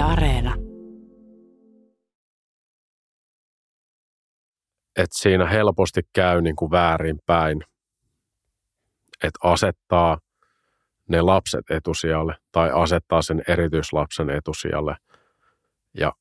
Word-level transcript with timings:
Areena. 0.00 0.70
että 4.96 5.18
siinä 5.18 5.46
helposti 5.46 6.00
käy 6.12 6.42
niin 6.42 6.56
kuin 6.56 6.70
väärinpäin, 6.70 7.64
että 9.24 9.38
asettaa 9.42 10.18
ne 11.08 11.20
lapset 11.20 11.70
etusijalle 11.70 12.34
tai 12.52 12.70
asettaa 12.74 13.22
sen 13.22 13.42
erityislapsen 13.48 14.30
etusijalle 14.30 14.96
ja 15.94 16.12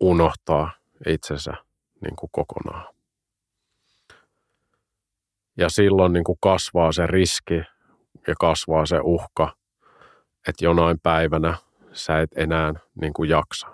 unohtaa 0.00 0.70
itsensä 1.06 1.52
niin 2.00 2.16
kuin 2.16 2.30
kokonaan. 2.32 2.94
Ja 5.56 5.68
silloin 5.68 6.12
niin 6.12 6.24
kuin 6.24 6.38
kasvaa 6.40 6.92
se 6.92 7.06
riski 7.06 7.62
ja 8.26 8.34
kasvaa 8.40 8.86
se 8.86 9.00
uhka, 9.02 9.56
että 10.48 10.64
jonain 10.64 11.00
päivänä 11.02 11.56
sä 11.94 12.20
et 12.20 12.30
enää 12.36 12.74
niin 13.00 13.12
kuin 13.12 13.30
jaksa. 13.30 13.66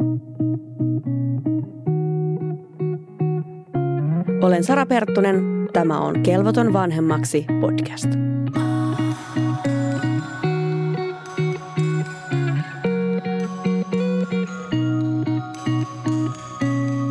Olen 4.42 4.64
Sara 4.64 4.86
Perttunen. 4.86 5.68
Tämä 5.72 6.00
on 6.00 6.22
Kelvoton 6.22 6.72
vanhemmaksi 6.72 7.46
podcast. 7.60 8.08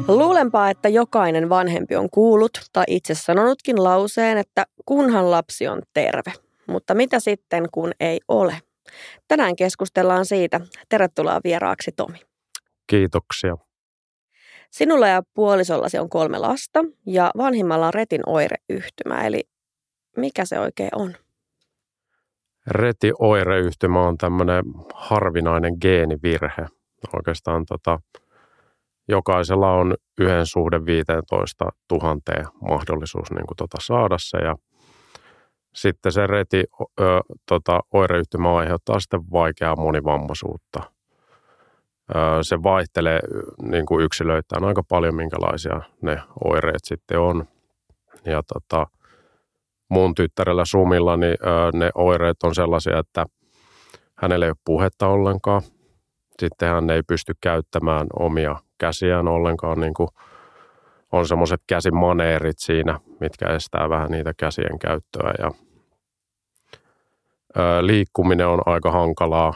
Luulenpa, 0.08 0.70
että 0.70 0.90
jokainen 0.90 1.50
vanhempi 1.50 1.96
on 1.96 2.10
kuullut 2.10 2.52
tai 2.74 2.84
itse 2.88 3.14
sanonutkin 3.14 3.84
lauseen, 3.84 4.38
että 4.38 4.66
kunhan 4.86 5.32
lapsi 5.32 5.68
on 5.68 5.82
terve. 5.94 6.34
Mutta 6.68 6.94
mitä 6.94 7.20
sitten, 7.20 7.68
kun 7.72 7.92
ei 8.00 8.20
ole? 8.28 8.56
Tänään 9.28 9.56
keskustellaan 9.56 10.26
siitä. 10.26 10.60
Tervetuloa 10.90 11.40
vieraaksi 11.44 11.92
Tomi. 11.92 12.20
Kiitoksia. 12.88 13.58
Sinulla 14.72 15.08
ja 15.08 15.24
puolisollasi 15.34 16.00
on 16.00 16.10
kolme 16.10 16.38
lasta 16.38 16.80
ja 17.06 17.32
vanhimmalla 17.38 17.88
on 17.88 17.94
retin 17.94 18.22
oireyhtymä, 18.26 19.28
eli 19.28 19.44
mikä 20.18 20.46
se 20.46 20.60
oikein 20.60 20.90
on? 20.96 21.16
Retioireyhtymä 22.68 24.08
on 24.08 24.18
tämmöinen 24.18 24.64
harvinainen 24.94 25.78
geenivirhe. 25.82 26.66
Oikeastaan 27.14 27.66
tota, 27.66 28.00
jokaisella 29.08 29.72
on 29.72 29.96
yhden 30.18 30.46
suhde 30.46 30.86
15 30.86 31.70
tuhanteen 31.88 32.46
mahdollisuus 32.62 33.32
niin 33.32 33.48
kuin 33.48 33.58
tota 33.58 33.78
saada 33.82 34.16
se 34.20 34.38
ja 34.38 34.56
sitten 35.76 36.12
se 36.12 36.28
reti 36.28 36.64
ö, 36.82 37.04
tota, 37.48 37.80
oireyhtymä 37.94 38.58
aiheuttaa 38.58 39.00
sitten 39.00 39.22
vaikeaa 39.32 39.76
monivammaisuutta– 39.76 40.80
se 42.42 42.64
vaihtelee 42.64 43.20
niin 43.62 43.86
kuin 43.86 44.06
yksilöittäin 44.06 44.64
aika 44.64 44.84
paljon, 44.90 45.16
minkälaisia 45.16 45.82
ne 46.02 46.22
oireet 46.46 46.84
sitten 46.84 47.20
on. 47.20 47.48
Ja 48.26 48.44
tota, 48.54 48.88
mun 49.90 50.16
tyttärellä 50.16 50.66
Sumilla, 50.66 51.18
niin 51.18 51.38
ne 51.74 51.90
oireet 51.96 52.44
on 52.44 52.56
sellaisia, 52.56 53.00
että 53.00 53.26
hänellä 54.16 54.46
ei 54.46 54.50
ole 54.50 54.58
puhetta 54.66 55.08
ollenkaan. 55.08 55.62
Sitten 56.40 56.70
hän 56.70 56.90
ei 56.90 57.04
pysty 57.04 57.34
käyttämään 57.42 58.08
omia 58.20 58.56
käsiään 58.78 59.28
ollenkaan, 59.28 59.80
niin 59.80 59.94
kuin 59.94 60.10
on 61.12 61.28
semmoiset 61.28 61.62
käsimaneerit 61.68 62.60
siinä, 62.60 63.00
mitkä 63.20 63.48
estää 63.48 63.90
vähän 63.90 64.12
niitä 64.12 64.34
käsien 64.38 64.80
käyttöä. 64.80 65.34
Ja, 65.40 65.52
liikkuminen 67.82 68.48
on 68.48 68.62
aika 68.66 68.92
hankalaa 68.92 69.54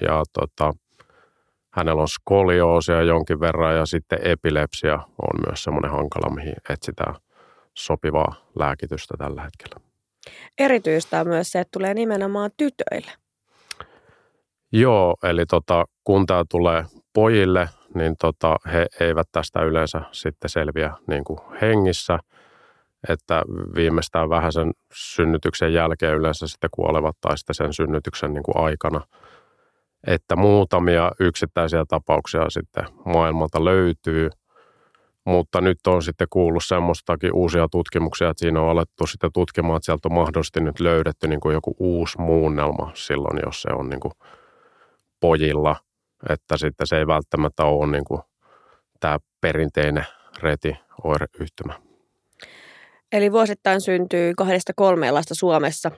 ja 0.00 0.22
tota, 0.32 0.72
Hänellä 1.72 2.02
on 2.02 2.08
skolioosia 2.08 3.02
jonkin 3.02 3.40
verran 3.40 3.76
ja 3.76 3.86
sitten 3.86 4.18
epilepsia 4.22 4.94
on 4.94 5.40
myös 5.46 5.64
semmoinen 5.64 5.90
hankala, 5.90 6.34
mihin 6.34 6.54
etsitään 6.68 7.14
sopivaa 7.74 8.34
lääkitystä 8.58 9.14
tällä 9.18 9.42
hetkellä. 9.42 9.86
Erityistä 10.58 11.20
on 11.20 11.28
myös 11.28 11.52
se, 11.52 11.60
että 11.60 11.72
tulee 11.72 11.94
nimenomaan 11.94 12.50
tytöille. 12.56 13.10
Joo, 14.72 15.16
eli 15.22 15.46
tota, 15.46 15.84
kun 16.04 16.26
tämä 16.26 16.44
tulee 16.50 16.84
pojille, 17.12 17.68
niin 17.94 18.16
tota, 18.20 18.56
he 18.72 18.86
eivät 19.00 19.28
tästä 19.32 19.62
yleensä 19.62 20.02
sitten 20.12 20.50
selviä 20.50 20.92
niin 21.06 21.24
kuin 21.24 21.38
hengissä, 21.60 22.18
että 23.08 23.42
viimeistään 23.74 24.30
vähän 24.30 24.52
sen 24.52 24.72
synnytyksen 24.94 25.72
jälkeen 25.72 26.14
yleensä 26.14 26.46
sitten 26.46 26.70
kuolevat 26.70 27.16
tai 27.20 27.38
sitten 27.38 27.54
sen 27.54 27.72
synnytyksen 27.72 28.32
niin 28.32 28.42
kuin 28.42 28.64
aikana– 28.64 29.00
että 30.06 30.36
muutamia 30.36 31.12
yksittäisiä 31.20 31.84
tapauksia 31.88 32.50
sitten 32.50 32.84
maailmalta 33.04 33.64
löytyy, 33.64 34.30
mutta 35.24 35.60
nyt 35.60 35.78
on 35.86 36.02
sitten 36.02 36.26
kuullut 36.30 36.64
semmoistakin 36.64 37.32
uusia 37.32 37.68
tutkimuksia, 37.70 38.30
että 38.30 38.40
siinä 38.40 38.60
on 38.60 38.68
alettu 38.68 39.06
sitten 39.06 39.30
tutkimaan, 39.32 39.76
että 39.76 39.84
sieltä 39.84 40.08
on 40.08 40.14
mahdollisesti 40.14 40.60
nyt 40.60 40.80
löydetty 40.80 41.28
niin 41.28 41.40
kuin 41.40 41.52
joku 41.52 41.76
uusi 41.78 42.20
muunnelma 42.20 42.90
silloin, 42.94 43.38
jos 43.44 43.62
se 43.62 43.68
on 43.72 43.90
niin 43.90 44.00
kuin 44.00 44.12
pojilla, 45.20 45.76
että 46.28 46.56
sitten 46.56 46.86
se 46.86 46.96
ei 46.98 47.06
välttämättä 47.06 47.64
ole 47.64 47.92
niin 47.92 48.04
kuin 48.04 48.20
tämä 49.00 49.18
perinteinen 49.40 50.06
reti-oireyhtymä. 50.42 51.74
Eli 53.12 53.32
vuosittain 53.32 53.80
syntyy 53.80 54.32
kahdesta 54.36 54.72
kolmeen 54.76 55.14
lasta 55.14 55.34
Suomessa 55.34 55.90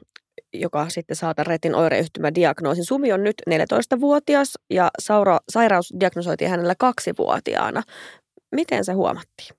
joka 0.54 0.88
sitten 0.88 1.16
saa 1.16 1.34
tämän 1.34 1.46
retin 1.46 1.74
oireyhtymä 1.74 2.34
diagnoosin. 2.34 2.84
Sumi 2.84 3.12
on 3.12 3.24
nyt 3.24 3.34
14-vuotias 3.50 4.58
ja 4.70 4.90
saura, 4.98 5.38
sairaus 5.48 5.94
diagnosoitiin 6.00 6.50
hänellä 6.50 6.74
kaksivuotiaana. 6.78 7.82
Miten 8.52 8.84
se 8.84 8.92
huomattiin? 8.92 9.56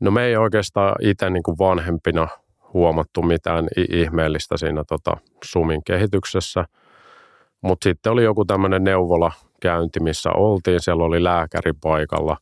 No 0.00 0.10
me 0.10 0.24
ei 0.24 0.36
oikeastaan 0.36 0.94
itse 1.00 1.30
niin 1.30 1.42
kuin 1.42 1.58
vanhempina 1.58 2.28
huomattu 2.72 3.22
mitään 3.22 3.68
ihmeellistä 3.90 4.56
siinä 4.56 4.84
tota 4.88 5.16
Sumin 5.44 5.84
kehityksessä. 5.86 6.64
Mutta 7.64 7.84
sitten 7.84 8.12
oli 8.12 8.24
joku 8.24 8.44
tämmöinen 8.44 8.84
neuvola 8.84 9.32
käynti, 9.60 10.00
missä 10.00 10.30
oltiin. 10.30 10.80
Siellä 10.80 11.04
oli 11.04 11.24
lääkäri 11.24 11.72
paikalla. 11.82 12.36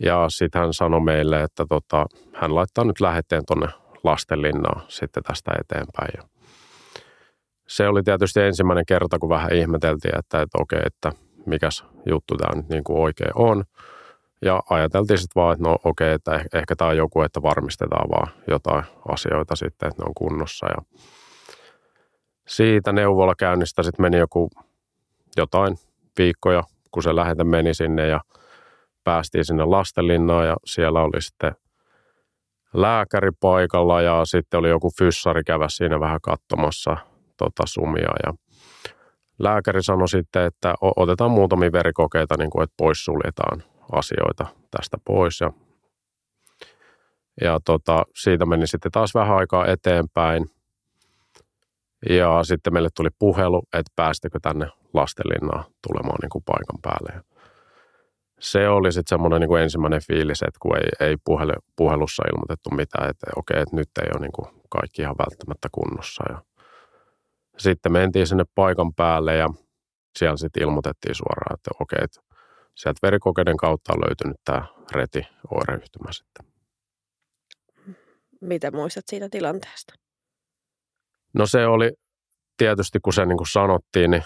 Ja 0.00 0.26
sitten 0.28 0.60
hän 0.60 0.74
sanoi 0.74 1.00
meille, 1.00 1.42
että 1.42 1.64
tota, 1.68 2.06
hän 2.34 2.54
laittaa 2.54 2.84
nyt 2.84 3.00
lähetteen 3.00 3.42
tuonne 3.46 3.68
lastenlinnaa 4.04 4.80
sitten 4.88 5.22
tästä 5.22 5.52
eteenpäin. 5.60 6.10
Ja 6.16 6.22
se 7.68 7.88
oli 7.88 8.02
tietysti 8.02 8.40
ensimmäinen 8.40 8.86
kerta, 8.86 9.18
kun 9.18 9.28
vähän 9.28 9.52
ihmeteltiin, 9.52 10.18
että, 10.18 10.42
että 10.42 10.58
okei, 10.60 10.80
että 10.86 11.12
mikäs 11.46 11.84
juttu 12.06 12.36
tämä 12.36 12.56
nyt 12.56 12.68
niin 12.68 12.84
kuin 12.84 12.98
oikein 12.98 13.32
on. 13.34 13.64
Ja 14.44 14.62
ajateltiin 14.70 15.18
sitten 15.18 15.42
vaan, 15.42 15.52
että 15.52 15.68
no 15.68 15.76
okei, 15.84 16.12
että 16.12 16.44
ehkä 16.54 16.76
tämä 16.76 16.90
on 16.90 16.96
joku, 16.96 17.22
että 17.22 17.42
varmistetaan 17.42 18.10
vaan 18.10 18.28
jotain 18.50 18.84
asioita 19.08 19.56
sitten, 19.56 19.88
että 19.88 20.02
ne 20.02 20.06
on 20.06 20.14
kunnossa. 20.14 20.66
Ja 20.66 20.98
siitä 22.48 22.92
neuvolakäynnistä 22.92 23.82
sitten 23.82 24.02
meni 24.02 24.18
joku 24.18 24.50
jotain 25.36 25.76
viikkoja, 26.18 26.62
kun 26.90 27.02
se 27.02 27.16
lähetä 27.16 27.44
meni 27.44 27.74
sinne 27.74 28.06
ja 28.06 28.20
päästiin 29.04 29.44
sinne 29.44 29.64
lastenlinnaan 29.64 30.46
ja 30.46 30.56
siellä 30.64 31.00
oli 31.00 31.22
sitten 31.22 31.52
lääkäri 32.74 33.30
paikalla 33.40 34.02
ja 34.02 34.24
sitten 34.24 34.60
oli 34.60 34.68
joku 34.68 34.90
fyssari 34.98 35.44
kävä 35.44 35.68
siinä 35.68 36.00
vähän 36.00 36.20
katsomassa 36.22 36.96
tota 37.36 37.62
sumia 37.66 38.12
ja 38.26 38.34
lääkäri 39.38 39.82
sanoi 39.82 40.08
sitten, 40.08 40.44
että 40.44 40.74
otetaan 40.80 41.30
muutamia 41.30 41.72
verikokeita, 41.72 42.34
niin 42.38 42.50
kuin, 42.50 42.62
että 42.62 42.74
poissuljetaan 42.76 43.62
asioita 43.92 44.46
tästä 44.70 44.96
pois 45.04 45.40
ja, 45.40 45.52
ja 47.40 47.60
tota, 47.64 48.04
siitä 48.22 48.46
meni 48.46 48.66
sitten 48.66 48.92
taas 48.92 49.14
vähän 49.14 49.36
aikaa 49.36 49.66
eteenpäin 49.66 50.46
ja 52.10 52.44
sitten 52.44 52.72
meille 52.72 52.88
tuli 52.96 53.08
puhelu, 53.18 53.62
että 53.72 53.92
päästikö 53.96 54.38
tänne 54.42 54.66
lastenlinnaan 54.94 55.64
tulemaan 55.86 56.18
niin 56.22 56.30
kuin 56.30 56.44
paikan 56.44 56.78
päälle 56.82 57.22
se 58.42 58.68
oli 58.68 58.92
sitten 58.92 59.08
semmoinen 59.08 59.40
niin 59.40 59.48
kuin 59.48 59.62
ensimmäinen 59.62 60.00
fiilis, 60.06 60.42
että 60.42 60.58
kun 60.60 60.76
ei, 60.76 61.08
ei 61.08 61.16
puhelu, 61.24 61.52
puhelussa 61.76 62.22
ilmoitettu 62.32 62.70
mitään, 62.70 63.10
että 63.10 63.26
okei, 63.36 63.62
että 63.62 63.76
nyt 63.76 63.88
ei 64.02 64.08
ole 64.12 64.20
niin 64.20 64.32
kuin 64.32 64.46
kaikki 64.68 65.02
ihan 65.02 65.16
välttämättä 65.18 65.68
kunnossa. 65.72 66.24
Ja 66.28 66.42
sitten 67.58 67.92
mentiin 67.92 68.26
sinne 68.26 68.44
paikan 68.54 68.94
päälle 68.94 69.36
ja 69.36 69.48
siellä 70.18 70.36
sitten 70.36 70.62
ilmoitettiin 70.62 71.14
suoraan, 71.14 71.54
että 71.54 71.70
okei, 71.80 71.98
että 72.02 72.20
sieltä 72.74 72.98
verikokeiden 73.02 73.56
kautta 73.56 73.92
on 73.92 74.00
löytynyt 74.00 74.36
tämä 74.44 74.66
reti 74.92 75.26
oireyhtymä 75.50 76.12
sitten. 76.12 76.46
Mitä 78.40 78.70
muistat 78.70 79.04
siitä 79.08 79.28
tilanteesta? 79.28 79.94
No 81.34 81.46
se 81.46 81.66
oli 81.66 81.92
tietysti, 82.56 83.00
kun 83.00 83.12
se 83.12 83.26
niin 83.26 83.38
kuin 83.38 83.48
sanottiin, 83.48 84.10
niin 84.10 84.24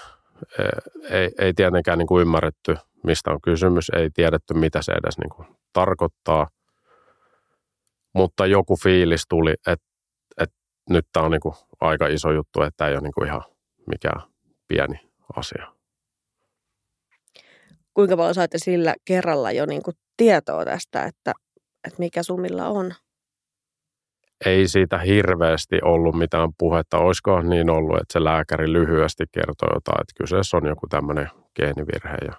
eh, 0.58 1.10
ei, 1.10 1.30
ei 1.38 1.54
tietenkään 1.54 1.98
niin 1.98 2.06
kuin 2.06 2.22
ymmärretty 2.22 2.76
mistä 3.06 3.30
on 3.30 3.40
kysymys, 3.40 3.90
ei 3.96 4.10
tiedetty 4.10 4.54
mitä 4.54 4.82
se 4.82 4.92
edes 4.92 5.18
niin 5.18 5.30
kuin 5.30 5.48
tarkoittaa, 5.72 6.48
mutta 8.14 8.46
joku 8.46 8.76
fiilis 8.76 9.22
tuli, 9.28 9.52
että, 9.52 9.86
että 10.38 10.56
nyt 10.90 11.06
tämä 11.12 11.26
on 11.26 11.30
niin 11.30 11.40
kuin 11.40 11.54
aika 11.80 12.06
iso 12.06 12.32
juttu, 12.32 12.62
että 12.62 12.76
tämä 12.76 12.88
ei 12.88 12.94
ole 12.94 13.02
niin 13.02 13.14
kuin 13.14 13.26
ihan 13.26 13.42
mikään 13.86 14.22
pieni 14.68 15.10
asia. 15.36 15.72
kuinka 17.94 18.16
paljon 18.16 18.34
saitte 18.34 18.58
sillä 18.58 18.94
kerralla 19.04 19.52
jo 19.52 19.66
niin 19.66 19.82
kuin 19.82 19.96
tietoa 20.16 20.64
tästä, 20.64 21.02
että, 21.02 21.32
että 21.84 21.98
mikä 21.98 22.22
sumilla 22.22 22.68
on? 22.68 22.94
Ei 24.44 24.68
siitä 24.68 24.98
hirveästi 24.98 25.78
ollut 25.84 26.14
mitään 26.14 26.48
puhetta. 26.58 26.98
Olisiko 26.98 27.42
niin 27.42 27.70
ollut, 27.70 27.96
että 27.96 28.12
se 28.12 28.24
lääkäri 28.24 28.72
lyhyesti 28.72 29.24
kertoi 29.32 29.68
jotain, 29.74 30.00
että 30.00 30.22
kyseessä 30.22 30.56
on 30.56 30.66
joku 30.66 30.86
tämmöinen 30.86 31.30
geenivirhe 31.56 32.16
ja 32.26 32.32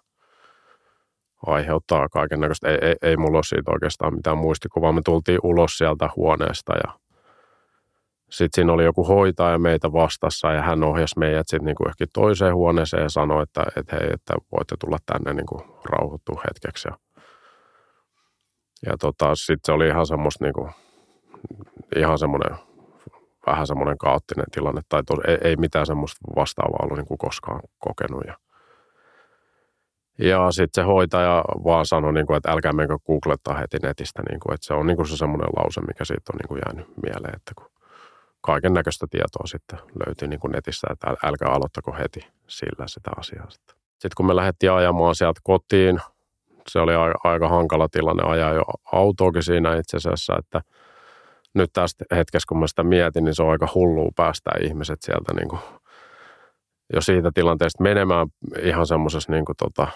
aiheuttaa 1.46 2.10
kaiken 2.10 2.40
näköistä. 2.40 2.70
Ei, 2.70 2.78
ei, 2.82 2.96
ei 3.02 3.18
mulla 3.18 3.38
ole 3.38 3.44
siitä 3.44 3.72
oikeastaan 3.72 4.16
mitään 4.16 4.38
muistikuvaa. 4.38 4.92
Me 4.92 5.02
tultiin 5.06 5.40
ulos 5.44 5.78
sieltä 5.78 6.10
huoneesta 6.16 6.74
ja 6.76 7.00
sitten 8.30 8.50
siinä 8.56 8.74
oli 8.74 8.84
joku 8.84 9.04
hoitaja 9.04 9.60
meitä 9.60 9.92
vastassa 9.92 10.52
ja 10.52 10.62
hän 10.62 10.84
ohjasi 10.84 11.20
meidät 11.20 11.48
sitten 11.48 11.66
niinku 11.66 11.88
ehkä 11.90 12.06
toiseen 12.14 12.56
huoneeseen 12.56 13.04
ja 13.04 13.10
sanoi, 13.10 13.44
että, 13.44 13.64
että 13.76 13.96
hei, 13.96 14.10
että 14.14 14.34
voitte 14.52 14.76
tulla 14.80 14.98
tänne 15.06 15.34
niinku 15.34 15.82
rauhoittua 15.84 16.42
hetkeksi. 16.48 16.88
Ja, 16.88 16.98
ja 18.86 18.98
tota, 18.98 19.36
sitten 19.36 19.60
se 19.64 19.72
oli 19.72 19.88
ihan 19.88 20.08
semmoista 20.08 20.46
niinku, 20.46 20.70
ihan 21.96 22.18
semmoinen 22.18 22.58
vähän 23.48 23.68
semmoinen 23.68 23.98
kaoottinen 23.98 24.46
tilanne 24.52 24.82
tai 24.90 25.04
tos, 25.04 25.20
ei, 25.28 25.38
ei 25.42 25.56
mitään 25.56 25.86
semmoista 25.86 26.20
vastaavaa 26.36 26.80
ollut 26.84 26.98
niin 26.98 27.08
kuin 27.08 27.18
koskaan 27.18 27.60
kokenut. 27.80 28.24
Ja, 28.28 28.38
ja 30.20 30.52
sitten 30.52 30.84
se 30.84 30.86
hoitaja 30.86 31.44
vaan 31.64 31.86
sanoi, 31.86 32.14
niin 32.14 32.28
kuin, 32.28 32.38
että 32.38 32.52
älkää 32.52 32.74
menkö 32.74 32.98
googlettaa 33.08 33.58
heti 33.58 33.78
netistä, 33.84 34.24
niin 34.30 34.40
kuin, 34.40 34.54
että 34.54 34.68
se 34.68 34.74
on 34.74 34.88
niin 34.88 34.98
kuin 34.98 35.08
se 35.08 35.18
semmoinen 35.18 35.50
lause, 35.58 35.82
mikä 35.82 36.06
siitä 36.06 36.34
on 36.34 36.38
niin 36.38 36.48
kuin 36.48 36.62
jäänyt 36.66 36.88
mieleen, 37.04 37.36
että 37.36 37.52
kun 37.56 37.70
kaiken 38.42 38.74
näköistä 38.74 39.06
tietoa 39.10 39.48
sitten 39.48 39.80
löytyi 40.06 40.28
niin 40.28 40.40
kuin 40.40 40.52
netistä, 40.52 40.88
että 40.92 41.08
älkää 41.24 41.50
aloittako 41.50 41.94
heti 41.94 42.28
sillä 42.48 42.88
sitä 42.88 43.12
asiaa. 43.18 43.50
Sitten 43.50 44.16
kun 44.18 44.26
me 44.26 44.36
lähdettiin 44.36 44.72
ajamaan 44.72 45.16
sieltä 45.16 45.42
kotiin, 45.44 46.00
se 46.70 46.80
oli 46.80 46.94
aika 47.24 47.48
hankala 47.50 47.88
tilanne 47.90 48.24
ajaa 48.26 48.54
jo 48.54 48.64
autoakin 48.92 49.44
siinä 49.44 49.76
itse 49.76 49.98
asiassa, 49.98 50.34
että 50.40 50.62
nyt 51.58 51.70
tästä 51.74 52.06
hetkessä, 52.12 52.46
kun 52.50 52.60
mä 52.60 52.68
sitä 52.68 52.84
mietin, 52.84 53.24
niin 53.24 53.36
se 53.36 53.44
on 53.44 53.52
aika 53.52 53.68
hullua 53.76 54.12
päästää 54.16 54.54
ihmiset 54.64 55.02
sieltä 55.02 55.34
niin 55.34 55.48
kuin 55.48 55.62
jo 56.94 57.02
siitä 57.02 57.32
tilanteesta 57.34 57.84
menemään 57.84 58.28
ihan 58.62 58.88
semmoisessa 58.88 59.32
niin 59.32 59.46
kuin 59.46 59.56
tota, 59.58 59.88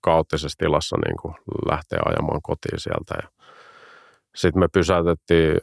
kaoottisessa 0.00 0.58
tilassa 0.58 0.96
niin 1.06 1.16
kuin 1.22 1.34
lähteä 1.70 1.98
ajamaan 2.04 2.42
kotiin 2.42 2.80
sieltä. 2.80 3.28
Sitten 4.36 4.60
me 4.60 4.68
pysäytettiin 4.72 5.58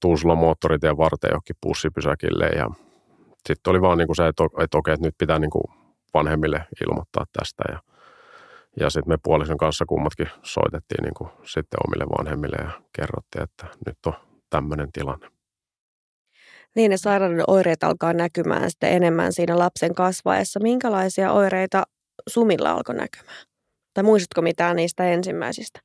Tuusula 0.00 0.34
moottoritien 0.34 0.96
varten 0.96 1.28
johonkin 1.30 1.56
pussipysäkille 1.60 2.46
ja 2.46 2.70
sitten 3.48 3.70
oli 3.70 3.80
vaan 3.80 3.98
niin 3.98 4.08
kuin 4.08 4.16
se, 4.16 4.26
että, 4.26 4.44
että 4.60 4.78
okei, 4.78 4.94
että 4.94 5.06
nyt 5.06 5.14
pitää 5.18 5.38
niin 5.38 5.50
kuin 5.50 5.64
vanhemmille 6.14 6.66
ilmoittaa 6.88 7.24
tästä 7.38 7.62
ja, 7.72 7.78
ja 8.80 8.90
sitten 8.90 9.12
me 9.12 9.18
puolison 9.22 9.56
kanssa 9.56 9.84
kummatkin 9.86 10.28
soitettiin 10.42 11.02
niin 11.02 11.14
kuin 11.14 11.30
sitten 11.44 11.78
omille 11.86 12.06
vanhemmille 12.18 12.56
ja 12.60 12.70
kerrottiin, 12.92 13.42
että 13.42 13.66
nyt 13.86 13.98
on 14.06 14.14
tämmöinen 14.50 14.92
tilanne. 14.92 15.28
Niin 16.76 16.90
ne 16.90 16.96
sairauden 16.96 17.44
oireet 17.46 17.84
alkaa 17.84 18.12
näkymään 18.12 18.70
sitten 18.70 18.92
enemmän 18.92 19.32
siinä 19.32 19.58
lapsen 19.58 19.94
kasvaessa. 19.94 20.60
Minkälaisia 20.60 21.32
oireita 21.32 21.82
Sumilla 22.28 22.70
alkoi 22.70 22.94
näkymään? 22.94 23.46
Tai 23.94 24.04
muistatko 24.04 24.42
mitään 24.42 24.76
niistä 24.76 25.04
ensimmäisistä? 25.04 25.80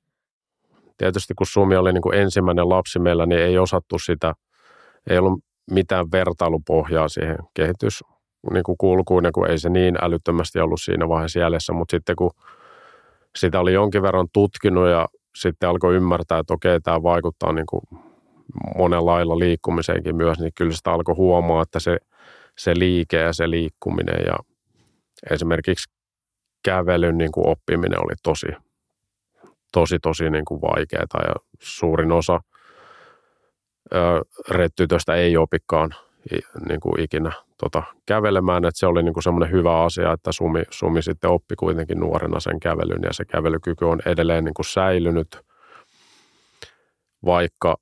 Tietysti 0.98 1.34
kun 1.34 1.48
Sumi 1.48 1.76
oli 1.76 1.94
niin 1.94 2.02
kuin 2.02 2.18
ensimmäinen 2.18 2.70
lapsi 2.70 3.00
meillä, 3.00 3.26
niin 3.26 3.42
ei 3.42 3.58
osattu 3.58 4.00
sitä, 4.00 4.34
ei 5.10 5.18
ollut 5.18 5.40
mitään 5.72 6.12
vertailupohjaa 6.12 7.08
siihen 7.08 7.38
kehitys 7.54 8.04
niin 8.54 8.64
kuin 8.64 8.78
kulkuun, 8.78 9.24
kun 9.34 9.50
ei 9.50 9.60
se 9.60 9.70
niin 9.70 9.98
älyttömästi 10.02 10.60
ollut 10.60 10.82
siinä 10.82 11.10
vaiheessa 11.10 11.40
jäljessä, 11.40 11.74
mutta 11.74 11.92
sitten 11.92 12.16
kun 12.16 12.32
sitä 13.36 13.60
oli 13.60 13.74
jonkin 13.74 14.02
verran 14.02 14.28
tutkinut 14.34 14.90
ja 14.90 15.08
sitten 15.36 15.70
alkoi 15.70 15.96
ymmärtää, 15.96 16.40
että 16.40 16.54
okei, 16.54 16.82
tämä 16.82 17.04
vaikuttaa 17.04 17.54
niin 17.54 17.66
kuin 17.66 17.82
monen 18.78 19.06
lailla 19.06 19.40
liikkumiseenkin 19.40 20.16
myös, 20.16 20.40
niin 20.40 20.52
kyllä 20.56 20.72
sitä 20.72 20.92
alkoi 20.92 21.16
huomaa, 21.16 21.62
että 21.62 21.80
se, 21.80 21.98
se 22.58 22.74
liike 22.80 23.18
ja 23.18 23.34
se 23.34 23.50
liikkuminen 23.50 24.24
ja 24.26 24.36
esimerkiksi 25.32 25.90
kävelyn 26.64 27.18
niin 27.18 27.32
kuin 27.32 27.48
oppiminen 27.48 28.04
oli 28.04 28.14
tosi, 28.24 28.48
tosi, 29.72 30.00
tosi 30.00 30.30
niin 30.30 30.46
kuin 30.46 30.62
vaikeaa 30.62 31.24
ja 31.28 31.36
suurin 31.60 32.12
osa 32.12 32.40
rettytöstä 34.50 35.16
ei 35.16 35.38
opikaan 35.38 35.96
niin 36.70 36.80
kuin 36.80 37.00
ikinä 37.00 37.32
tota, 37.64 37.84
kävelemään, 38.06 38.66
että 38.66 38.80
se 38.80 38.88
oli 38.88 39.04
niin 39.04 39.14
kuin 39.14 39.24
semmoinen 39.24 39.52
hyvä 39.52 39.84
asia, 39.84 40.12
että 40.12 40.32
Sumi, 40.32 40.64
Sumi 40.70 41.02
sitten 41.02 41.30
oppi 41.30 41.56
kuitenkin 41.56 42.00
nuorena 42.00 42.40
sen 42.40 42.60
kävelyn 42.60 43.02
ja 43.04 43.14
se 43.14 43.26
kävelykyky 43.26 43.86
on 43.86 44.00
edelleen 44.06 44.44
niin 44.44 44.54
kuin 44.54 44.66
säilynyt, 44.66 45.40
vaikka 47.26 47.76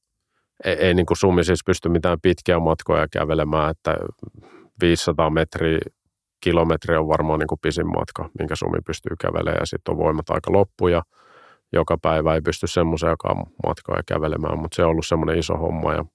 ei, 0.65 0.73
ei 0.73 0.93
niin 0.93 1.05
kuin 1.05 1.17
Sumi 1.17 1.43
siis 1.43 1.59
pysty 1.65 1.89
mitään 1.89 2.21
pitkiä 2.21 2.59
matkoja 2.59 3.07
kävelemään, 3.11 3.71
että 3.71 3.97
500 4.81 5.29
metriä, 5.29 5.79
kilometriä 6.43 6.99
on 6.99 7.07
varmaan 7.07 7.39
niin 7.39 7.47
kuin 7.47 7.59
pisin 7.61 7.87
matka, 7.87 8.29
minkä 8.39 8.55
Sumi 8.55 8.77
pystyy 8.85 9.15
kävelemään 9.21 9.57
ja 9.59 9.65
sitten 9.65 9.91
on 9.91 9.97
voimat 9.97 10.29
aika 10.29 10.51
loppu 10.51 10.87
ja 10.87 11.01
joka 11.73 11.97
päivä 12.01 12.33
ei 12.33 12.41
pysty 12.41 12.67
joka 13.09 13.35
matkaa 13.67 13.99
kävelemään, 14.07 14.59
mutta 14.59 14.75
se 14.75 14.83
on 14.83 14.89
ollut 14.89 15.05
semmoinen 15.05 15.39
iso 15.39 15.57
homma 15.57 15.93
ja 15.93 16.05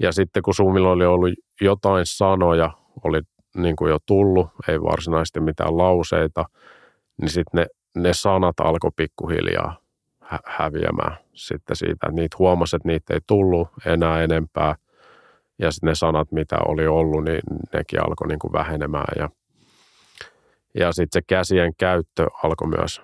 ja 0.00 0.12
sitten 0.12 0.42
kun 0.42 0.54
Sumilla 0.54 0.90
oli 0.90 1.04
ollut 1.04 1.30
jotain 1.60 2.06
sanoja, 2.06 2.70
oli 3.04 3.20
niin 3.56 3.76
kuin 3.76 3.90
jo 3.90 3.98
tullut, 4.06 4.48
ei 4.68 4.82
varsinaisesti 4.82 5.40
mitään 5.40 5.78
lauseita, 5.78 6.44
niin 7.20 7.30
sitten 7.30 7.60
ne, 7.60 7.66
ne 8.02 8.12
sanat 8.12 8.60
alkoi 8.60 8.90
pikkuhiljaa 8.96 9.76
hä- 10.20 10.40
häviämään 10.46 11.16
sitten 11.34 11.76
siitä. 11.76 11.92
Että 11.92 12.10
niitä 12.10 12.36
huomasi, 12.38 12.76
että 12.76 12.88
niitä 12.88 13.14
ei 13.14 13.20
tullut 13.26 13.68
enää 13.86 14.22
enempää. 14.22 14.74
Ja 15.58 15.70
sitten 15.70 15.88
ne 15.88 15.94
sanat, 15.94 16.32
mitä 16.32 16.56
oli 16.68 16.86
ollut, 16.86 17.24
niin 17.24 17.40
nekin 17.72 18.00
alkoi 18.00 18.28
niin 18.28 18.38
kuin 18.38 18.52
vähenemään. 18.52 19.14
Ja, 19.18 19.30
ja 20.74 20.92
sitten 20.92 21.22
se 21.22 21.24
käsien 21.26 21.72
käyttö 21.78 22.26
alkoi 22.42 22.68
myös 22.68 23.02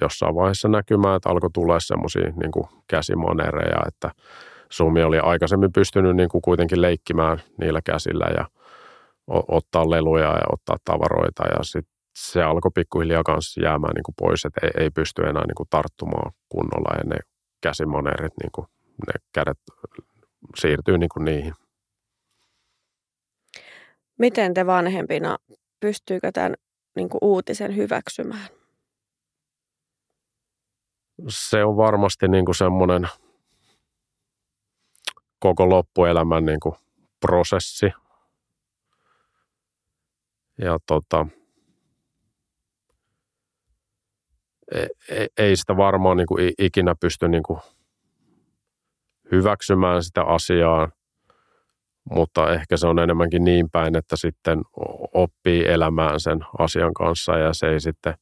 jossain 0.00 0.34
vaiheessa 0.34 0.68
näkymään, 0.68 1.16
että 1.16 1.28
alkoi 1.30 1.50
tulla 1.54 1.80
semmoisia 1.80 2.22
niin 2.22 2.68
käsimanereja, 2.88 3.82
että– 3.88 4.10
Sumi 4.72 5.02
oli 5.02 5.18
aikaisemmin 5.18 5.72
pystynyt 5.72 6.16
niin 6.16 6.28
kuin 6.28 6.42
kuitenkin 6.42 6.82
leikkimään 6.82 7.42
niillä 7.60 7.80
käsillä 7.84 8.26
ja 8.36 8.44
ottaa 9.48 9.90
leluja 9.90 10.28
ja 10.28 10.46
ottaa 10.52 10.76
tavaroita 10.84 11.42
ja 11.46 11.62
sitten 11.62 11.94
se 12.16 12.42
alkoi 12.42 12.70
pikkuhiljaa 12.74 13.22
kanssa 13.22 13.60
jäämään 13.60 13.94
niin 13.94 14.02
kuin 14.02 14.14
pois, 14.18 14.44
että 14.44 14.60
ei, 14.66 14.70
ei 14.82 14.90
pysty 14.90 15.22
enää 15.22 15.46
niin 15.46 15.54
kuin 15.56 15.68
tarttumaan 15.70 16.32
kunnolla 16.48 16.96
ja 16.98 17.04
ne 17.04 17.16
käsimaneerit, 17.60 18.32
niin 18.42 18.50
kuin 18.54 18.66
ne 19.06 19.12
kädet 19.32 19.58
siirtyy 20.56 20.98
niin 20.98 21.08
kuin 21.14 21.24
niihin. 21.24 21.54
Miten 24.18 24.54
te 24.54 24.66
vanhempina, 24.66 25.38
pystyykö 25.80 26.32
tämän 26.32 26.54
niin 26.96 27.08
kuin 27.08 27.18
uutisen 27.22 27.76
hyväksymään? 27.76 28.48
Se 31.28 31.64
on 31.64 31.76
varmasti 31.76 32.28
niin 32.28 32.44
kuin 32.44 32.54
semmoinen– 32.54 33.08
koko 35.40 35.68
loppuelämän 35.68 36.44
niin 36.44 36.60
kuin 36.60 36.74
prosessi. 37.20 37.92
Ja 40.58 40.78
tota, 40.86 41.26
ei, 44.74 44.88
e, 45.08 45.26
ei 45.38 45.56
sitä 45.56 45.76
varmaan 45.76 46.16
niin 46.16 46.26
kuin 46.26 46.52
ikinä 46.58 46.94
pysty 47.00 47.28
niin 47.28 47.42
kuin 47.42 47.60
hyväksymään 49.32 50.04
sitä 50.04 50.22
asiaa, 50.22 50.88
mutta 52.10 52.52
ehkä 52.52 52.76
se 52.76 52.86
on 52.86 52.98
enemmänkin 52.98 53.44
niin 53.44 53.70
päin, 53.70 53.96
että 53.96 54.16
sitten 54.16 54.62
oppii 55.14 55.66
elämään 55.66 56.20
sen 56.20 56.38
asian 56.58 56.94
kanssa 56.94 57.38
ja 57.38 57.54
se 57.54 57.68
ei 57.68 57.80
sitten 57.80 58.14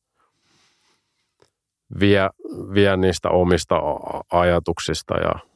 vie, 2.00 2.30
vie 2.74 2.96
niistä 2.96 3.28
omista 3.28 3.76
ajatuksista 4.32 5.14
ja 5.14 5.47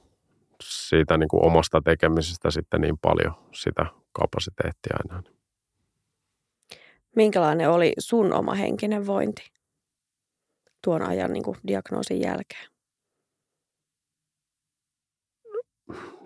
siitä 0.62 1.18
niin 1.18 1.28
kuin 1.28 1.44
omasta 1.44 1.80
tekemisestä 1.84 2.50
sitten 2.50 2.80
niin 2.80 2.98
paljon 2.98 3.34
sitä 3.52 3.86
kapasiteettia 4.12 4.96
enää. 5.04 5.22
Minkälainen 7.16 7.70
oli 7.70 7.92
sun 7.98 8.32
oma 8.32 8.54
henkinen 8.54 9.06
vointi 9.06 9.52
tuon 10.84 11.02
ajan 11.02 11.32
niin 11.32 11.42
kuin 11.42 11.56
diagnoosin 11.66 12.20
jälkeen? 12.20 12.72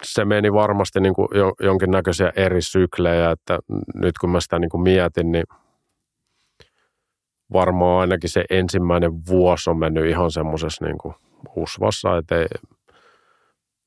Se 0.03 0.25
meni 0.25 0.53
varmasti 0.53 1.01
niin 1.01 1.15
kuin 1.15 1.29
jonkinnäköisiä 1.61 2.33
eri 2.37 2.63
syklejä, 2.63 3.31
että 3.31 3.59
nyt 3.95 4.19
kun 4.19 4.31
mä 4.31 4.41
sitä 4.41 4.59
niin 4.59 4.71
kuin 4.71 4.83
mietin, 4.83 5.33
niin 5.33 5.45
varmaan 7.53 8.01
ainakin 8.01 8.31
se 8.31 8.45
ensimmäinen 8.51 9.27
vuosi 9.27 9.71
on 9.71 9.79
mennyt 9.79 10.07
ihan 10.07 10.31
semmoisessa 10.31 10.85
niin 10.85 11.15
usvassa, 11.57 12.17
että 12.17 12.39
ei, 12.39 12.47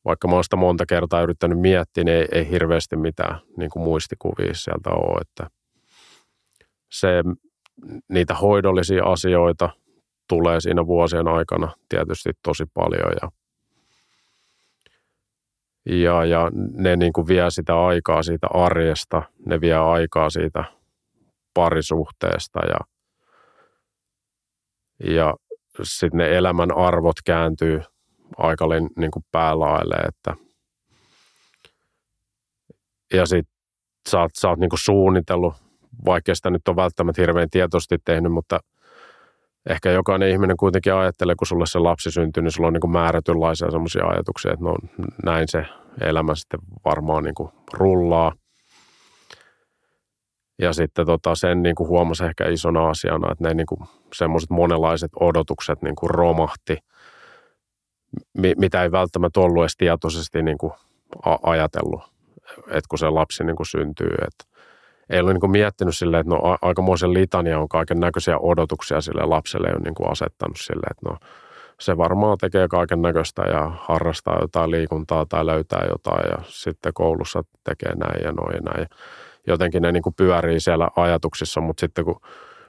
vaikka 0.09 0.27
mä 0.27 0.35
oon 0.35 0.43
sitä 0.43 0.55
monta 0.55 0.85
kertaa 0.85 1.21
yrittänyt 1.21 1.59
miettiä, 1.59 2.03
niin 2.03 2.17
ei, 2.17 2.27
ei 2.31 2.49
hirveästi 2.49 2.95
mitään 2.95 3.39
niin 3.57 3.69
kuin 3.69 3.83
muistikuvia 3.83 4.53
sieltä 4.53 4.89
ole. 4.89 5.21
Että 5.21 5.47
se 6.91 7.23
niitä 8.09 8.33
hoidollisia 8.33 9.05
asioita 9.05 9.69
tulee 10.29 10.61
siinä 10.61 10.87
vuosien 10.87 11.27
aikana 11.27 11.71
tietysti 11.89 12.29
tosi 12.43 12.63
paljon 12.73 13.13
ja, 13.21 13.29
ja, 15.95 16.25
ja 16.25 16.51
ne 16.73 16.95
niin 16.95 17.13
kuin 17.13 17.27
vie 17.27 17.51
sitä 17.51 17.85
aikaa 17.85 18.23
siitä 18.23 18.47
arjesta, 18.53 19.23
ne 19.45 19.61
vie 19.61 19.75
aikaa 19.75 20.29
siitä 20.29 20.63
parisuhteesta 21.53 22.59
ja, 22.59 22.79
ja 25.13 25.33
sitten 25.83 26.17
ne 26.17 26.37
elämän 26.37 26.77
arvot 26.77 27.15
kääntyy 27.25 27.81
aika 28.38 28.65
niin 28.98 29.12
kuin 29.12 29.25
päälaille, 29.31 29.95
että 29.95 30.50
ja 33.13 33.25
sitten 33.25 33.55
sä 34.09 34.21
oot, 34.21 34.31
sä 34.39 34.50
oot 34.50 34.59
niin 34.59 34.69
kuin 34.69 34.79
suunnitellut, 34.79 35.53
vaikka 36.05 36.36
sitä 36.36 36.50
nyt 36.50 36.67
on 36.67 36.75
välttämättä 36.75 37.21
hirveän 37.21 37.50
tietoisesti 37.50 37.98
tehnyt, 38.05 38.31
mutta 38.31 38.59
ehkä 39.69 39.91
jokainen 39.91 40.29
ihminen 40.29 40.57
kuitenkin 40.57 40.93
ajattelee, 40.93 41.36
kun 41.36 41.48
sulle 41.48 41.65
se 41.65 41.79
lapsi 41.79 42.12
syntyy, 42.12 42.43
niin 42.43 42.51
sulla 42.51 42.67
on 42.67 42.74
niin 42.74 42.81
kuin 42.81 42.91
määrätynlaisia 42.91 43.71
semmoisia 43.71 44.05
ajatuksia, 44.05 44.53
että 44.53 44.65
no 44.65 44.75
näin 45.25 45.48
se 45.48 45.65
elämä 46.01 46.36
sitten 46.36 46.59
varmaan 46.86 47.24
niin 47.24 47.36
kuin 47.36 47.50
rullaa. 47.74 48.33
Ja 50.62 50.74
sitten 50.74 51.05
tota, 51.05 51.36
sen 51.36 51.63
niin 51.63 51.75
kuin 51.75 51.89
huomasi 51.89 52.25
ehkä 52.25 52.50
isona 52.50 52.89
asiana, 52.89 53.31
että 53.31 53.43
ne 53.43 53.53
niin 53.53 53.67
kuin 53.67 53.79
semmoiset 54.15 54.50
monenlaiset 54.50 55.12
odotukset 55.19 55.81
niin 55.81 55.95
kuin 55.95 56.09
romahti, 56.09 56.77
mitä 58.57 58.83
ei 58.83 58.91
välttämättä 58.91 59.39
ollut 59.39 59.63
edes 59.63 59.77
tietoisesti 59.77 60.43
niin 60.43 60.57
kuin 60.57 60.73
ajatellut, 61.43 62.01
että 62.67 62.87
kun 62.89 62.99
se 62.99 63.09
lapsi 63.09 63.43
niin 63.43 63.55
kuin 63.55 63.67
syntyy. 63.67 64.13
Että 64.27 64.59
ei 65.09 65.19
ole 65.19 65.33
niin 65.33 65.51
miettinyt 65.51 65.97
silleen, 65.97 66.21
että 66.21 66.35
no 66.35 66.57
aikamoisen 66.61 67.13
litania 67.13 67.59
on 67.59 67.69
kaiken 67.69 67.99
näköisiä 67.99 68.37
odotuksia 68.39 69.01
sille 69.01 69.25
lapselle 69.25 69.69
on 69.75 69.81
niin 69.81 69.95
kuin 69.95 70.11
asettanut 70.11 70.57
silleen, 70.57 70.91
että 70.91 71.09
no 71.09 71.17
se 71.79 71.97
varmaan 71.97 72.37
tekee 72.37 72.67
kaiken 72.67 73.01
näköistä 73.01 73.41
ja 73.41 73.71
harrastaa 73.79 74.37
jotain 74.41 74.71
liikuntaa 74.71 75.25
tai 75.25 75.45
löytää 75.45 75.85
jotain 75.89 76.31
ja 76.31 76.37
sitten 76.47 76.93
koulussa 76.93 77.43
tekee 77.63 77.95
näin 77.95 78.23
ja 78.23 78.31
noin 78.31 78.55
ja 78.55 78.61
näin 78.61 78.87
jotenkin 79.47 79.81
ne 79.81 79.91
niin 79.91 80.03
kuin 80.03 80.15
pyörii 80.15 80.59
siellä 80.59 80.89
ajatuksissa, 80.95 81.61
mutta 81.61 81.81
sitten 81.81 82.05
kun 82.05 82.21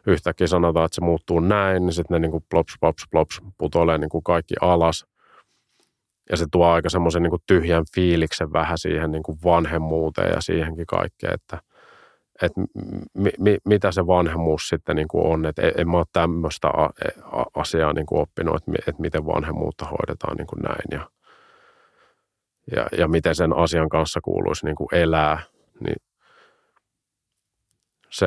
yhtäkkiä 0.06 0.46
sanotaan, 0.46 0.86
että 0.86 0.94
se 0.94 1.00
muuttuu 1.00 1.40
näin, 1.40 1.86
niin 1.86 1.92
sitten 1.92 2.14
ne 2.14 2.18
niin 2.18 2.30
kuin 2.30 2.44
plops, 2.50 2.74
plops, 2.80 3.04
plops 3.10 3.40
putoilee 3.58 3.98
niin 3.98 4.10
kuin 4.10 4.24
kaikki 4.24 4.54
alas. 4.60 5.06
Ja 6.30 6.36
se 6.36 6.46
tuo 6.52 6.66
aika 6.66 6.88
semmoisen 6.88 7.22
niin 7.22 7.32
tyhjän 7.46 7.84
fiiliksen 7.94 8.52
vähän 8.52 8.78
siihen 8.78 9.10
niin 9.10 9.22
kuin 9.22 9.38
vanhemmuuteen 9.44 10.30
ja 10.34 10.40
siihenkin 10.40 10.86
kaikkeen, 10.86 11.34
että, 11.34 11.58
että 12.42 12.60
mi, 13.14 13.30
mi, 13.38 13.58
mitä 13.64 13.92
se 13.92 14.06
vanhemmuus 14.06 14.68
sitten 14.68 14.96
niin 14.96 15.08
kuin 15.08 15.26
on. 15.26 15.46
Että 15.46 15.62
en 15.76 15.88
mä 15.90 15.96
ole 15.96 16.06
tämmöistä 16.12 16.68
asiaa 17.54 17.92
niin 17.92 18.06
kuin 18.06 18.20
oppinut, 18.20 18.56
että, 18.56 18.72
että 18.86 19.02
miten 19.02 19.26
vanhemmuutta 19.26 19.84
hoidetaan 19.84 20.36
niin 20.36 20.46
kuin 20.46 20.60
näin 20.62 20.84
ja, 20.90 21.10
ja, 22.76 22.86
ja 22.98 23.08
miten 23.08 23.34
sen 23.34 23.56
asian 23.56 23.88
kanssa 23.88 24.20
kuuluisi 24.20 24.66
niin 24.66 24.76
kuin 24.76 24.88
elää. 24.92 25.38
Niin 25.80 26.02
se, 28.10 28.26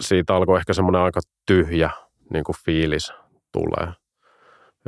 siitä 0.00 0.34
alkoi 0.34 0.58
ehkä 0.58 0.72
semmoinen 0.72 1.02
aika 1.02 1.20
tyhjä 1.46 1.90
niin 2.32 2.44
kuin 2.44 2.56
fiilis 2.64 3.12
tulee. 3.52 4.03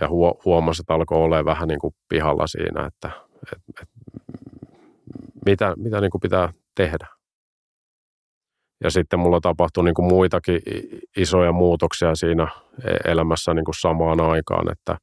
Ja 0.00 0.08
huo, 0.08 0.40
huomasi, 0.44 0.82
että 0.82 0.94
alkoi 0.94 1.18
olla 1.18 1.44
vähän 1.44 1.68
niin 1.68 1.80
kuin 1.80 1.94
pihalla 2.08 2.46
siinä, 2.46 2.86
että 2.86 3.10
et, 3.52 3.82
et, 3.82 3.88
mitä, 5.46 5.74
mitä 5.76 6.00
niin 6.00 6.10
kuin 6.10 6.20
pitää 6.20 6.52
tehdä. 6.74 7.06
Ja 8.84 8.90
sitten 8.90 9.18
mulla 9.18 9.40
tapahtui 9.40 9.84
niin 9.84 9.94
kuin 9.94 10.08
muitakin 10.08 10.60
isoja 11.16 11.52
muutoksia 11.52 12.14
siinä 12.14 12.48
e-, 12.84 13.10
elämässä 13.10 13.54
niin 13.54 13.64
kuin 13.64 13.74
samaan 13.80 14.20
aikaan, 14.20 14.72
että, 14.72 14.96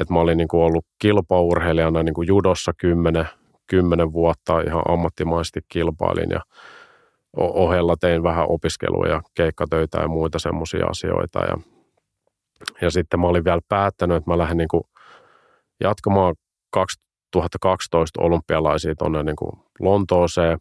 että 0.00 0.14
mä 0.14 0.20
olin 0.20 0.38
niin 0.38 0.48
kuin 0.48 0.62
ollut 0.62 0.86
kilpaurheilijana 0.98 2.02
niin 2.02 2.14
kuin 2.14 2.28
judossa 2.28 2.72
kymmenen, 2.80 3.28
kymmenen 3.66 4.12
vuotta 4.12 4.60
ihan 4.60 4.82
ammattimaisesti 4.88 5.60
kilpailin 5.68 6.30
ja 6.30 6.40
ohella 7.36 7.96
tein 7.96 8.22
vähän 8.22 8.46
opiskelua 8.48 9.06
ja 9.06 9.22
keikkatöitä 9.34 9.98
ja 9.98 10.08
muita 10.08 10.38
semmoisia 10.38 10.86
asioita. 10.86 11.38
Ja, 11.38 11.58
ja 12.80 12.90
sitten 12.90 13.20
mä 13.20 13.26
olin 13.26 13.44
vielä 13.44 13.60
päättänyt, 13.68 14.16
että 14.16 14.30
mä 14.30 14.38
lähden 14.38 14.56
niin 14.56 14.68
kuin 14.68 14.82
jatkamaan 15.80 16.34
2012 16.72 18.22
olympialaisia 18.22 18.94
tuonne 18.98 19.22
niin 19.22 19.36
kuin 19.36 19.52
Lontooseen. 19.80 20.58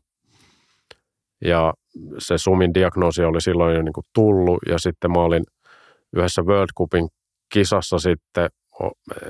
Ja 1.46 1.74
se 2.18 2.38
Sumin 2.38 2.74
diagnoosi 2.74 3.24
oli 3.24 3.42
silloin 3.42 3.76
jo 3.76 3.82
niin 3.82 3.94
kuin 3.94 4.06
tullut 4.14 4.60
ja 4.70 4.80
sitten 4.80 5.12
mä 5.12 5.20
olin 5.20 5.44
yhdessä 6.16 6.42
World 6.42 6.70
Cupin 6.78 7.08
kisassa 7.54 8.00
sitten, 8.00 8.50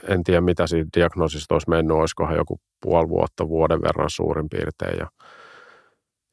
en 0.07 0.23
tiedä 0.23 0.41
mitä 0.41 0.67
siitä 0.67 0.89
diagnoosista 0.95 1.55
olisi 1.55 1.69
mennyt, 1.69 1.97
olisikohan 1.97 2.35
joku 2.35 2.59
puoli 2.81 3.09
vuotta, 3.09 3.47
vuoden 3.47 3.81
verran 3.81 4.09
suurin 4.09 4.49
piirtein. 4.49 4.97
Ja 4.99 5.07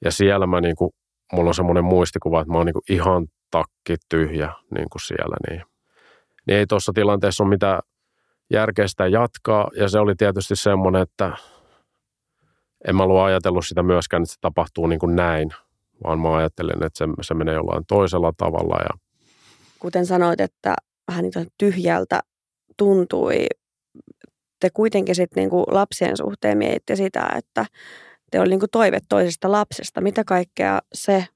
ja 0.05 0.13
siellä 0.13 0.47
mä 0.47 0.61
niin 0.61 0.77
kuin, 0.77 0.91
mulla 1.33 1.51
on 1.51 1.55
semmoinen 1.55 1.85
muistikuva, 1.85 2.41
että 2.41 2.53
mä 2.53 2.59
oon 2.59 2.67
niin 2.67 2.75
kuin 2.75 2.85
ihan 2.89 3.27
takki 3.51 3.97
tyhjä 4.09 4.53
niin 4.75 4.87
kuin 4.93 5.03
siellä. 5.03 5.37
Niin, 5.49 5.63
niin 6.47 6.59
ei 6.59 6.67
tuossa 6.67 6.93
tilanteessa 6.93 7.45
ole 7.45 7.51
mitään 7.51 7.81
järkeä 8.51 8.89
sitä 8.89 9.07
jatkaa. 9.07 9.71
Ja 9.77 9.89
se 9.89 9.99
oli 9.99 10.15
tietysti 10.17 10.57
semmoinen, 10.57 11.03
että 11.03 11.37
en 12.89 12.97
mä 12.97 13.03
ollut 13.03 13.21
ajatellut 13.21 13.67
sitä 13.67 13.83
myöskään, 13.83 14.23
että 14.23 14.33
se 14.33 14.41
tapahtuu 14.41 14.87
niin 14.87 14.99
kuin 14.99 15.17
näin, 15.17 15.51
vaan 16.05 16.21
mä 16.21 16.37
ajattelin, 16.37 16.85
että 16.85 16.99
se, 16.99 17.05
se 17.21 17.35
menee 17.35 17.55
jollain 17.55 17.85
toisella 17.87 18.33
tavalla. 18.37 18.77
Ja... 18.83 18.99
Kuten 19.79 20.07
sanoit, 20.07 20.41
että 20.41 20.75
vähän 21.09 21.23
niin 21.23 21.47
tyhjältä 21.59 22.21
tuntui, 22.77 23.47
te 24.61 24.71
kuitenkin 24.75 25.15
sitten 25.15 25.41
niin 25.41 25.65
lapsien 25.67 26.17
suhteen 26.17 26.59
mietitte 26.59 26.97
sitä, 26.97 27.29
että 27.37 27.67
te 28.31 28.41
oli 28.41 28.49
niin 28.49 28.61
kuin 28.61 28.71
toive 28.71 28.99
toisesta 29.09 29.53
lapsesta. 29.53 30.01
Mitä 30.01 30.25
kaikkea 30.25 30.81
se 30.95 31.27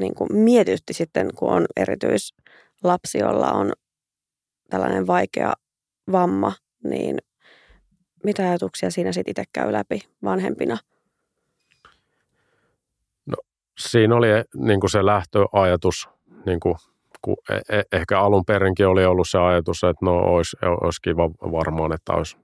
niin 0.00 0.14
kuin 0.14 0.28
mietitytti 0.32 0.92
sitten, 0.92 1.30
kun 1.34 1.52
on 1.52 1.66
erityislapsi, 1.76 3.18
jolla 3.18 3.52
on 3.52 3.72
tällainen 4.70 5.06
vaikea 5.06 5.52
vamma, 6.12 6.52
niin 6.84 7.18
mitä 8.24 8.42
ajatuksia 8.42 8.90
siinä 8.90 9.12
sitten 9.12 9.30
itse 9.30 9.44
käy 9.52 9.72
läpi 9.72 10.00
vanhempina? 10.24 10.78
No, 13.26 13.36
siinä 13.78 14.16
oli 14.16 14.26
niin 14.54 14.80
kuin 14.80 14.90
se 14.90 15.06
lähtöajatus, 15.06 16.08
niin 16.46 16.60
kuin, 16.60 16.74
kun 17.22 17.36
e-, 17.50 17.78
e- 17.78 17.96
ehkä 17.96 18.20
alun 18.20 18.44
perinkin 18.44 18.86
oli 18.86 19.04
ollut 19.06 19.28
se 19.28 19.38
ajatus, 19.38 19.84
että 19.84 20.04
no 20.04 20.18
olisi, 20.18 20.56
olisi 20.62 21.02
kiva 21.02 21.30
varmaan, 21.30 21.92
että 21.92 22.12
olisi 22.12 22.36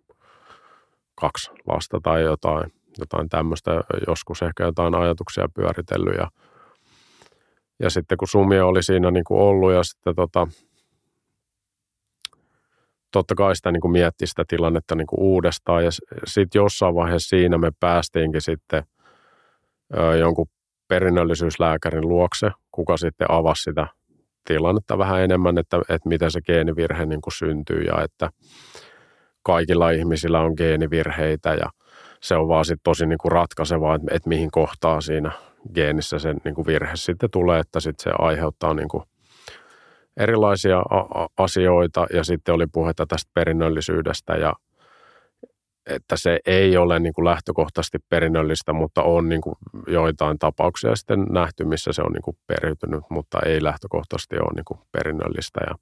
kaksi 1.15 1.51
lasta 1.67 2.01
tai 2.03 2.23
jotain 2.23 2.73
jotain 2.99 3.29
tämmöistä, 3.29 3.71
joskus 4.07 4.43
ehkä 4.43 4.65
jotain 4.65 4.95
ajatuksia 4.95 5.49
pyöritellyt 5.55 6.15
ja, 6.17 6.31
ja 7.79 7.91
sitten 7.91 8.19
kun 8.19 8.29
Sumi 8.29 8.61
oli 8.61 8.83
siinä 8.83 9.11
niin 9.11 9.25
kuin 9.25 9.41
ollut 9.41 9.73
ja 9.73 9.83
sitten 9.83 10.15
tota, 10.15 10.49
totta 13.13 13.35
kai 13.35 13.57
sitä 13.57 13.73
niin 13.73 13.81
kuin 13.81 13.93
mietti 13.93 14.27
sitä 14.27 14.45
tilannetta 14.49 14.95
niin 14.95 15.07
kuin 15.07 15.21
uudestaan 15.21 15.85
ja 15.85 15.91
sitten 16.27 16.61
jossain 16.61 16.95
vaiheessa 16.95 17.29
siinä 17.29 17.59
me 17.59 17.71
päästiinkin 17.81 18.41
sitten 18.41 18.83
ö, 19.97 20.17
jonkun 20.17 20.47
perinnöllisyyslääkärin 20.89 22.09
luokse, 22.09 22.51
kuka 22.73 22.97
sitten 22.97 23.31
avasi 23.31 23.63
sitä 23.63 23.87
tilannetta 24.47 24.99
vähän 24.99 25.23
enemmän, 25.23 25.59
että, 25.59 25.77
että 25.89 26.09
miten 26.09 26.31
se 26.31 26.41
geenivirhe 26.41 27.07
niin 27.07 27.21
kuin 27.21 27.33
syntyy 27.33 27.83
ja 27.83 28.03
että 28.03 28.31
kaikilla 29.43 29.91
ihmisillä 29.91 30.41
on 30.41 30.55
geenivirheitä 30.57 31.55
ja 31.55 31.71
se 32.23 32.37
on 32.37 32.49
vaan 32.49 32.65
sitten 32.65 32.85
tosi 32.85 33.07
niin 33.07 33.19
kuin 33.19 33.33
ratkaisevaa, 33.33 33.95
että, 33.95 34.15
että 34.15 34.29
mihin 34.29 34.51
kohtaa 34.51 35.01
siinä 35.01 35.33
geenissä 35.75 36.19
se 36.19 36.35
niin 36.45 36.55
kuin 36.55 36.67
virhe 36.67 36.97
sitten 36.97 37.31
tulee, 37.31 37.61
että 37.61 37.81
sitten 37.81 38.03
se 38.03 38.11
aiheuttaa 38.19 38.75
niin 38.75 38.89
kuin 38.89 39.05
erilaisia 40.17 40.79
a- 40.79 41.29
asioita 41.39 42.07
ja 42.13 42.25
sitten 42.25 42.55
oli 42.55 42.67
puhetta 42.73 43.07
tästä 43.07 43.31
perinnöllisyydestä 43.35 44.33
ja 44.33 44.53
että 45.87 46.17
se 46.17 46.39
ei 46.47 46.77
ole 46.77 46.99
niin 46.99 47.13
kuin 47.13 47.25
lähtökohtaisesti 47.25 47.99
perinnöllistä, 48.09 48.73
mutta 48.73 49.03
on 49.03 49.29
niin 49.29 49.41
kuin 49.41 49.55
joitain 49.87 50.39
tapauksia 50.39 50.97
sitten 50.97 51.27
nähty, 51.31 51.65
missä 51.65 51.93
se 51.93 52.03
on 52.03 52.13
niin 52.13 52.23
kuin 52.23 52.37
periytynyt, 52.47 53.05
mutta 53.11 53.39
ei 53.47 53.63
lähtökohtaisesti 53.63 54.37
ole 54.37 54.55
niin 54.55 54.65
kuin 54.65 54.81
perinnöllistä. 54.93 55.61
Ja 55.67 55.75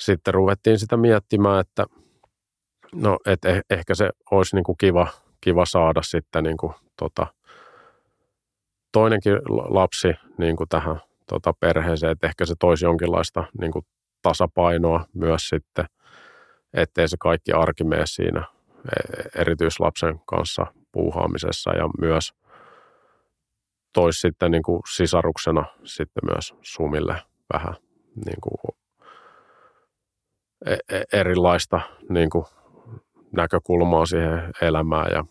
sitten 0.00 0.34
ruvettiin 0.34 0.78
sitä 0.78 0.96
miettimään, 0.96 1.60
että– 1.60 1.86
No, 2.94 3.18
et 3.26 3.44
eh, 3.44 3.62
ehkä 3.70 3.94
se 3.94 4.10
olisi 4.30 4.56
niin 4.56 4.64
kuin 4.64 4.78
kiva, 4.78 5.06
kiva 5.40 5.64
saada 5.66 6.02
sitten 6.02 6.44
niin 6.44 6.56
kuin, 6.56 6.72
tota, 6.98 7.26
toinenkin 8.92 9.34
lapsi 9.48 10.08
niin 10.38 10.56
kuin 10.56 10.68
tähän 10.68 11.00
tota, 11.28 11.52
perheeseen, 11.60 12.12
että 12.12 12.26
ehkä 12.26 12.46
se 12.46 12.54
toisi 12.58 12.84
jonkinlaista 12.84 13.44
niin 13.60 13.72
kuin 13.72 13.84
tasapainoa 14.22 15.04
myös 15.14 15.48
sitten, 15.48 15.84
ettei 16.74 17.08
se 17.08 17.16
kaikki 17.20 17.52
arki 17.52 17.84
mene 17.84 18.06
siinä 18.06 18.44
e, 18.86 19.40
erityislapsen 19.40 20.20
kanssa 20.26 20.66
puuhaamisessa 20.92 21.70
ja 21.70 21.88
myös 22.00 22.32
toisi 23.92 24.20
sitten 24.20 24.50
niin 24.50 24.62
kuin 24.62 24.82
sisaruksena 24.94 25.64
sitten 25.84 26.22
myös 26.32 26.54
Sumille 26.62 27.22
vähän 27.52 27.74
niin 28.26 28.40
kuin 28.40 28.76
e-, 30.66 30.96
e-, 30.96 31.18
erilaista 31.20 31.80
niin 32.08 32.30
kuin 32.30 32.44
näkökulmaa 33.32 34.06
siihen 34.06 34.50
elämään 34.62 35.12
ja 35.14 35.24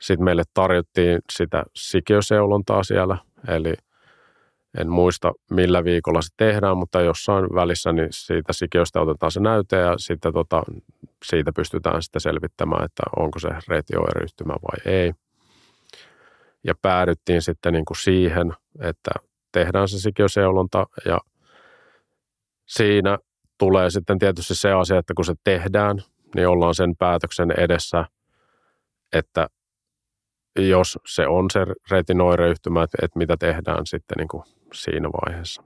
sitten 0.00 0.24
meille 0.24 0.42
tarjottiin 0.54 1.18
sitä 1.32 1.64
sikiöseulontaa 1.74 2.82
siellä, 2.82 3.18
eli 3.48 3.74
en 4.78 4.88
muista 4.88 5.32
millä 5.50 5.84
viikolla 5.84 6.22
se 6.22 6.28
tehdään, 6.36 6.76
mutta 6.76 7.00
jossain 7.00 7.44
välissä 7.44 7.92
niin 7.92 8.08
siitä 8.10 8.52
sikiöstä 8.52 9.00
otetaan 9.00 9.32
se 9.32 9.40
näyte 9.40 9.76
ja 9.76 9.94
sitten 9.98 10.32
tota, 10.32 10.62
siitä 11.24 11.52
pystytään 11.56 12.02
sitten 12.02 12.20
selvittämään, 12.20 12.84
että 12.84 13.02
onko 13.16 13.38
se 13.38 13.48
retioireyhtymä 13.68 14.52
vai 14.52 14.92
ei. 14.92 15.12
Ja 16.64 16.74
päädyttiin 16.82 17.42
sitten 17.42 17.72
niin 17.72 17.84
kuin 17.84 17.96
siihen, 17.96 18.52
että 18.80 19.10
tehdään 19.52 19.88
se 19.88 19.98
sikiöseulonta 19.98 20.86
ja 21.04 21.18
siinä 22.66 23.18
tulee 23.58 23.90
sitten 23.90 24.18
tietysti 24.18 24.54
se 24.54 24.72
asia, 24.72 24.98
että 24.98 25.14
kun 25.14 25.24
se 25.24 25.34
tehdään, 25.44 25.96
niin 26.34 26.48
ollaan 26.48 26.74
sen 26.74 26.96
päätöksen 26.98 27.50
edessä, 27.58 28.04
että 29.12 29.48
jos 30.58 30.98
se 31.06 31.26
on 31.26 31.46
se 31.52 31.60
retinoireyhtymä, 31.90 32.82
että 32.82 33.18
mitä 33.18 33.36
tehdään 33.36 33.86
sitten 33.86 34.14
niin 34.18 34.28
kuin 34.28 34.42
siinä 34.72 35.08
vaiheessa. 35.08 35.62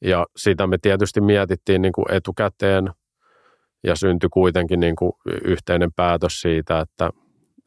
Ja 0.00 0.26
sitä 0.36 0.66
me 0.66 0.78
tietysti 0.82 1.20
mietittiin 1.20 1.82
niin 1.82 1.92
kuin 1.92 2.14
etukäteen 2.14 2.90
ja 3.84 3.96
syntyi 3.96 4.28
kuitenkin 4.28 4.80
niin 4.80 4.96
kuin 4.96 5.12
yhteinen 5.44 5.92
päätös 5.96 6.40
siitä, 6.40 6.80
että, 6.80 7.10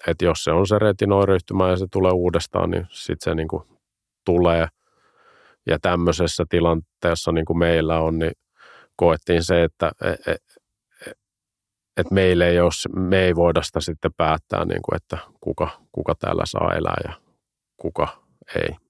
että 0.07 0.25
jos 0.25 0.43
se 0.43 0.51
on 0.51 0.67
se 0.67 0.79
retinoireyhtymä 0.79 1.69
ja 1.69 1.77
se 1.77 1.85
tulee 1.91 2.11
uudestaan, 2.11 2.71
niin 2.71 2.85
sitten 2.89 3.31
se 3.31 3.35
niin 3.35 3.47
kuin 3.47 3.63
tulee. 4.25 4.67
Ja 5.65 5.79
tämmöisessä 5.79 6.43
tilanteessa 6.49 7.31
niin 7.31 7.45
kuin 7.45 7.57
meillä 7.57 7.99
on, 7.99 8.19
niin 8.19 8.31
koettiin 8.95 9.43
se, 9.43 9.63
että 9.63 9.91
e, 10.01 10.31
e, 10.31 10.35
että 11.97 12.13
meille 12.13 12.47
ei 12.47 12.59
ole, 12.59 12.99
me 12.99 13.25
ei 13.25 13.35
voida 13.35 13.61
sitä 13.61 13.79
sitten 13.79 14.13
päättää, 14.17 14.65
niin 14.65 14.81
kuin, 14.81 14.95
että 14.95 15.17
kuka, 15.41 15.69
kuka 15.91 16.15
täällä 16.19 16.43
saa 16.45 16.73
elää 16.73 16.97
ja 17.03 17.13
kuka 17.77 18.07
ei. 18.55 18.84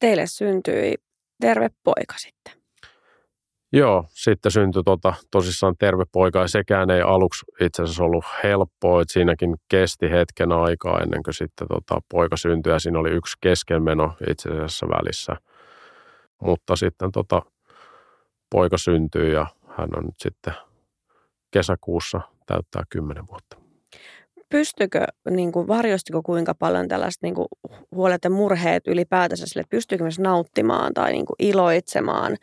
Teille 0.00 0.26
syntyi 0.26 0.94
terve 1.40 1.68
poika 1.84 2.14
sitten. 2.16 2.64
Joo, 3.72 4.04
sitten 4.08 4.52
syntyi 4.52 4.82
tota, 4.82 5.14
tosissaan 5.30 5.74
terve 5.78 6.04
poika 6.12 6.38
ja 6.38 6.48
sekään 6.48 6.90
ei 6.90 7.00
aluksi 7.00 7.44
itse 7.60 7.82
asiassa 7.82 8.04
ollut 8.04 8.24
helppoa, 8.42 9.02
että 9.02 9.12
siinäkin 9.12 9.56
kesti 9.68 10.10
hetken 10.10 10.52
aikaa 10.52 11.00
ennen 11.00 11.22
kuin 11.22 11.34
sitten 11.34 11.68
tota, 11.68 12.00
poika 12.10 12.36
syntyi 12.36 12.72
ja 12.72 12.78
siinä 12.78 12.98
oli 12.98 13.10
yksi 13.10 13.36
keskenmeno 13.40 14.16
itse 14.30 14.48
asiassa 14.50 14.86
välissä. 14.88 15.36
Mutta 16.42 16.76
sitten 16.76 17.12
tota, 17.12 17.42
poika 18.50 18.78
syntyi 18.78 19.32
ja 19.32 19.46
hän 19.78 19.88
on 19.96 20.04
nyt 20.04 20.20
sitten 20.20 20.54
kesäkuussa 21.50 22.20
täyttää 22.46 22.82
kymmenen 22.90 23.26
vuotta. 23.26 23.63
Pystykö, 24.54 25.04
niin 25.30 25.52
kuin, 25.52 25.68
varjostiko 25.68 26.22
kuinka 26.22 26.54
paljon 26.54 26.88
tällaiset 26.88 27.22
niin 27.22 27.34
kuin, 27.34 27.48
huolet 27.94 28.24
ja 28.24 28.30
murheet 28.30 28.86
ylipäätänsä 28.86 29.46
sille, 29.46 29.60
että 29.60 29.70
pystyykö 29.70 30.04
myös 30.04 30.18
nauttimaan 30.18 30.94
tai 30.94 31.12
niin 31.12 31.26
kuin, 31.26 31.36
iloitsemaan 31.38 32.36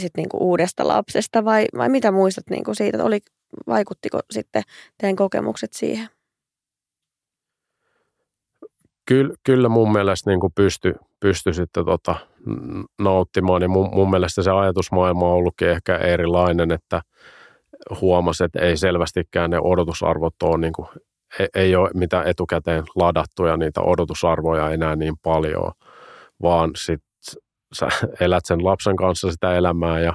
sit, 0.00 0.12
niin 0.16 0.28
kuin, 0.28 0.42
uudesta 0.42 0.88
lapsesta 0.88 1.44
vai, 1.44 1.66
vai 1.76 1.88
mitä 1.88 2.12
muistat 2.12 2.50
niin 2.50 2.64
kuin, 2.64 2.74
siitä, 2.74 3.04
oli, 3.04 3.20
vaikuttiko 3.66 4.20
sitten 4.30 4.62
teidän 4.98 5.16
kokemukset 5.16 5.72
siihen? 5.72 6.08
Kyllä, 9.06 9.34
kyllä 9.44 9.68
mun 9.68 9.92
mielestä 9.92 10.30
niin 10.30 10.40
pysty, 10.54 10.94
pysty 11.20 11.52
sitten 11.52 11.84
tota, 11.84 12.16
nauttimaan, 12.98 13.60
niin 13.60 13.70
mun, 13.70 13.90
mun 13.94 14.10
mielestä 14.10 14.42
se 14.42 14.50
ajatusmaailma 14.50 15.26
on 15.26 15.32
ollutkin 15.32 15.68
ehkä 15.68 15.96
erilainen, 15.96 16.70
että– 16.70 17.02
huomasi, 18.00 18.44
että 18.44 18.60
ei 18.60 18.76
selvästikään 18.76 19.50
ne 19.50 19.58
odotusarvot 19.60 20.42
ole, 20.42 20.58
niin 20.58 20.72
kuin, 20.72 20.88
ei, 21.38 21.48
ei 21.54 21.76
ole 21.76 21.90
mitään 21.94 22.26
etukäteen 22.26 22.84
ladattuja 22.94 23.56
niitä 23.56 23.80
odotusarvoja 23.80 24.70
enää 24.70 24.96
niin 24.96 25.14
paljon, 25.22 25.72
vaan 26.42 26.70
sit 26.76 27.02
sä 27.74 27.88
elät 28.20 28.44
sen 28.46 28.64
lapsen 28.64 28.96
kanssa 28.96 29.32
sitä 29.32 29.54
elämää 29.54 30.00
ja 30.00 30.12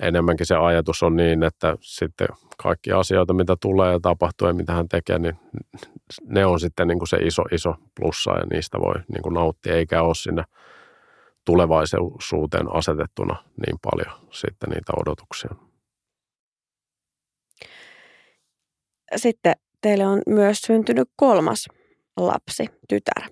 enemmänkin 0.00 0.46
se 0.46 0.56
ajatus 0.56 1.02
on 1.02 1.16
niin, 1.16 1.42
että 1.42 1.76
sitten 1.80 2.28
kaikki 2.62 2.92
asioita, 2.92 3.34
mitä 3.34 3.56
tulee 3.60 3.92
ja 3.92 4.00
tapahtuu 4.02 4.48
ja 4.48 4.54
mitä 4.54 4.72
hän 4.72 4.88
tekee, 4.88 5.18
niin 5.18 5.36
ne 6.22 6.46
on 6.46 6.60
sitten 6.60 6.88
niin 6.88 6.98
kuin 6.98 7.08
se 7.08 7.16
iso, 7.16 7.42
iso 7.52 7.74
plussa 8.00 8.30
ja 8.30 8.44
niistä 8.50 8.78
voi 8.80 8.94
niin 9.12 9.22
kuin 9.22 9.34
nauttia, 9.34 9.74
eikä 9.74 10.02
ole 10.02 10.14
sinne 10.14 10.44
tulevaisuuteen 11.44 12.74
asetettuna 12.74 13.36
niin 13.66 13.78
paljon 13.82 14.28
sitten 14.30 14.70
niitä 14.70 14.92
odotuksia. 14.96 15.50
sitten 19.16 19.54
teille 19.80 20.06
on 20.06 20.22
myös 20.26 20.58
syntynyt 20.58 21.08
kolmas 21.16 21.68
lapsi, 22.16 22.66
tytär. 22.88 23.30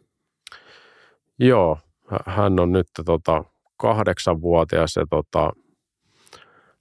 Joo, 1.39 1.79
hän 2.27 2.61
on 2.61 2.73
nyt 2.73 2.87
tota, 3.07 3.45
kahdeksanvuotias 3.77 4.97
ja 4.97 5.05
tota, 5.11 5.53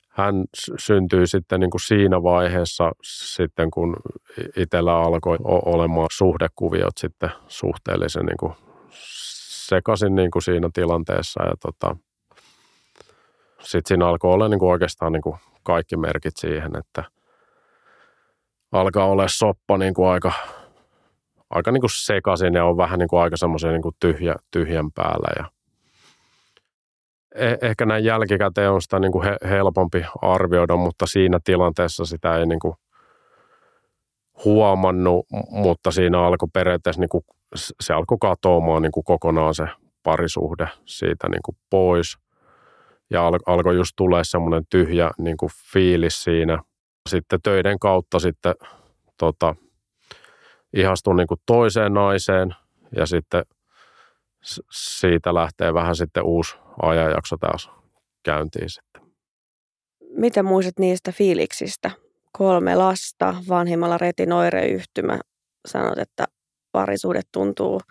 hän 0.09 0.45
syntyi 0.79 1.27
sitten 1.27 1.59
niin 1.59 1.69
kuin 1.69 1.81
siinä 1.81 2.23
vaiheessa 2.23 2.91
sitten, 3.03 3.71
kun 3.71 3.95
itsellä 4.57 4.97
alkoi 4.97 5.37
olemaan 5.43 6.07
suhdekuviot 6.11 6.97
sitten 6.97 7.29
suhteellisen 7.47 8.25
niin 8.25 8.37
kuin 8.37 8.53
sekaisin 9.67 10.15
niin 10.15 10.31
kuin 10.31 10.43
siinä 10.43 10.69
tilanteessa 10.73 11.43
ja 11.43 11.53
tota, 11.61 11.95
sitten 13.61 13.87
siinä 13.87 14.07
alkoi 14.07 14.33
olla 14.33 14.47
niin 14.47 14.59
kuin 14.59 14.71
oikeastaan 14.71 15.11
niin 15.11 15.21
kuin 15.21 15.35
kaikki 15.63 15.97
merkit 15.97 16.37
siihen, 16.37 16.71
että– 16.75 17.03
alkaa 18.71 19.05
olla 19.05 19.27
soppa 19.27 19.77
niin 19.77 19.93
kuin 19.93 20.07
aika, 20.07 20.31
aika 21.49 21.71
niin 21.71 21.81
kuin 21.81 21.91
sekaisin 21.93 22.53
ja 22.53 22.65
on 22.65 22.77
vähän 22.77 22.99
niin 22.99 23.09
kuin 23.09 23.21
aika 23.21 23.37
semmoisen 23.37 23.73
niin 23.73 23.81
kuin 23.81 23.95
tyhjä, 23.99 24.35
tyhjän 24.51 24.91
päällä. 24.91 25.27
Ja 25.37 25.51
eh, 27.35 27.57
ehkä 27.61 27.85
näin 27.85 28.03
jälkikäteen 28.03 28.71
on 28.71 28.81
sitä 28.81 28.99
niin 28.99 29.11
kuin 29.11 29.27
helpompi 29.49 30.05
arvioida, 30.21 30.75
mutta 30.75 31.05
siinä 31.05 31.39
tilanteessa 31.43 32.05
sitä 32.05 32.37
ei 32.37 32.45
niin 32.45 32.59
kuin 32.59 32.73
huomannut, 34.45 35.25
mutta 35.49 35.91
siinä 35.91 36.23
alkoi 36.23 36.49
periaatteessa 36.53 36.99
niin 36.99 37.09
kuin, 37.09 37.23
se 37.55 37.93
alkoi 37.93 38.17
katoamaan 38.21 38.81
niin 38.81 38.91
kuin 38.91 39.03
kokonaan 39.03 39.55
se 39.55 39.67
parisuhde 40.03 40.67
siitä 40.85 41.29
niin 41.29 41.41
kuin 41.45 41.57
pois. 41.69 42.17
Ja 43.09 43.27
alkoi 43.27 43.75
just 43.75 43.93
tulee 43.95 44.23
semmoinen 44.23 44.63
tyhjä 44.69 45.11
niin 45.17 45.37
kuin 45.37 45.49
fiilis 45.73 46.23
siinä– 46.23 46.59
sitten 47.07 47.39
töiden 47.43 47.79
kautta 47.79 48.19
sitten 48.19 48.55
tota, 49.17 49.55
ihastun 50.73 51.15
niin 51.15 51.27
kuin 51.27 51.41
toiseen 51.45 51.93
naiseen 51.93 52.55
ja 52.95 53.05
sitten 53.05 53.43
siitä 54.71 55.33
lähtee 55.33 55.73
vähän 55.73 55.95
sitten 55.95 56.23
uusi 56.23 56.55
ajanjakso 56.81 57.37
taas 57.37 57.69
käyntiin 58.23 58.69
sitten. 58.69 59.01
Mitä 60.09 60.43
muistat 60.43 60.79
niistä 60.79 61.11
fiiliksistä? 61.11 61.91
Kolme 62.37 62.75
lasta, 62.75 63.35
vanhimmalla 63.49 63.97
retinoireyhtymä. 63.97 65.19
Sanot, 65.67 65.97
että 65.97 66.25
parisuudet 66.71 67.27
tuntuu 67.31 67.81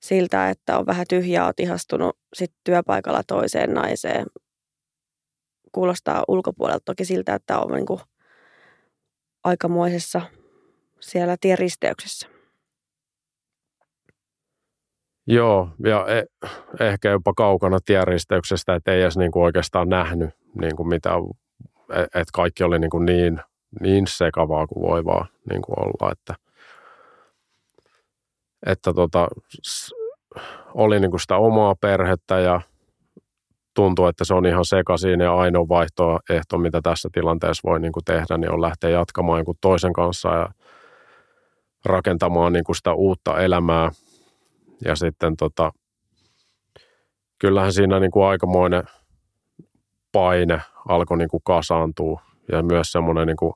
siltä, 0.00 0.50
että 0.50 0.78
on 0.78 0.86
vähän 0.86 1.06
tyhjää, 1.08 1.46
oot 1.46 1.60
ihastunut 1.60 2.18
sitten 2.34 2.60
työpaikalla 2.64 3.22
toiseen 3.26 3.74
naiseen. 3.74 4.26
Kuulostaa 5.72 6.24
ulkopuolelta 6.28 6.84
toki 6.84 7.04
siltä, 7.04 7.34
että 7.34 7.58
on 7.58 7.72
niin 7.72 7.86
kuin 7.86 8.00
aikamoisessa 9.44 10.20
siellä 11.00 11.36
tienristeyksessä. 11.40 12.28
Joo, 15.26 15.68
ja 15.84 16.06
e- 16.08 16.48
ehkä 16.86 17.10
jopa 17.10 17.32
kaukana 17.36 17.78
tienristeyksestä, 17.84 18.74
että 18.74 18.92
ei 18.92 19.02
edes 19.02 19.16
niin 19.16 19.30
kuin 19.30 19.42
oikeastaan 19.42 19.88
nähnyt 19.88 20.30
niin 20.60 20.76
kuin 20.76 20.88
mitä, 20.88 21.10
että 21.90 22.30
kaikki 22.32 22.64
oli 22.64 22.78
niin, 22.78 22.90
kuin 22.90 23.06
niin, 23.06 23.40
niin 23.80 24.06
sekavaa 24.06 24.66
kuin 24.66 24.82
voi 24.82 25.04
vaan 25.04 25.28
niin 25.50 25.62
kuin 25.62 25.78
olla, 25.78 26.12
että, 26.12 26.34
että 28.66 28.92
tota, 28.94 29.28
oli 30.74 31.00
niin 31.00 31.10
kuin 31.10 31.20
sitä 31.20 31.36
omaa 31.36 31.74
perhettä 31.74 32.38
ja 32.38 32.60
tuntuu, 33.80 34.06
että 34.06 34.24
se 34.24 34.34
on 34.34 34.46
ihan 34.46 34.64
sekaisin 34.64 35.20
ja 35.20 35.34
ainoa 35.34 35.68
vaihtoehto, 35.68 36.58
mitä 36.58 36.80
tässä 36.82 37.08
tilanteessa 37.12 37.70
voi 37.70 37.80
niin 37.80 37.92
kuin 37.92 38.04
tehdä, 38.04 38.38
niin 38.38 38.52
on 38.52 38.60
lähteä 38.60 38.90
jatkamaan 38.90 39.38
jonkun 39.38 39.54
toisen 39.60 39.92
kanssa 39.92 40.28
ja 40.28 40.48
rakentamaan 41.84 42.52
niin 42.52 42.64
kuin 42.64 42.76
sitä 42.76 42.94
uutta 42.94 43.38
elämää. 43.38 43.90
Ja 44.84 44.96
sitten 44.96 45.36
tota, 45.36 45.72
kyllähän 47.38 47.72
siinä 47.72 48.00
niin 48.00 48.10
kuin 48.10 48.26
aikamoinen 48.26 48.82
paine 50.12 50.60
alkoi 50.88 51.18
niin 51.18 51.30
kuin 51.30 51.42
kasaantua 51.44 52.20
ja 52.52 52.62
myös 52.62 52.92
semmoinen 52.92 53.26
niin 53.26 53.36
kuin 53.36 53.52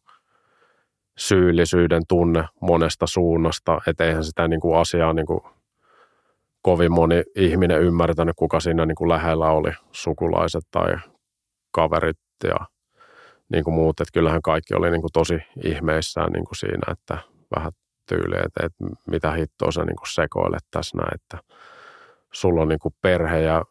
syyllisyyden 1.19 2.03
tunne 2.09 2.45
monesta 2.61 3.07
suunnasta, 3.07 3.81
että 3.87 4.05
eihän 4.05 4.25
sitä 4.25 4.49
niin 4.49 4.61
kuin 4.61 4.79
asiaa 4.79 5.13
niin 5.13 5.27
kuin 5.27 5.41
kovin 6.65 6.93
moni 6.93 7.23
ihminen 7.37 7.81
ymmärtänyt, 7.81 8.37
kuka 8.37 8.61
siinä 8.61 8.87
niin 8.87 8.95
kuin 8.95 9.09
lähellä 9.09 9.51
oli, 9.51 9.73
sukulaiset 9.93 10.65
tai 10.71 10.97
kaverit 11.71 12.19
ja 12.45 12.57
niin 13.53 13.65
kuin 13.65 13.75
muut. 13.75 14.01
Että 14.01 14.13
kyllähän 14.13 14.43
kaikki 14.43 14.75
oli 14.75 14.91
niin 14.91 15.01
kuin 15.01 15.13
tosi 15.13 15.39
ihmeissään 15.65 16.33
niin 16.33 16.45
kuin 16.45 16.57
siinä, 16.57 16.93
että 16.93 17.19
vähän 17.57 17.73
tyyli, 18.09 18.37
että, 18.37 18.67
että 18.67 18.85
mitä 19.11 19.31
hittoa 19.33 19.71
sä 19.71 19.85
niin 19.85 19.97
kuin 19.97 20.13
sekoilet 20.13 20.65
tässä 20.71 20.97
näin, 20.97 21.15
että 21.15 21.39
sulla 22.33 22.63
on 22.63 22.69
niin 22.69 22.79
kuin 22.79 22.95
perhe 23.03 23.41
ja 23.41 23.65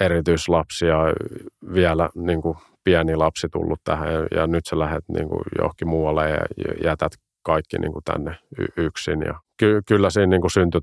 erityislapsia 0.00 0.98
vielä 1.74 2.08
niin 2.14 2.42
kuin 2.42 2.56
pieni 2.84 3.16
lapsi 3.16 3.48
tullut 3.48 3.80
tähän 3.84 4.12
ja, 4.12 4.26
ja 4.36 4.46
nyt 4.46 4.66
sä 4.66 4.78
lähdet 4.78 5.04
niin 5.08 5.28
kuin 5.28 5.42
johonkin 5.58 5.88
muualle 5.88 6.30
ja 6.30 6.38
jätät 6.84 7.12
kaikki 7.42 7.78
niin 7.78 7.92
kuin 7.92 8.04
tänne 8.04 8.36
y- 8.58 8.84
yksin. 8.84 9.22
Ja 9.26 9.40
ky- 9.56 9.82
kyllä 9.88 10.10
siinä 10.10 10.26
niin 10.26 10.40
kuin 10.40 10.50
syntyi 10.50 10.80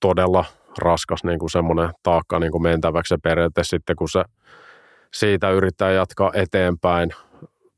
todella 0.00 0.44
raskas 0.78 1.24
niin 1.24 1.38
kuin 1.38 1.50
semmoinen 1.50 1.90
taakka 2.02 2.38
niin 2.38 2.52
kuin 2.52 2.62
mentäväksi 2.62 3.14
ja 3.14 3.18
periaatteessa 3.22 3.76
sitten 3.76 3.96
kun 3.96 4.08
se 4.08 4.24
siitä 5.14 5.50
yrittää 5.50 5.90
jatkaa 5.90 6.30
eteenpäin 6.34 7.10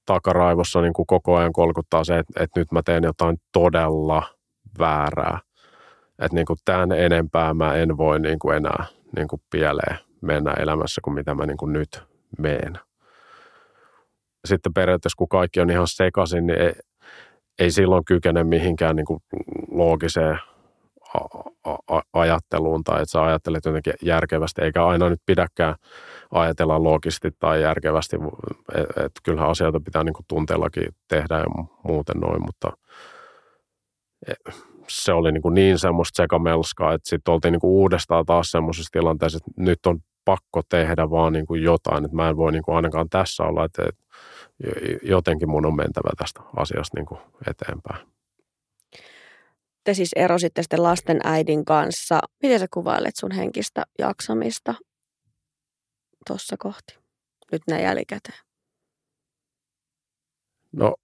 takaraivossa 0.06 0.80
niin 0.80 0.92
kuin 0.92 1.06
koko 1.06 1.36
ajan 1.36 1.52
kolkuttaa 1.52 2.04
se, 2.04 2.18
että, 2.18 2.44
että 2.44 2.60
nyt 2.60 2.72
mä 2.72 2.82
teen 2.84 3.04
jotain 3.04 3.36
todella 3.52 4.22
väärää. 4.78 5.38
Että 6.18 6.34
niin 6.34 6.46
kuin 6.46 6.58
tämän 6.64 6.92
enempää 6.92 7.54
mä 7.54 7.74
en 7.74 7.96
voi 7.96 8.20
niin 8.20 8.38
kuin 8.38 8.56
enää 8.56 8.84
niin 9.16 9.28
kuin 9.28 9.42
pieleen 9.50 9.98
mennä 10.20 10.52
elämässä 10.52 11.00
kuin 11.04 11.14
mitä 11.14 11.34
mä 11.34 11.46
niin 11.46 11.56
kuin 11.56 11.72
nyt 11.72 12.02
meen. 12.38 12.78
Sitten 14.44 14.74
periaatteessa 14.74 15.16
kun 15.18 15.28
kaikki 15.28 15.60
on 15.60 15.70
ihan 15.70 15.88
sekaisin, 15.88 16.46
niin 16.46 16.60
ei, 16.60 16.72
ei 17.58 17.70
silloin 17.70 18.04
kykene 18.04 18.44
mihinkään 18.44 18.96
niin 18.96 19.06
kuin 19.06 19.22
loogiseen 19.70 20.38
ajatteluun 22.12 22.84
tai 22.84 23.02
että 23.02 23.10
sä 23.10 23.22
ajattelet 23.22 23.64
jotenkin 23.64 23.92
järkevästi, 24.02 24.62
eikä 24.62 24.86
aina 24.86 25.08
nyt 25.08 25.20
pidäkään 25.26 25.74
ajatella 26.30 26.82
loogisesti 26.82 27.30
tai 27.38 27.62
järkevästi. 27.62 28.16
Että 28.74 29.04
et 29.04 29.12
kyllähän 29.22 29.50
asioita 29.50 29.80
pitää 29.80 30.04
niin 30.04 30.14
tunteellakin 30.28 30.88
tehdä 31.08 31.38
ja 31.38 31.64
muuten 31.84 32.16
noin, 32.20 32.42
mutta 32.46 32.72
e, 34.28 34.32
se 34.88 35.12
oli 35.12 35.32
niin, 35.32 35.42
kuin 35.42 35.54
niin 35.54 35.78
semmoista 35.78 36.22
sekamelskaa, 36.22 36.94
että 36.94 37.08
sitten 37.10 37.34
oltiin 37.34 37.52
niin 37.52 37.60
kuin 37.60 37.70
uudestaan 37.70 38.26
taas 38.26 38.50
semmoisessa 38.50 38.92
tilanteessa, 38.92 39.36
että 39.36 39.62
nyt 39.62 39.86
on 39.86 39.98
pakko 40.24 40.62
tehdä 40.68 41.10
vaan 41.10 41.32
niin 41.32 41.46
kuin 41.46 41.62
jotain, 41.62 42.04
että 42.04 42.16
mä 42.16 42.28
en 42.28 42.36
voi 42.36 42.52
niin 42.52 42.62
kuin 42.62 42.76
ainakaan 42.76 43.08
tässä 43.08 43.42
olla, 43.42 43.64
että 43.64 43.82
jotenkin 45.02 45.50
mun 45.50 45.66
on 45.66 45.76
mentävä 45.76 46.10
tästä 46.18 46.40
asiasta 46.56 46.98
niin 46.98 47.06
kuin 47.06 47.20
eteenpäin 47.46 48.19
te 49.84 49.94
siis 49.94 50.10
erositte 50.16 50.62
sitten 50.62 50.82
lasten 50.82 51.20
äidin 51.24 51.64
kanssa. 51.64 52.20
Miten 52.42 52.58
sä 52.60 52.66
kuvailet 52.74 53.16
sun 53.16 53.32
henkistä 53.32 53.84
jaksamista 53.98 54.74
tuossa 56.26 56.56
kohti, 56.58 56.98
nyt 57.52 57.62
näin 57.66 57.82
jälkikäteen? 57.84 58.38
No 60.72 60.94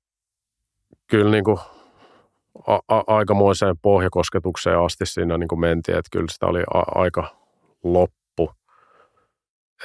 kyllä 1.07 1.31
niin 1.31 1.45
kuin 1.45 1.59
a- 2.67 2.97
a- 2.97 3.05
aikamoiseen 3.07 3.79
pohjakosketukseen 3.83 4.79
asti 4.79 5.07
siinä 5.07 5.39
niin 5.39 5.49
kuin 5.49 5.61
mentiin, 5.61 5.99
että 5.99 6.09
kyllä 6.13 6.27
sitä 6.31 6.47
oli 6.47 6.63
a- 6.75 7.01
aika 7.01 7.37
loppu. 7.85 8.51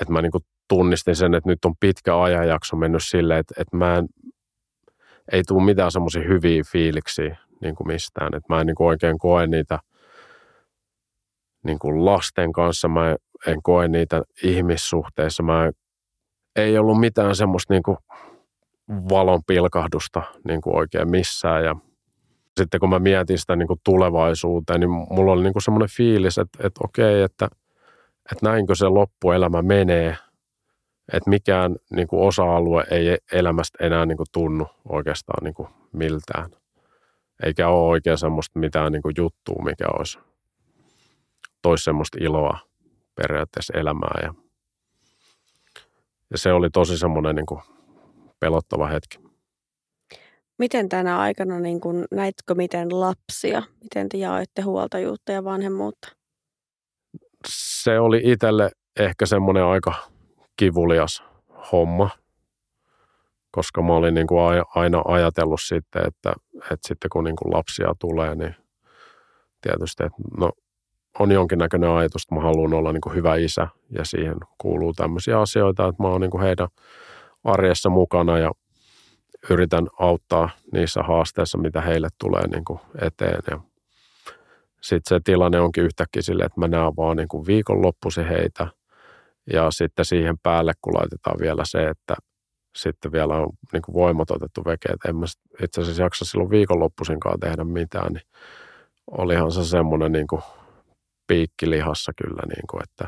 Että 0.01 0.13
mä 0.13 0.21
niin 0.21 0.31
kuin 0.31 0.45
tunnistin 0.67 1.15
sen, 1.15 1.33
että 1.33 1.49
nyt 1.49 1.65
on 1.65 1.73
pitkä 1.79 2.21
ajanjakso 2.21 2.75
mennyt 2.75 3.03
silleen, 3.03 3.39
että, 3.39 3.53
että 3.57 3.77
mä 3.77 3.97
en, 3.97 4.07
ei 5.31 5.43
tule 5.47 5.63
mitään 5.63 5.91
semmoisia 5.91 6.21
hyviä 6.21 6.63
fiiliksiä 6.71 7.37
niin 7.61 7.75
kuin 7.75 7.87
mistään. 7.87 8.35
Et 8.35 8.43
mä 8.49 8.61
en 8.61 8.67
niin 8.67 8.75
kuin 8.75 8.87
oikein 8.87 9.19
koe 9.19 9.47
niitä 9.47 9.79
niin 11.63 11.79
kuin 11.79 12.05
lasten 12.05 12.51
kanssa, 12.51 12.87
mä 12.87 13.15
en 13.47 13.61
koe 13.63 13.87
niitä 13.87 14.21
ihmissuhteissa. 14.43 15.43
Mä 15.43 15.65
en, 15.65 15.73
ei 16.55 16.77
ollut 16.77 16.99
mitään 16.99 17.35
semmoista 17.35 17.73
niin 17.73 17.83
kuin 17.83 17.97
valon 18.89 19.41
pilkahdusta 19.47 20.21
niin 20.47 20.61
kuin 20.61 20.75
oikein 20.75 21.11
missään. 21.11 21.63
Ja 21.63 21.75
sitten 22.57 22.79
kun 22.79 22.89
mä 22.89 22.99
mietin 22.99 23.37
sitä 23.37 23.55
niin 23.55 23.67
kuin 23.67 23.79
tulevaisuuteen, 23.83 24.79
niin 24.79 24.89
mulla 24.89 25.31
oli 25.31 25.43
niin 25.43 25.53
kuin 25.53 25.63
semmoinen 25.63 25.89
fiilis, 25.89 26.37
että, 26.37 26.67
että 26.67 26.81
okei, 26.83 27.21
että, 27.21 27.47
että 28.31 28.49
näinkö 28.49 28.75
se 28.75 28.87
loppuelämä 28.87 29.61
menee, 29.61 30.17
että 31.13 31.29
mikään 31.29 31.75
niin 31.91 32.07
kuin 32.07 32.27
osa-alue 32.27 32.83
ei 32.91 33.17
elämästä 33.31 33.85
enää 33.85 34.05
niin 34.05 34.17
kuin 34.17 34.27
tunnu 34.31 34.67
oikeastaan 34.89 35.43
niin 35.43 35.53
kuin 35.53 35.69
miltään 35.93 36.60
eikä 37.43 37.67
ole 37.67 37.89
oikein 37.89 38.17
semmoista 38.17 38.59
mitään 38.59 38.91
niin 38.91 39.01
kuin 39.01 39.13
juttua, 39.17 39.63
mikä 39.63 39.85
olisi 39.97 40.19
toisi 41.61 41.83
semmoista 41.83 42.17
iloa 42.21 42.59
periaatteessa 43.15 43.73
elämää. 43.77 44.19
Ja, 44.23 44.33
ja 46.29 46.37
se 46.37 46.53
oli 46.53 46.69
tosi 46.69 46.97
semmoinen 46.97 47.35
niin 47.35 47.45
kuin 47.45 47.61
pelottava 48.39 48.87
hetki. 48.87 49.19
Miten 50.59 50.89
tänä 50.89 51.19
aikana, 51.19 51.59
niin 51.59 51.81
kun, 51.81 52.05
näitkö 52.11 52.55
miten 52.55 52.99
lapsia, 52.99 53.63
miten 53.83 54.09
te 54.09 54.17
jaoitte 54.17 54.61
huoltajuutta 54.61 55.31
ja 55.31 55.43
vanhemmuutta? 55.43 56.07
Se 57.47 57.99
oli 57.99 58.21
itselle 58.23 58.71
ehkä 58.99 59.25
semmoinen 59.25 59.63
aika 59.63 59.93
kivulias 60.57 61.23
homma, 61.71 62.09
koska 63.51 63.81
mä 63.81 63.93
olin 63.93 64.13
niin 64.13 64.27
kuin 64.27 64.41
aina 64.75 65.01
ajatellut 65.05 65.61
sitten, 65.61 66.07
että, 66.07 66.33
että 66.55 66.87
sitten 66.87 67.09
kun 67.09 67.23
niin 67.23 67.35
kuin 67.35 67.53
lapsia 67.53 67.93
tulee, 67.99 68.35
niin 68.35 68.55
tietysti, 69.61 70.03
että 70.03 70.17
no, 70.37 70.51
on 71.19 71.31
jonkinnäköinen 71.31 71.89
ajatus, 71.89 72.23
että 72.23 72.35
mä 72.35 72.41
haluan 72.41 72.73
olla 72.73 72.93
niin 72.93 73.01
kuin 73.01 73.15
hyvä 73.15 73.35
isä 73.35 73.67
ja 73.89 74.05
siihen 74.05 74.37
kuuluu 74.57 74.93
tämmöisiä 74.93 75.39
asioita, 75.39 75.87
että 75.87 76.03
mä 76.03 76.09
oon 76.09 76.21
niin 76.21 76.41
heidän 76.41 76.67
arjessa 77.43 77.89
mukana 77.89 78.37
ja 78.37 78.51
yritän 79.49 79.87
auttaa 79.99 80.49
niissä 80.73 81.03
haasteissa, 81.03 81.57
mitä 81.57 81.81
heille 81.81 82.07
tulee 82.19 82.47
niin 82.47 82.65
kuin 82.65 82.79
eteen. 83.01 83.39
Ja 83.51 83.59
sitten 84.81 85.15
se 85.17 85.21
tilanne 85.23 85.59
onkin 85.59 85.83
yhtäkkiä 85.83 86.21
sille, 86.21 86.43
että 86.43 86.59
mä 86.59 86.67
näen 86.67 86.95
vaan 86.97 87.17
niin 87.17 87.27
kuin 87.27 87.45
viikonloppuisin 87.47 88.27
heitä 88.27 88.67
ja 89.53 89.71
sitten 89.71 90.05
siihen 90.05 90.35
päälle, 90.43 90.73
kun 90.81 90.93
laitetaan 90.93 91.39
vielä 91.39 91.65
se, 91.65 91.89
että 91.89 92.15
sitten 92.75 93.11
vielä 93.11 93.33
on 93.33 93.49
niin 93.73 93.81
kuin 93.81 93.93
voimat 93.93 94.31
otettu 94.31 94.61
veke, 94.65 94.89
että 94.89 95.09
en 95.09 95.15
mä 95.15 95.25
itse 95.63 95.81
asiassa 95.81 96.03
jaksa 96.03 96.25
silloin 96.25 96.49
viikonloppuisinkaan 96.49 97.39
tehdä 97.39 97.63
mitään, 97.63 98.13
niin 98.13 98.27
olihan 99.11 99.51
se 99.51 99.63
semmoinen 99.65 100.11
niin 100.11 100.27
kuin 100.27 100.41
piikki 101.27 101.69
lihassa 101.69 102.11
kyllä, 102.23 102.41
niin 102.47 102.67
kuin, 102.69 102.83
että 102.83 103.07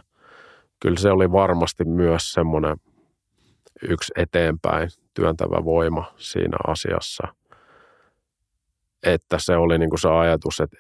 kyllä 0.80 1.00
se 1.00 1.12
oli 1.12 1.32
varmasti 1.32 1.86
myös 1.86 2.32
semmoinen 2.34 2.78
yksi 3.90 4.14
eteenpäin 4.18 4.90
työntävä 5.14 5.66
voima 5.66 6.14
siinä 6.18 6.58
asiassa, 6.68 7.28
että 9.04 9.38
se 9.40 9.56
oli 9.56 9.78
niin 9.78 9.90
kuin 9.90 10.00
se 10.00 10.10
ajatus, 10.10 10.60
että, 10.60 10.78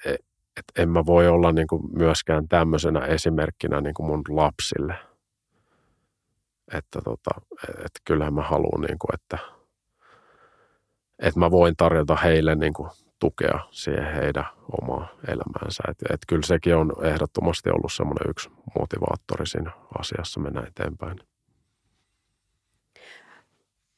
että 0.57 0.81
en 0.81 0.89
mä 0.89 1.05
voi 1.05 1.27
olla 1.27 1.51
niin 1.51 1.67
kuin 1.67 1.81
myöskään 1.97 2.47
tämmöisenä 2.47 2.99
esimerkkinä 2.99 3.81
niin 3.81 3.93
kuin 3.93 4.07
mun 4.07 4.23
lapsille– 4.29 4.95
että, 6.71 7.01
tota, 7.03 7.31
että 7.69 7.99
kyllähän 8.05 8.33
mä 8.33 8.41
haluan, 8.41 8.81
niin 8.81 8.99
kuin, 8.99 9.13
että, 9.13 9.37
että 11.19 11.39
mä 11.39 11.51
voin 11.51 11.75
tarjota 11.77 12.15
heille 12.15 12.55
niin 12.55 12.73
kuin, 12.73 12.89
tukea 13.19 13.59
siihen 13.71 14.13
heidän 14.13 14.45
omaa 14.81 15.07
elämäänsä. 15.27 15.83
Että, 15.89 16.05
että 16.13 16.25
kyllä 16.27 16.45
sekin 16.45 16.75
on 16.75 16.93
ehdottomasti 17.03 17.69
ollut 17.69 17.93
semmoinen 17.93 18.29
yksi 18.29 18.49
motivaattori 18.79 19.47
siinä 19.47 19.71
asiassa 19.99 20.39
mennä 20.39 20.63
eteenpäin. 20.67 21.19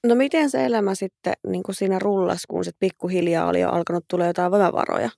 No 0.08 0.16
miten 0.16 0.50
se 0.50 0.66
elämä 0.66 0.96
sitten 0.96 1.34
niin 1.48 1.64
kuin 1.64 1.76
siinä 1.76 2.00
rullas, 2.00 2.42
kun 2.50 2.64
sitten 2.64 2.80
pikkuhiljaa 2.80 3.48
oli 3.48 3.60
jo 3.60 3.70
alkanut 3.70 4.06
tulla 4.08 4.26
jotain 4.26 4.52
voimavaroja? 4.52 5.10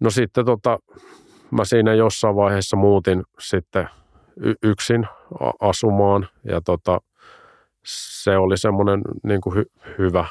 No 0.00 0.10
sitten 0.10 0.44
tota, 0.44 0.78
mä 1.50 1.64
siinä 1.64 1.94
jossain 1.94 2.36
vaiheessa 2.36 2.76
muutin 2.76 3.22
sitten– 3.38 3.88
yksin 4.62 5.06
asumaan. 5.60 6.28
Ja 6.44 6.60
tota, 6.60 7.00
se 7.84 8.36
oli 8.36 8.58
semmoinen 8.58 9.02
niin 9.22 9.40
hy, 9.54 9.64
hyvä, 9.98 10.26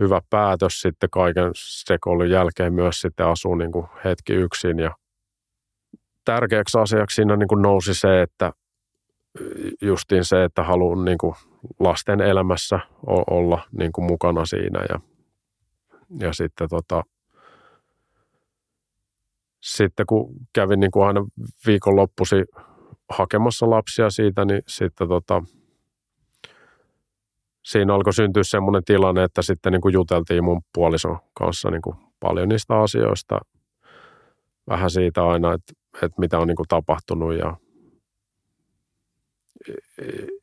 hyvä 0.00 0.20
päätös 0.30 0.80
sitten 0.80 1.10
kaiken 1.10 1.50
sekoilun 1.54 2.30
jälkeen 2.30 2.74
myös 2.74 3.00
sitten 3.00 3.26
asua 3.26 3.56
niin 3.56 3.72
kuin 3.72 3.86
hetki 4.04 4.32
yksin. 4.32 4.78
Ja 4.78 4.94
tärkeäksi 6.24 6.78
asiaksi 6.78 7.14
siinä 7.14 7.36
niin 7.36 7.48
kuin 7.48 7.62
nousi 7.62 7.94
se, 7.94 8.22
että 8.22 8.52
justiin 9.82 10.24
se, 10.24 10.44
että 10.44 10.62
haluan 10.62 11.04
niin 11.04 11.18
kuin 11.18 11.34
lasten 11.80 12.20
elämässä 12.20 12.80
olla 13.30 13.62
niin 13.72 13.92
kuin 13.92 14.04
mukana 14.04 14.44
siinä. 14.44 14.80
Ja, 14.88 15.00
ja 16.20 16.32
sitten 16.32 16.68
tota, 16.68 17.02
sitten 19.60 20.06
kun 20.06 20.34
kävin 20.52 20.80
niin 20.80 20.90
kuin 20.90 21.06
aina 21.06 21.24
viikonloppuisin 21.66 22.44
hakemassa 23.08 23.70
lapsia 23.70 24.10
siitä, 24.10 24.44
niin 24.44 24.62
sitten 24.66 25.08
tota, 25.08 25.42
siinä 27.64 27.94
alkoi 27.94 28.12
syntyä 28.12 28.42
semmoinen 28.42 28.84
tilanne, 28.84 29.24
että 29.24 29.42
sitten 29.42 29.72
niin 29.72 29.80
kuin 29.80 29.92
juteltiin 29.92 30.44
mun 30.44 30.62
puolison 30.74 31.18
kanssa 31.34 31.70
niin 31.70 31.82
kuin 31.82 31.96
paljon 32.20 32.48
niistä 32.48 32.80
asioista. 32.80 33.40
Vähän 34.68 34.90
siitä 34.90 35.26
aina, 35.26 35.52
että, 35.52 35.72
että 35.94 36.20
mitä 36.20 36.38
on 36.38 36.48
niin 36.48 36.56
kuin 36.56 36.68
tapahtunut 36.68 37.34
ja, 37.34 37.56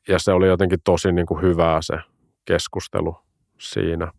ja 0.08 0.18
se 0.18 0.32
oli 0.32 0.46
jotenkin 0.46 0.78
tosi 0.84 1.12
niin 1.12 1.26
kuin 1.26 1.42
hyvää 1.42 1.82
se 1.82 1.96
keskustelu 2.44 3.16
siinä. 3.60 4.12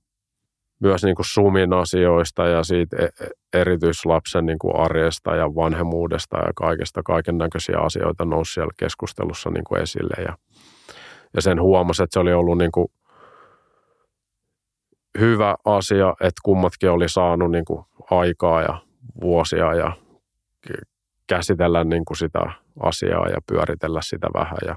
Myös 0.80 1.04
niin 1.04 1.16
kuin 1.16 1.26
sumin 1.26 1.74
asioista 1.74 2.48
ja 2.48 2.64
siitä 2.64 2.98
e, 3.00 3.06
e, 3.06 3.28
erityislapsen 3.54 4.46
niin 4.46 4.60
kuin 4.60 4.76
arjesta 4.76 5.36
ja 5.36 5.56
vanhemmuudesta 5.56 6.38
ja 6.38 6.52
kaikesta 6.56 7.04
kaiken 7.04 7.38
näköisiä 7.38 7.80
asioita 7.80 8.26
nousi 8.26 8.54
siellä 8.54 8.74
keskustelussa 8.78 9.50
niin 9.50 9.64
kuin 9.64 9.82
esille 9.82 10.24
ja, 10.24 10.38
ja 11.34 11.42
sen 11.42 11.62
huomasi, 11.62 12.04
että 12.04 12.14
se 12.14 12.20
oli 12.20 12.34
ollut 12.34 12.58
niin 12.58 12.72
kuin 12.72 12.88
hyvä 15.20 15.56
asia, 15.66 16.14
että 16.22 16.42
kummatkin 16.44 16.92
oli 16.92 17.10
saanut 17.10 17.52
niin 17.52 17.66
kuin 17.66 17.86
aikaa 18.12 18.62
ja 18.62 18.82
vuosia 19.22 19.74
ja 19.74 19.92
käsitellä 21.28 21.84
niin 21.84 22.06
kuin 22.06 22.18
sitä 22.18 22.40
asiaa 22.80 23.28
ja 23.28 23.38
pyöritellä 23.48 24.00
sitä 24.04 24.28
vähän. 24.34 24.58
Ja, 24.66 24.76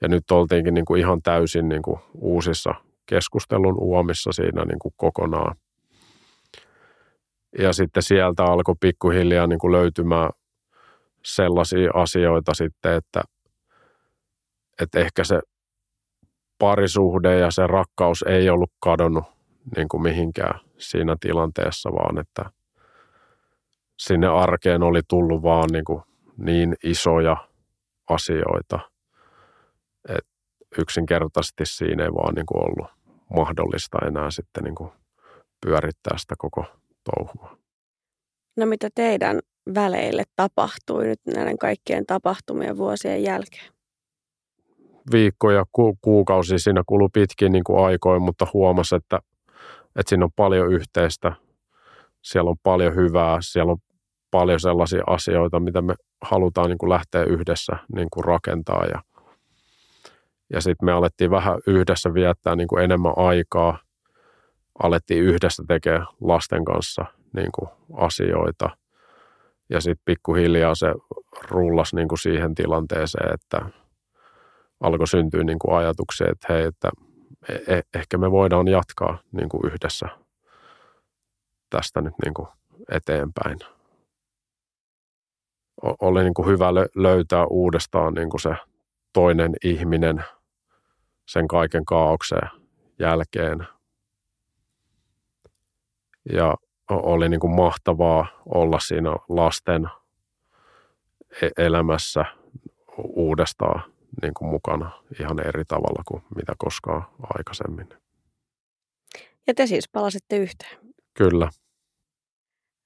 ja 0.00 0.08
nyt 0.08 0.30
oltiinkin 0.30 0.74
niin 0.74 0.84
kuin 0.84 1.00
ihan 1.00 1.22
täysin 1.22 1.68
niin 1.68 1.82
kuin 1.82 2.00
uusissa 2.14 2.74
keskustelun 3.08 3.76
uomissa 3.78 4.32
siinä 4.32 4.64
niin 4.64 4.78
kuin 4.78 4.94
kokonaan. 4.96 5.56
Ja 7.58 7.72
sitten 7.72 8.02
sieltä 8.02 8.44
alkoi 8.44 8.74
pikkuhiljaa 8.80 9.46
niin 9.46 9.58
kuin 9.58 9.72
löytymään 9.72 10.30
sellaisia 11.24 11.90
asioita 11.94 12.54
sitten, 12.54 12.94
että, 12.94 13.22
että 14.82 15.00
ehkä 15.00 15.24
se 15.24 15.40
parisuhde 16.58 17.38
ja 17.38 17.50
se 17.50 17.66
rakkaus 17.66 18.22
ei 18.22 18.50
ollut 18.50 18.72
kadonnut 18.80 19.24
niin 19.76 19.88
kuin 19.88 20.02
mihinkään 20.02 20.60
siinä 20.78 21.16
tilanteessa, 21.20 21.90
vaan 21.92 22.18
että 22.18 22.50
sinne 23.98 24.26
arkeen 24.26 24.82
oli 24.82 25.00
tullut 25.08 25.42
vaan 25.42 25.68
niin, 25.72 25.84
kuin 25.84 26.02
niin 26.36 26.76
isoja 26.84 27.36
asioita, 28.08 28.80
että 30.08 30.30
yksinkertaisesti 30.78 31.66
siinä 31.66 32.04
ei 32.04 32.12
vaan 32.12 32.34
niin 32.34 32.46
kuin 32.46 32.64
ollut 32.70 32.97
mahdollista 33.36 33.98
enää 34.06 34.30
sitten 34.30 34.64
niin 34.64 34.74
kuin 34.74 34.90
pyörittää 35.66 36.18
sitä 36.18 36.34
koko 36.38 36.64
touhua. 37.04 37.58
No 38.56 38.66
mitä 38.66 38.88
teidän 38.94 39.40
väleille 39.74 40.22
tapahtui 40.36 41.06
nyt 41.06 41.20
näiden 41.34 41.58
kaikkien 41.58 42.06
tapahtumien 42.06 42.76
vuosien 42.76 43.22
jälkeen? 43.22 43.72
Viikkoja, 45.12 45.64
ku, 45.72 45.98
kuukausi 46.00 46.58
siinä 46.58 46.82
kului 46.86 47.08
pitkin 47.12 47.52
niin 47.52 47.64
kuin 47.64 47.84
aikoin, 47.84 48.22
mutta 48.22 48.46
huomasi, 48.52 48.96
että 48.96 49.18
että 49.98 50.08
siinä 50.08 50.24
on 50.24 50.30
paljon 50.36 50.72
yhteistä, 50.72 51.32
siellä 52.22 52.50
on 52.50 52.56
paljon 52.62 52.94
hyvää, 52.94 53.38
siellä 53.40 53.72
on 53.72 53.78
paljon 54.30 54.60
sellaisia 54.60 55.02
asioita, 55.06 55.60
mitä 55.60 55.82
me 55.82 55.94
halutaan 56.22 56.68
niin 56.68 56.78
kuin 56.78 56.90
lähteä 56.90 57.24
yhdessä 57.24 57.76
niin 57.94 58.08
kuin 58.12 58.24
rakentaa 58.24 58.84
ja, 58.84 59.02
ja 60.52 60.60
sitten 60.60 60.86
me 60.86 60.92
alettiin 60.92 61.30
vähän 61.30 61.58
yhdessä 61.66 62.14
viettää 62.14 62.56
niin 62.56 62.68
kuin 62.68 62.84
enemmän 62.84 63.12
aikaa, 63.16 63.78
alettiin 64.82 65.24
yhdessä 65.24 65.62
tekemään 65.68 66.06
lasten 66.20 66.64
kanssa 66.64 67.04
niin 67.36 67.50
kuin 67.54 67.68
asioita 67.96 68.70
ja 69.70 69.80
sitten 69.80 70.02
pikkuhiljaa 70.04 70.74
se 70.74 70.94
rullasi 71.48 71.96
niin 71.96 72.08
kuin 72.08 72.18
siihen 72.18 72.54
tilanteeseen, 72.54 73.34
että 73.34 73.70
alkoi 74.80 75.06
syntyä 75.06 75.44
niin 75.44 75.58
kuin 75.58 75.76
ajatuksia, 75.78 76.30
että 76.30 76.52
hei, 76.52 76.64
että– 76.64 76.90
E-, 77.48 77.76
e- 77.76 77.98
ehkä 77.98 78.18
me 78.18 78.30
voidaan 78.30 78.68
jatkaa 78.68 79.18
niin 79.32 79.48
kuin 79.48 79.72
yhdessä 79.72 80.08
tästä 81.70 82.00
nyt 82.00 82.14
niin 82.24 82.34
kuin 82.34 82.48
eteenpäin. 82.90 83.58
Oli 85.82 86.22
niin 86.22 86.34
kuin 86.34 86.48
hyvä 86.48 86.74
löytää 86.94 87.46
uudestaan 87.46 88.14
niin 88.14 88.30
kuin 88.30 88.40
se 88.40 88.54
toinen 89.12 89.54
ihminen 89.64 90.24
sen 91.28 91.48
kaiken 91.48 91.84
kaauksen 91.84 92.50
jälkeen. 92.98 93.66
Ja 96.32 96.56
oli 96.90 97.28
niin 97.28 97.40
kuin 97.40 97.54
mahtavaa 97.54 98.26
olla 98.46 98.80
siinä 98.80 99.10
lasten 99.28 99.88
e-, 101.42 101.64
elämässä 101.66 102.24
uudestaan 102.98 103.92
niin 104.22 104.34
kuin 104.34 104.48
mukana 104.48 105.02
ihan 105.20 105.46
eri 105.46 105.64
tavalla 105.64 106.02
kuin 106.08 106.22
mitä 106.36 106.52
koskaan 106.58 107.06
aikaisemmin. 107.36 107.88
Ja 109.46 109.54
te 109.54 109.66
siis 109.66 109.88
palasitte 109.88 110.36
yhteen? 110.36 110.78
Kyllä. 111.14 111.50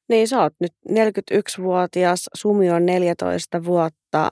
Niin 0.09 0.29
sä 0.29 0.43
oot 0.43 0.55
nyt 0.61 0.73
41-vuotias, 0.89 2.31
Sumi 2.35 2.71
on 2.71 2.87
14 2.87 3.65
vuotta, 3.65 4.29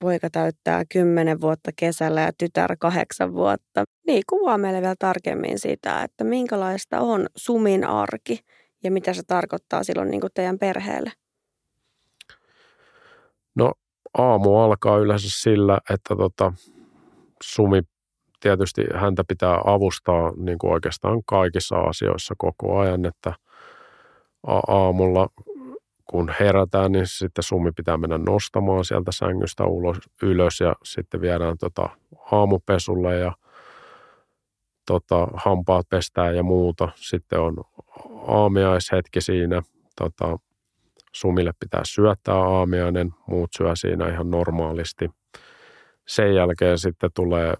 poika 0.00 0.30
täyttää 0.30 0.82
10 0.92 1.40
vuotta 1.40 1.70
kesällä 1.76 2.20
ja 2.20 2.32
tytär 2.38 2.76
8 2.78 3.32
vuotta. 3.34 3.84
Niin, 4.06 4.22
kuvaa 4.28 4.58
meille 4.58 4.80
vielä 4.80 4.94
tarkemmin 4.98 5.58
sitä, 5.58 6.02
että 6.02 6.24
minkälaista 6.24 7.00
on 7.00 7.26
Sumin 7.36 7.84
arki 7.84 8.40
ja 8.84 8.90
mitä 8.90 9.12
se 9.12 9.22
tarkoittaa 9.26 9.84
silloin 9.84 10.10
niin 10.10 10.20
kuin 10.20 10.30
teidän 10.34 10.58
perheelle. 10.58 11.12
No 13.54 13.72
aamu 14.18 14.58
alkaa 14.58 14.98
yleensä 14.98 15.28
sillä, 15.30 15.78
että 15.90 16.16
tota, 16.16 16.52
Sumi 17.42 17.82
tietysti 18.40 18.84
häntä 18.94 19.24
pitää 19.28 19.60
avustaa 19.64 20.32
niin 20.36 20.58
kuin 20.58 20.72
oikeastaan 20.72 21.22
kaikissa 21.26 21.76
asioissa 21.76 22.34
koko 22.38 22.78
ajan, 22.78 23.06
että 23.06 23.34
aamulla 24.68 25.28
kun 26.10 26.34
herätään, 26.40 26.92
niin 26.92 27.06
sitten 27.06 27.42
Sumi 27.42 27.72
pitää 27.72 27.96
mennä 27.96 28.18
nostamaan 28.18 28.84
sieltä 28.84 29.12
sängystä 29.12 29.64
ulos, 29.64 29.96
ylös 30.22 30.60
ja 30.60 30.74
sitten 30.84 31.20
viedään 31.20 31.58
tota 31.58 31.88
aamupesulle 32.30 33.16
ja 33.16 33.32
tota, 34.86 35.28
hampaat 35.34 35.88
pestää 35.88 36.30
ja 36.30 36.42
muuta. 36.42 36.88
Sitten 36.94 37.40
on 37.40 37.56
aamiaishetki 38.26 39.20
siinä. 39.20 39.62
Tota, 39.96 40.38
Sumille 41.12 41.52
pitää 41.60 41.82
syöttää 41.84 42.34
aamiainen, 42.34 43.10
muut 43.26 43.50
syö 43.56 43.76
siinä 43.76 44.08
ihan 44.08 44.30
normaalisti. 44.30 45.10
Sen 46.08 46.34
jälkeen 46.34 46.78
sitten 46.78 47.10
tulee 47.14 47.54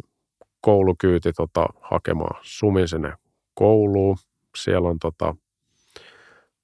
koulukyyti 0.61 1.33
tota, 1.33 1.67
hakemaan 1.81 2.41
Sumin 2.43 2.89
sinne 2.89 3.13
kouluun. 3.55 4.17
Siellä 4.57 4.89
on 4.89 4.99
tota, 4.99 5.35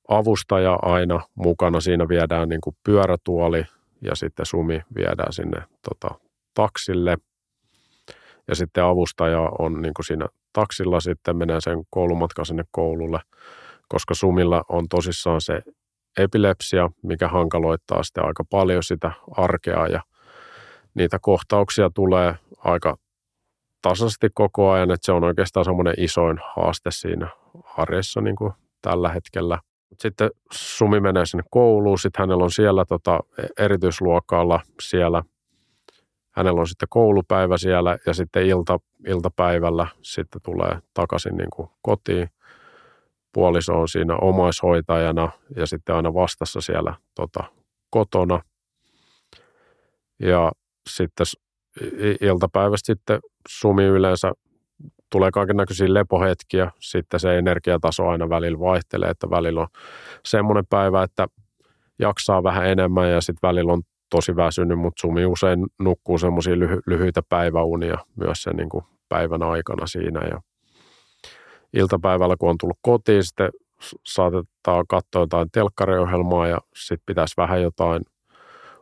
avustaja 0.08 0.78
aina 0.82 1.20
mukana. 1.34 1.80
Siinä 1.80 2.08
viedään 2.08 2.48
niin 2.48 2.60
kuin 2.60 2.76
pyörätuoli 2.84 3.64
ja 4.02 4.14
sitten 4.14 4.46
Sumi 4.46 4.80
viedään 4.96 5.32
sinne 5.32 5.62
tota, 5.88 6.14
taksille. 6.54 7.16
Ja 8.48 8.54
sitten 8.54 8.84
avustaja 8.84 9.40
on 9.58 9.82
niin 9.82 9.94
kuin 9.94 10.06
siinä 10.06 10.26
taksilla 10.52 11.00
sitten 11.00 11.36
menee 11.36 11.60
sen 11.60 11.78
koulumatkan 11.90 12.46
sinne 12.46 12.64
koululle, 12.70 13.20
koska 13.88 14.14
Sumilla 14.14 14.62
on 14.68 14.88
tosissaan 14.88 15.40
se 15.40 15.62
epilepsia, 16.16 16.90
mikä 17.02 17.28
hankaloittaa 17.28 18.02
sitten 18.02 18.24
aika 18.24 18.44
paljon 18.50 18.82
sitä 18.82 19.12
arkea 19.36 19.86
ja 19.86 20.00
niitä 20.94 21.18
kohtauksia 21.22 21.90
tulee 21.94 22.34
aika 22.58 22.96
tasaisesti 23.82 24.28
koko 24.34 24.70
ajan, 24.70 24.90
että 24.90 25.06
se 25.06 25.12
on 25.12 25.24
oikeastaan 25.24 25.64
semmoinen 25.64 25.94
isoin 25.98 26.38
haaste 26.56 26.90
siinä 26.90 27.28
arjessa 27.76 28.20
niin 28.20 28.36
kuin 28.36 28.52
tällä 28.82 29.08
hetkellä. 29.08 29.58
Sitten 30.00 30.30
Sumi 30.52 31.00
menee 31.00 31.26
sinne 31.26 31.44
kouluun, 31.50 31.98
sitten 31.98 32.22
hänellä 32.22 32.44
on 32.44 32.50
siellä 32.50 32.84
tota 32.84 33.20
erityisluokalla 33.58 34.60
siellä, 34.80 35.22
hänellä 36.30 36.60
on 36.60 36.66
sitten 36.66 36.88
koulupäivä 36.90 37.58
siellä 37.58 37.98
ja 38.06 38.14
sitten 38.14 38.46
ilta, 38.46 38.80
iltapäivällä 39.06 39.86
sitten 40.02 40.40
tulee 40.42 40.78
takaisin 40.94 41.36
niin 41.36 41.50
kuin 41.50 41.68
kotiin. 41.82 42.28
Puoliso 43.32 43.72
on 43.72 43.88
siinä 43.88 44.16
omaishoitajana 44.16 45.30
ja 45.56 45.66
sitten 45.66 45.94
aina 45.94 46.14
vastassa 46.14 46.60
siellä 46.60 46.94
tota, 47.14 47.44
kotona. 47.90 48.42
Ja 50.18 50.52
sitten 50.88 51.26
iltapäivästä 52.20 52.86
sitten 52.86 53.20
sumi 53.48 53.84
yleensä 53.84 54.32
tulee 55.12 55.30
kaiken 55.30 55.56
näköisiä 55.56 55.94
lepohetkiä, 55.94 56.70
sitten 56.80 57.20
se 57.20 57.38
energiataso 57.38 58.08
aina 58.08 58.28
välillä 58.28 58.58
vaihtelee, 58.58 59.10
että 59.10 59.30
välillä 59.30 59.60
on 59.60 59.68
semmoinen 60.24 60.66
päivä, 60.70 61.02
että 61.02 61.26
jaksaa 61.98 62.42
vähän 62.42 62.66
enemmän 62.66 63.10
ja 63.10 63.20
sitten 63.20 63.48
välillä 63.48 63.72
on 63.72 63.82
tosi 64.10 64.36
väsynyt, 64.36 64.78
mutta 64.78 65.00
sumi 65.00 65.26
usein 65.26 65.66
nukkuu 65.80 66.18
semmoisia 66.18 66.54
lyhy- 66.54 66.82
lyhyitä 66.86 67.22
päiväunia 67.28 67.98
myös 68.16 68.42
sen 68.42 68.56
niin 68.56 68.68
kuin 68.68 68.84
päivän 69.08 69.42
aikana 69.42 69.86
siinä 69.86 70.20
ja 70.30 70.40
iltapäivällä, 71.72 72.36
kun 72.38 72.50
on 72.50 72.58
tullut 72.58 72.78
kotiin, 72.82 73.24
sitten 73.24 73.50
saatetaan 74.06 74.84
katsoa 74.88 75.22
jotain 75.22 75.48
telkkariohjelmaa 75.52 76.46
ja 76.46 76.58
sitten 76.76 77.06
pitäisi 77.06 77.34
vähän 77.36 77.62
jotain 77.62 78.02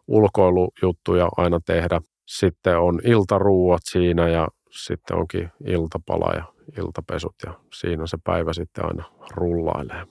ulkoilujuttuja 0.06 1.28
aina 1.36 1.60
tehdä. 1.66 2.00
Sitten 2.28 2.78
on 2.78 3.00
iltaruuat 3.04 3.80
siinä 3.84 4.28
ja 4.28 4.48
sitten 4.76 5.16
onkin 5.16 5.50
iltapala 5.66 6.32
ja 6.36 6.44
iltapesut 6.78 7.34
ja 7.46 7.54
siinä 7.74 8.06
se 8.06 8.16
päivä 8.24 8.52
sitten 8.52 8.84
aina 8.84 9.04
rullailee. 9.30 10.06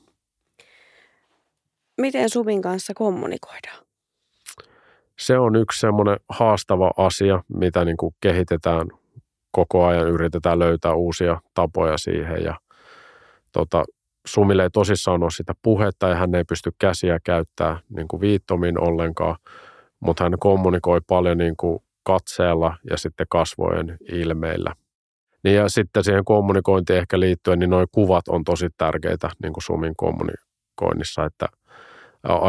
Miten 1.98 2.30
Sumin 2.30 2.62
kanssa 2.62 2.94
kommunikoidaan? 2.96 3.86
Se 5.20 5.38
on 5.38 5.56
yksi 5.56 5.80
semmoinen 5.80 6.18
haastava 6.30 6.92
asia, 6.98 7.44
mitä 7.48 7.86
niin 7.86 7.98
kuin 7.98 8.16
kehitetään 8.22 8.88
koko 9.52 9.86
ajan, 9.86 10.08
yritetään 10.08 10.60
löytää 10.60 10.94
uusia 10.94 11.42
tapoja 11.54 11.98
siihen 11.98 12.44
ja 12.44 12.58
tota, 13.52 13.84
Sumille 14.28 14.64
ei 14.64 14.70
tosissaan 14.70 15.24
ole 15.24 15.32
sitä 15.32 15.54
puhetta 15.62 16.08
ja 16.08 16.16
hän 16.16 16.36
ei 16.36 16.44
pysty 16.44 16.72
käsiä 16.80 17.20
käyttää 17.24 17.80
niin 17.90 18.08
kuin 18.08 18.22
viittomin 18.22 18.80
ollenkaan, 18.80 19.36
mutta 20.00 20.24
hän 20.24 20.34
kommunikoi 20.40 21.02
paljon 21.08 21.38
niin 21.38 21.58
kuin 21.58 21.80
katseella 22.04 22.78
ja 22.90 22.98
sitten 22.98 23.26
kasvojen 23.30 23.98
ilmeillä. 24.12 24.74
Niin 25.44 25.56
ja 25.56 25.70
sitten 25.70 26.04
siihen 26.04 26.26
kommunikointiin 26.26 27.00
ehkä 27.00 27.20
liittyen, 27.20 27.60
niin 27.60 27.70
nuo 27.70 27.86
kuvat 27.92 28.28
on 28.28 28.44
tosi 28.44 28.68
tärkeitä 28.78 29.30
niin 29.44 29.54
kuin 29.54 29.64
Sumin 29.64 29.94
kommunikoinnissa, 29.98 31.26
että 31.26 31.48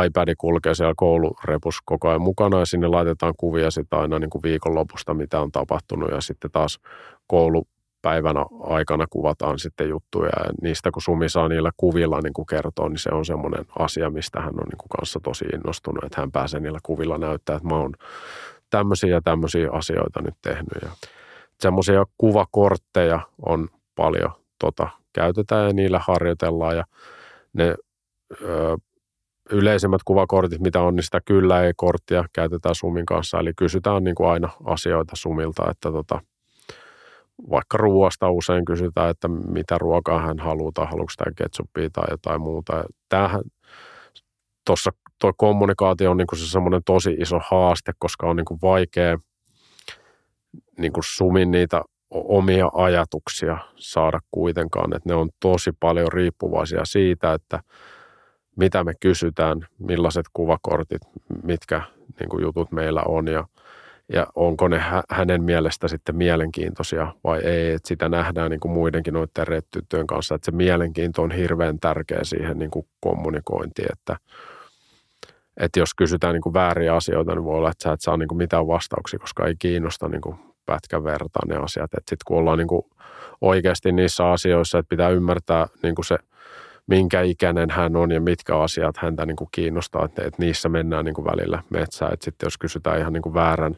iPad 0.07 0.35
kulkee 0.39 0.75
siellä 0.75 0.95
koulurepussa 0.97 1.83
koko 1.85 2.09
ajan 2.09 2.23
mukana 2.23 2.59
ja 2.59 2.67
sinne 2.67 2.89
laitetaan 2.89 3.35
kuvia 3.37 3.71
sitä 3.71 3.99
aina 3.99 4.19
niin 4.19 4.31
kuin 4.31 4.43
viikonlopusta, 4.43 5.15
mitä 5.15 5.41
on 5.41 5.53
tapahtunut 5.53 6.11
ja 6.11 6.21
sitten 6.21 6.51
taas 6.51 6.79
koulu 7.27 7.67
päivänä 8.03 8.47
aikana 8.63 9.07
kuvataan 9.11 9.59
sitten 9.59 9.89
juttuja 9.89 10.31
ja 10.37 10.53
niistä 10.63 10.91
kun 10.91 11.03
Sumi 11.03 11.29
saa 11.29 11.49
niillä 11.49 11.71
kuvilla 11.77 12.21
niin 12.21 12.33
kuin 12.33 12.47
kertoa, 12.47 12.89
niin 12.89 12.99
se 12.99 13.11
on 13.13 13.25
semmoinen 13.25 13.65
asia, 13.79 14.11
mistä 14.11 14.41
hän 14.41 14.49
on 14.49 14.69
niin 14.71 14.79
kuin 14.79 14.89
kanssa 14.97 15.21
tosi 15.23 15.45
innostunut, 15.45 16.05
että 16.05 16.21
hän 16.21 16.33
pääsee 16.33 16.61
niillä 16.61 16.79
kuvilla 16.83 17.19
näyttää, 17.19 17.57
että 17.57 17.69
mä 17.69 17.77
oon 17.77 17.95
tämmöisiä 18.77 19.11
ja 19.11 19.21
tämmöisiä 19.25 19.69
asioita 19.73 20.23
nyt 20.23 20.35
tehnyt 20.43 20.83
ja 20.83 20.89
semmoisia 21.61 22.05
kuvakortteja 22.19 23.21
on 23.47 23.69
paljon 23.95 24.31
tota, 24.59 24.89
käytetään 25.13 25.67
ja 25.67 25.73
niillä 25.73 26.01
harjoitellaan 26.07 26.77
ja 26.77 26.85
ne 27.53 27.75
ö, 28.43 28.77
yleisimmät 29.51 30.01
kuvakortit, 30.05 30.61
mitä 30.61 30.81
on, 30.81 30.97
niin 30.97 31.05
sitä 31.05 31.21
kyllä 31.25 31.63
ei 31.63 31.73
korttia 31.77 32.25
käytetään 32.33 32.75
Sumin 32.75 33.07
kanssa. 33.07 33.39
Eli 33.39 33.53
kysytään 33.57 34.05
niin 34.05 34.15
kuin 34.15 34.31
aina 34.31 34.49
asioita 34.65 35.17
Sumilta, 35.17 35.71
että 35.71 35.93
tota, 35.93 36.21
vaikka 37.51 37.77
ruoasta 37.77 38.31
usein 38.31 38.65
kysytään, 38.65 39.11
että 39.11 39.29
mitä 39.29 39.79
ruokaa 39.79 40.21
hän 40.21 40.39
haluaa 40.39 40.73
tai 40.75 40.87
haluaako 40.87 41.11
sitä 41.11 41.25
ketsuppia 41.37 41.89
tai 41.93 42.05
jotain 42.11 42.41
muuta. 42.41 42.85
Tämähän 43.09 43.43
tuossa 44.67 44.91
tuo 45.25 45.33
kommunikaatio 45.37 46.11
on 46.11 46.17
niin 46.17 46.27
kuin 46.27 46.39
se 46.39 46.47
semmoinen 46.47 46.83
tosi 46.85 47.17
iso 47.19 47.41
haaste, 47.51 47.93
koska 47.99 48.27
on 48.27 48.37
niin 48.37 48.45
kuin 48.45 48.61
vaikea 48.63 49.19
niin 50.79 50.93
kuin 50.93 51.05
sumin 51.07 51.51
niitä 51.51 51.83
omia 52.11 52.71
ajatuksia 52.75 53.59
saada 53.77 54.21
kuitenkaan. 54.31 54.97
Että 54.97 55.09
ne 55.09 55.15
on 55.15 55.29
tosi 55.41 55.71
paljon 55.81 56.13
riippuvaisia 56.13 56.85
siitä, 56.85 57.35
että 57.35 57.61
mitä 58.57 58.85
me 58.85 58.93
kysytään, 59.01 59.67
millaiset 59.79 60.27
kuvakortit, 60.33 61.03
mitkä 61.43 61.83
niin 62.21 62.29
kuin 62.29 62.43
jutut 62.43 62.73
meillä 62.73 63.03
on 63.03 63.29
ja, 63.29 63.45
ja 64.13 64.27
onko 64.35 64.69
ne 64.69 64.81
hänen 65.11 65.43
mielestä 65.43 65.89
sitten 65.89 66.17
mielenkiintoisia 66.17 67.13
vai 67.25 67.39
ei. 67.39 67.71
Että 67.71 67.89
sitä 67.89 68.09
nähdään 68.09 68.51
niin 68.51 68.61
kuin 68.61 68.73
muidenkin 68.73 69.15
noiden 69.15 69.47
rettytyön 69.47 70.07
kanssa, 70.07 70.35
että 70.35 70.45
se 70.45 70.53
mielenkiinto 70.57 71.23
on 71.23 71.31
hirveän 71.31 71.81
tärkeä 71.81 72.21
siihen 72.23 72.59
niin 72.59 72.71
kuin 72.71 72.87
kommunikointiin, 73.01 73.89
että– 73.93 74.17
että 75.57 75.81
jos 75.81 75.95
kysytään 75.95 76.35
niin 76.35 76.43
kuin 76.43 76.53
vääriä 76.53 76.95
asioita, 76.95 77.35
niin 77.35 77.45
voi 77.45 77.57
olla, 77.57 77.71
että 77.71 77.83
sä 77.83 77.93
et 77.93 78.01
saa 78.01 78.17
niin 78.17 78.29
kuin 78.29 78.39
mitään 78.39 78.67
vastauksia, 78.67 79.19
koska 79.19 79.47
ei 79.47 79.55
kiinnosta 79.59 80.09
niin 80.09 80.21
kuin 80.21 80.37
pätkän 80.67 81.05
vertaan 81.05 81.49
ne 81.49 81.57
asiat. 81.57 81.91
Sitten 81.93 82.17
kun 82.27 82.39
ollaan 82.39 82.59
niin 82.59 82.69
kuin 82.69 82.83
oikeasti 83.41 83.93
niissä 83.93 84.31
asioissa, 84.31 84.79
että 84.79 84.89
pitää 84.89 85.09
ymmärtää 85.09 85.67
niin 85.83 85.95
kuin 85.95 86.05
se, 86.05 86.19
minkä 86.87 87.23
ikäinen 87.23 87.71
hän 87.71 87.97
on 87.97 88.11
ja 88.11 88.21
mitkä 88.21 88.59
asiat 88.59 88.97
häntä 88.97 89.27
niin 89.27 89.37
kuin 89.37 89.49
kiinnostaa, 89.53 90.05
että, 90.05 90.23
että 90.23 90.43
niissä 90.43 90.69
mennään 90.69 91.05
niin 91.05 91.15
kuin 91.15 91.25
välillä 91.25 91.63
metsään. 91.71 92.13
Että 92.13 92.25
sitten 92.25 92.47
jos 92.47 92.59
kysytään 92.59 92.99
ihan 92.99 93.13
niin 93.13 93.23
kuin 93.23 93.35
väärän 93.35 93.77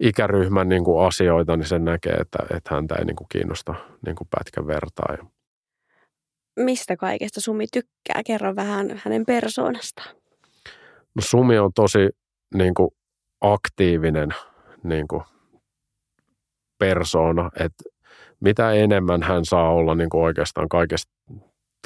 ikäryhmän 0.00 0.68
niin 0.68 0.84
kuin 0.84 1.06
asioita, 1.06 1.56
niin 1.56 1.66
sen 1.66 1.84
näkee, 1.84 2.12
että, 2.12 2.38
että 2.56 2.74
häntä 2.74 2.94
ei 2.94 3.04
niin 3.04 3.16
kuin 3.16 3.28
kiinnosta 3.28 3.74
niin 4.06 4.16
kuin 4.16 4.28
pätkän 4.38 4.66
vertaa. 4.66 5.16
Mistä 6.56 6.96
kaikesta 6.96 7.40
Sumi 7.40 7.66
tykkää? 7.72 8.22
Kerro 8.26 8.56
vähän 8.56 9.00
hänen 9.04 9.26
persoonastaan. 9.26 10.25
No 11.16 11.22
Sumi 11.22 11.58
on 11.58 11.70
tosi 11.74 12.08
niin 12.54 12.74
kuin, 12.74 12.90
aktiivinen 13.40 14.28
niin 14.82 15.08
kuin, 15.08 15.22
persoona, 16.78 17.50
että 17.60 17.84
mitä 18.40 18.72
enemmän 18.72 19.22
hän 19.22 19.44
saa 19.44 19.70
olla 19.70 19.94
niin 19.94 20.08
kuin 20.08 20.24
oikeastaan 20.24 20.68
kaikesta, 20.68 21.12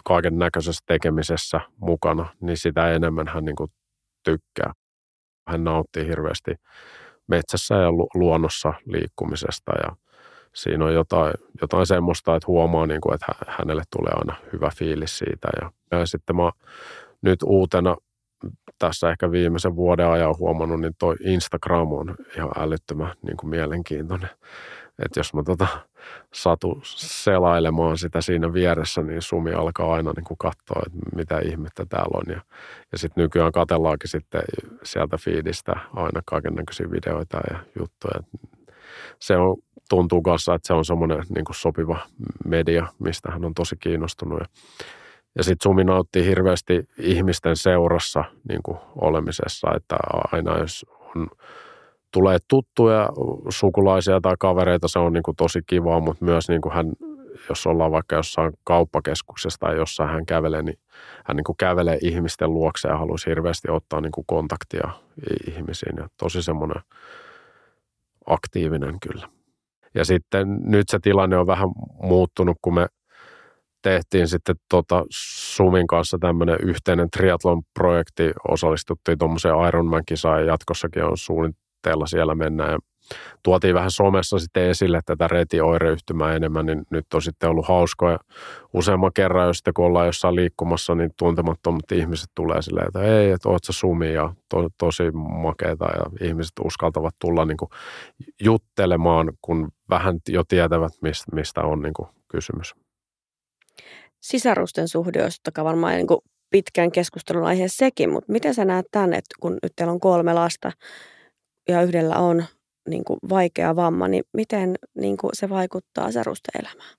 kaiken 0.05 0.39
näköisessä 0.39 0.85
tekemisessä 0.87 1.61
mukana, 1.77 2.35
niin 2.41 2.57
sitä 2.57 2.93
enemmän 2.93 3.29
hän 3.29 3.45
niin 3.45 3.57
kuin, 3.57 3.71
tykkää. 4.25 4.73
Hän 5.49 5.65
nauttii 5.65 6.07
hirveästi 6.07 6.55
metsässä 7.27 7.75
ja 7.75 7.93
luonnossa 8.15 8.75
liikkumisesta 8.87 9.73
ja 9.83 9.97
siinä 10.55 10.85
on 10.85 10.95
jotain, 10.95 11.35
jotain 11.61 11.87
semmoista, 11.87 12.37
että 12.37 12.47
huomaa, 12.47 12.87
niin 12.87 13.01
kuin, 13.01 13.15
että 13.15 13.27
hänelle 13.49 13.83
tulee 13.97 14.13
aina 14.15 14.37
hyvä 14.53 14.71
fiilis 14.77 15.19
siitä. 15.19 15.49
Ja, 15.61 15.71
ja 15.91 16.07
sitten 16.07 16.37
mä 16.37 16.51
nyt 17.23 17.43
uutena 17.43 17.97
tässä 18.79 19.11
ehkä 19.11 19.31
viimeisen 19.31 19.77
vuoden 19.77 20.07
ajan 20.07 20.39
huomannut, 20.39 20.81
niin 20.81 20.95
toi 20.99 21.17
Instagram 21.25 21.93
on 21.93 22.17
ihan 22.37 22.51
älyttömän 22.59 23.13
niin 23.23 23.37
kuin 23.37 23.51
mielenkiintoinen. 23.51 24.31
Että 25.05 25.21
jos 25.21 25.35
mä 25.35 25.43
tota 25.43 25.67
satu 26.35 26.81
selailemaan 26.85 27.99
sitä 27.99 28.21
siinä 28.21 28.53
vieressä, 28.53 29.03
niin 29.03 29.23
Sumi 29.23 29.53
alkaa 29.53 29.95
aina 29.95 30.13
niin 30.17 30.25
kuin 30.25 30.39
katsoa, 30.39 30.83
että 30.87 31.17
mitä 31.17 31.39
ihmettä 31.39 31.87
täällä 31.87 32.19
on. 32.19 32.35
Ja, 32.35 32.41
ja 32.93 32.99
sitten 32.99 33.23
nykyään 33.23 33.53
katellaankin 33.53 34.11
sitten 34.11 34.43
sieltä 34.83 35.17
fiidistä 35.17 35.73
aina 35.95 36.21
kaiken 36.27 36.55
näköisiä 36.55 36.91
videoita 36.91 37.41
ja 37.51 37.59
juttuja. 37.79 38.21
Se 39.19 39.37
on, 39.37 39.57
tuntuu 39.89 40.23
kanssa, 40.23 40.55
että 40.55 40.67
se 40.67 40.75
on 40.75 40.85
semmoinen 40.85 41.19
niin 41.19 41.45
sopiva 41.51 41.99
media, 42.45 42.87
mistä 42.99 43.31
hän 43.33 43.45
on 43.45 43.55
tosi 43.55 43.77
kiinnostunut. 43.77 44.41
Ja 44.41 44.47
ja 45.39 45.45
sitten 45.45 45.71
Sumi 45.71 45.85
nauttii 45.85 46.27
hirveästi 46.27 46.89
ihmisten 46.99 47.57
seurassa 47.57 48.25
niin 48.49 48.61
kuin 48.63 48.79
olemisessa, 48.97 49.69
että 49.77 49.97
aina 50.33 50.59
jos 50.59 50.87
on, 51.17 51.29
tulee 52.13 52.39
tuttuja 52.49 53.09
sukulaisia 53.49 54.21
tai 54.21 54.35
kavereita, 54.39 54.89
se 54.89 54.99
on 54.99 55.13
niin 55.13 55.23
kuin 55.23 55.37
tosi 55.37 55.61
kivaa, 55.67 56.01
mutta 56.01 56.25
myös 56.25 56.49
niin 56.49 56.61
kuin 56.61 56.73
hän, 56.73 56.93
jos 57.49 57.67
ollaan 57.67 57.93
vaikka 57.93 58.17
jossain 58.17 58.53
kauppakeskuksessa 58.65 59.59
tai 59.61 59.77
jossain 59.77 60.11
hän 60.11 60.27
kävelee, 60.27 60.63
niin 60.63 60.79
hän 61.25 61.37
niin 61.37 61.45
kuin 61.45 61.57
kävelee 61.57 61.99
ihmisten 62.03 62.55
luokse 62.55 62.89
ja 62.89 62.99
haluaisi 62.99 63.27
hirveästi 63.27 63.71
ottaa 63.71 64.01
niin 64.01 64.13
kuin 64.13 64.25
kontaktia 64.27 64.91
ihmisiin. 65.49 65.97
Ja 65.97 66.09
tosi 66.17 66.43
semmoinen 66.43 66.83
aktiivinen 68.27 68.97
kyllä. 69.01 69.29
Ja 69.95 70.05
sitten 70.05 70.61
nyt 70.65 70.89
se 70.89 70.99
tilanne 70.99 71.37
on 71.37 71.47
vähän 71.47 71.69
muuttunut, 72.03 72.57
kun 72.63 72.75
me– 72.75 72.87
tehtiin 73.83 74.29
sitten 74.29 74.57
tota 74.71 75.05
Sumin 75.11 75.87
kanssa 75.87 76.19
tämmöinen 76.21 76.57
yhteinen 76.63 77.11
triathlon-projekti, 77.11 78.33
osallistuttiin 78.49 79.19
tuommoiseen 79.19 79.55
Ironman-kisaan 79.69 80.41
ja 80.41 80.47
jatkossakin 80.47 81.05
on 81.05 81.19
suunnitteilla 81.19 82.07
siellä 82.07 82.35
mennä 82.35 82.71
ja 82.71 82.79
tuotiin 83.43 83.75
vähän 83.75 83.91
somessa 83.91 84.39
sitten 84.39 84.71
esille 84.71 85.01
tätä 85.07 85.29
retioireyhtymää 85.29 86.35
enemmän, 86.35 86.67
niin 86.67 86.83
nyt 86.91 87.15
on 87.15 87.23
sitten 87.23 87.51
ollut 87.51 87.69
hauskoja. 87.69 88.19
Useamman 88.73 89.13
kerran, 89.15 89.47
jos 89.47 89.57
sitten 89.57 89.75
kun 89.75 89.85
ollaan 89.85 90.07
jossain 90.07 90.37
liikkumassa, 90.37 90.95
niin 90.95 91.11
tuntemattomat 91.19 91.93
ihmiset 91.93 92.31
tulee 92.35 92.63
silleen, 92.63 92.87
että 92.87 93.03
ei, 93.03 93.31
että 93.31 93.49
oot 93.49 93.65
sä 93.65 93.73
Sumi? 93.73 94.13
Ja 94.13 94.35
to, 94.49 94.69
tosi 94.79 95.11
makeeta 95.43 95.85
ja 95.85 96.29
ihmiset 96.29 96.53
uskaltavat 96.65 97.15
tulla 97.19 97.45
niin 97.45 97.57
kuin 97.57 97.71
juttelemaan, 98.41 99.33
kun 99.43 99.69
vähän 99.91 100.19
jo 100.29 100.45
tietävät, 100.45 100.93
mistä, 101.03 101.37
mistä 101.37 101.61
on 101.61 101.83
niin 101.83 101.95
kuin 101.95 102.09
kysymys 102.29 102.75
sisarusten 104.21 104.89
suhde 104.89 105.23
olisi 105.23 105.41
varmaan 105.65 105.93
niin 105.93 106.07
kuin 106.07 106.21
pitkän 106.51 106.93
keskustelun 106.93 107.47
aihe 107.47 107.69
sekin, 107.69 108.11
mutta 108.11 108.33
miten 108.33 108.55
sä 108.55 108.65
näet 108.65 108.87
tämän, 108.91 109.13
että 109.13 109.35
kun 109.41 109.59
nyt 109.63 109.73
teillä 109.77 109.93
on 109.93 110.01
kolme 110.01 110.35
lasta 110.35 110.73
ja 111.69 111.83
yhdellä 111.83 112.17
on 112.17 112.45
niin 112.89 113.05
kuin 113.05 113.19
vaikea 113.29 113.77
vamma, 113.77 114.09
niin 114.09 114.25
miten 114.33 114.75
niin 114.95 115.17
kuin 115.17 115.31
se 115.35 115.49
vaikuttaa 115.49 116.07
sisarusten 116.07 116.63
elämään? 116.63 116.95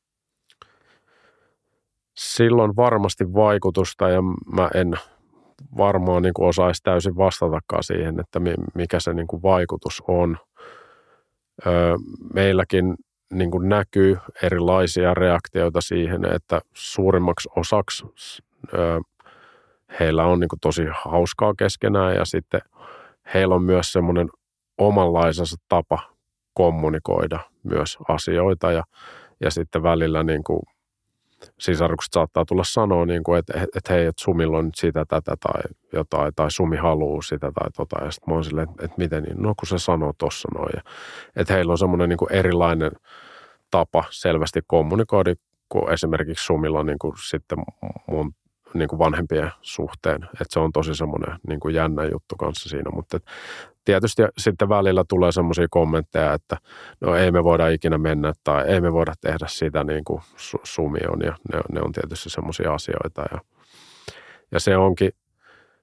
Silloin 2.18 2.76
varmasti 2.76 3.34
vaikutusta 3.34 4.10
ja 4.10 4.22
mä 4.56 4.70
en 4.76 4.93
varmaan 5.78 6.24
niin 6.24 6.34
kuin 6.34 6.48
osaisi 6.48 6.84
täysin 6.84 7.18
vastatakaan 7.18 7.84
siihen, 7.84 8.20
että 8.20 8.39
mikä 8.76 9.00
se 9.00 9.14
niin 9.14 9.28
kuin 9.28 9.41
vaikutus 9.43 10.04
on. 10.08 10.38
Öö, 11.68 11.95
meilläkin 12.34 12.95
niin 13.32 13.52
kuin 13.52 13.70
näkyy 13.70 14.18
erilaisia 14.44 15.14
reaktioita 15.14 15.82
siihen, 15.82 16.36
että 16.36 16.62
suurimmaksi 16.74 17.50
osaksi 17.56 18.06
ö, 18.74 19.02
heillä 20.00 20.26
on 20.26 20.40
niin 20.40 20.50
kuin 20.50 20.60
tosi 20.60 20.84
hauskaa 21.06 21.54
keskenään 21.58 22.16
ja 22.16 22.26
sitten 22.26 22.62
heillä 23.34 23.56
on 23.56 23.64
myös 23.64 23.94
semmoinen 23.94 24.30
omanlaisensa 24.78 25.56
tapa 25.70 26.00
kommunikoida 26.54 27.40
myös 27.64 27.98
asioita 28.08 28.72
ja, 28.72 28.84
ja 29.42 29.52
sitten 29.52 29.84
välillä 29.84 30.24
niin 30.24 30.44
kuin 30.44 30.60
sisarukset 31.60 32.14
saattaa 32.14 32.46
tulla 32.46 32.64
sanoa, 32.64 33.06
niin 33.06 33.24
kuin, 33.24 33.39
että, 33.39 33.54
että 33.62 33.94
hei, 33.94 34.06
että 34.06 34.24
Sumilla 34.24 34.58
on 34.58 34.66
nyt 34.66 34.76
sitä, 34.76 35.06
tätä 35.06 35.36
tai 35.39 35.62
jotain, 35.94 36.34
tai 36.36 36.52
Sumi 36.52 36.78
haluaa 36.78 37.22
sitä 37.22 37.52
tai 37.52 37.72
tota, 37.78 38.04
ja 38.04 38.12
sitten 38.12 38.32
mä 38.32 38.36
oon 38.36 38.44
silleen, 38.44 38.70
että, 38.70 38.86
että 38.86 38.98
miten 38.98 39.24
niin, 39.24 39.42
no 39.42 39.54
kun 39.60 39.68
se 39.68 39.78
sanoo 39.80 40.14
tossa 40.18 40.50
noin, 40.56 40.72
ja, 40.76 40.82
että 41.36 41.54
heillä 41.54 41.72
on 41.72 41.78
semmoinen 41.78 42.10
niin 42.10 42.18
kuin 42.18 42.32
erilainen 42.32 42.92
tapa 43.72 44.04
selvästi 44.10 44.60
kommunikoida, 44.68 45.34
kun 45.70 45.92
esimerkiksi 45.92 46.46
Sumilla 46.46 46.80
on 46.80 46.86
niin 46.86 47.00
kuin 47.00 47.14
sitten 47.30 47.58
mun 48.08 48.34
niin 48.74 48.88
kuin 48.88 49.00
vanhempien 49.00 49.52
suhteen. 49.62 50.24
Että 50.24 50.46
se 50.50 50.60
on 50.60 50.72
tosi 50.72 50.96
semmoinen 50.96 51.39
niin 51.48 51.60
kuin 51.60 51.76
jännä 51.76 52.04
juttu 52.04 52.36
kanssa 52.36 52.70
siinä. 52.70 52.92
Mutta 52.94 53.20
tietysti 53.86 54.22
sitten 54.38 54.70
välillä 54.70 55.04
tulee 55.10 55.32
semmoisia 55.32 55.68
kommentteja, 55.70 56.34
että 56.34 56.58
no 57.02 57.16
ei 57.16 57.32
me 57.32 57.44
voida 57.44 57.68
ikinä 57.68 57.98
mennä 57.98 58.34
tai 58.44 58.68
ei 58.68 58.82
me 58.82 58.94
voida 58.94 59.14
tehdä 59.22 59.46
sitä 59.48 59.84
niin 59.84 60.04
kuin 60.04 60.22
Sumi 60.64 61.00
on. 61.14 61.20
Ja 61.24 61.36
ne, 61.54 61.62
ne 61.72 61.82
on 61.82 61.92
tietysti 61.92 62.30
semmoisia 62.30 62.74
asioita. 62.74 63.22
Ja, 63.32 63.40
ja 64.52 64.60
se 64.60 64.78
onkin 64.78 65.12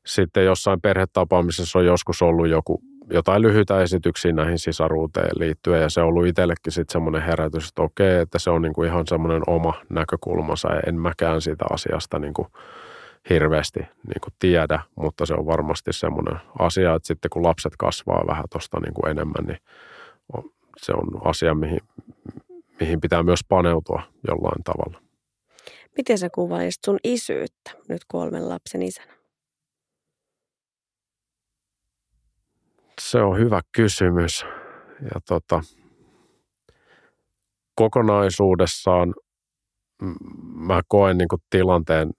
sitten 0.06 0.44
jossain 0.44 0.80
perhetapaamisessa 0.80 1.78
on 1.78 1.86
joskus 1.86 2.22
ollut 2.22 2.48
joku 2.48 2.82
jotain 3.10 3.42
lyhyitä 3.42 3.82
esityksiä 3.82 4.32
näihin 4.32 4.58
sisaruuteen 4.58 5.30
liittyen 5.38 5.82
ja 5.82 5.90
se 5.90 6.00
on 6.00 6.06
ollut 6.06 6.26
itsellekin 6.26 6.72
sitten 6.72 6.92
semmoinen 6.92 7.22
herätys, 7.22 7.68
että 7.68 7.82
okei, 7.82 8.18
että 8.18 8.38
se 8.38 8.50
on 8.50 8.62
niinku 8.62 8.82
ihan 8.82 9.06
semmoinen 9.06 9.42
oma 9.46 9.74
näkökulmansa 9.88 10.74
ja 10.74 10.80
en 10.86 10.94
mäkään 10.94 11.40
siitä 11.40 11.64
asiasta 11.70 12.18
niinku 12.18 12.46
hirveästi 13.30 13.80
niinku 13.80 14.28
tiedä, 14.38 14.80
mutta 14.96 15.26
se 15.26 15.34
on 15.34 15.46
varmasti 15.46 15.92
semmoinen 15.92 16.40
asia, 16.58 16.94
että 16.94 17.06
sitten 17.06 17.30
kun 17.30 17.42
lapset 17.42 17.72
kasvaa 17.78 18.24
vähän 18.26 18.44
tuosta 18.52 18.80
niinku 18.80 19.06
enemmän, 19.06 19.44
niin 19.46 19.58
se 20.76 20.92
on 20.92 21.26
asia, 21.28 21.54
mihin, 21.54 21.80
mihin 22.80 23.00
pitää 23.00 23.22
myös 23.22 23.40
paneutua 23.48 24.02
jollain 24.28 24.64
tavalla. 24.64 25.02
Miten 25.96 26.18
sä 26.18 26.30
kuvailisit 26.34 26.84
sun 26.84 26.98
isyyttä 27.04 27.70
nyt 27.88 28.02
kolmen 28.08 28.48
lapsen 28.48 28.82
isänä? 28.82 29.12
Se 33.00 33.18
on 33.18 33.38
hyvä 33.38 33.60
kysymys. 33.72 34.44
Ja 35.02 35.20
tota, 35.28 35.62
kokonaisuudessaan 37.74 39.14
mä 40.54 40.80
koen 40.88 41.18
niin 41.18 41.28
kuin 41.28 41.42
tilanteen 41.50 42.10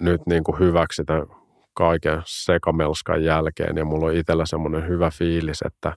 nyt 0.00 0.20
niin 0.26 0.44
kuin 0.44 0.58
hyväksi 0.58 1.04
tämän 1.04 1.26
kaiken 1.74 2.22
sekamelskan 2.26 3.24
jälkeen 3.24 3.76
ja 3.76 3.84
mulla 3.84 4.06
on 4.06 4.14
itsellä 4.14 4.46
semmoinen 4.46 4.88
hyvä 4.88 5.10
fiilis, 5.10 5.62
että 5.62 5.96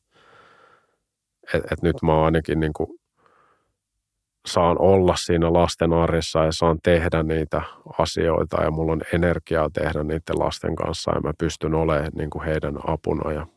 et, 1.53 1.63
et 1.71 1.81
nyt 1.81 1.95
mä 2.03 2.25
ainakin 2.25 2.59
niin 2.59 2.73
kuin 2.73 2.89
saan 4.45 4.81
olla 4.81 5.15
siinä 5.15 5.53
lasten 5.53 5.93
arjessa 5.93 6.45
ja 6.45 6.51
saan 6.51 6.77
tehdä 6.83 7.23
niitä 7.23 7.61
asioita 7.97 8.63
ja 8.63 8.71
mulla 8.71 8.91
on 8.91 9.01
energiaa 9.13 9.69
tehdä 9.73 10.03
niiden 10.03 10.39
lasten 10.39 10.75
kanssa 10.75 11.11
ja 11.15 11.21
mä 11.21 11.31
pystyn 11.37 11.73
olemaan 11.73 12.11
niin 12.15 12.29
kuin 12.29 12.45
heidän 12.45 12.77
apuna 12.87 13.31
ja 13.31 13.47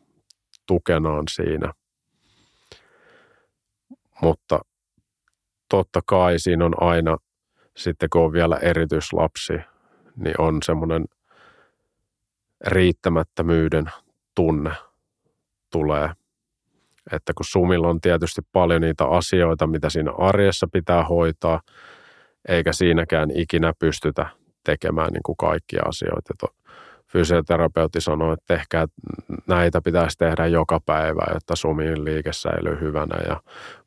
tukenaan 0.67 1.25
siinä. 1.31 1.73
Mutta 4.23 4.59
totta 5.71 6.01
kai 6.07 6.39
siinä 6.39 6.65
on 6.65 6.83
aina, 6.83 7.17
sitten 7.77 8.09
kun 8.13 8.23
on 8.23 8.33
vielä 8.33 8.57
erityislapsi, 8.57 9.53
niin 10.17 10.35
on 10.39 10.59
semmoinen 10.65 11.05
riittämättömyyden 12.67 13.91
tunne 14.35 14.71
tulee. 15.73 16.11
Että 17.13 17.33
kun 17.37 17.47
Sumilla 17.49 17.89
on 17.89 18.01
tietysti 18.01 18.43
paljon 18.53 18.81
niitä 18.81 19.05
asioita, 19.05 19.67
mitä 19.67 19.91
siinä 19.91 20.13
arjessa 20.19 20.69
pitää 20.73 21.05
hoitaa, 21.05 21.61
eikä 22.49 22.73
siinäkään 22.73 23.31
ikinä 23.31 23.73
pystytä 23.79 24.27
tekemään 24.65 25.13
niin 25.13 25.23
kuin 25.23 25.37
kaikkia 25.37 25.83
asioita 25.87 26.35
fysioterapeutti 27.15 28.01
sanoi, 28.01 28.33
että 28.33 28.55
ehkä 28.55 28.87
näitä 29.47 29.81
pitäisi 29.85 30.19
tehdä 30.19 30.47
joka 30.47 30.81
päivä, 30.87 31.27
jotta 31.35 31.57
sumin 31.57 32.05
liike 32.05 32.33
säilyy 32.33 32.81
hyvänä. 32.81 33.17
Ja 33.29 33.41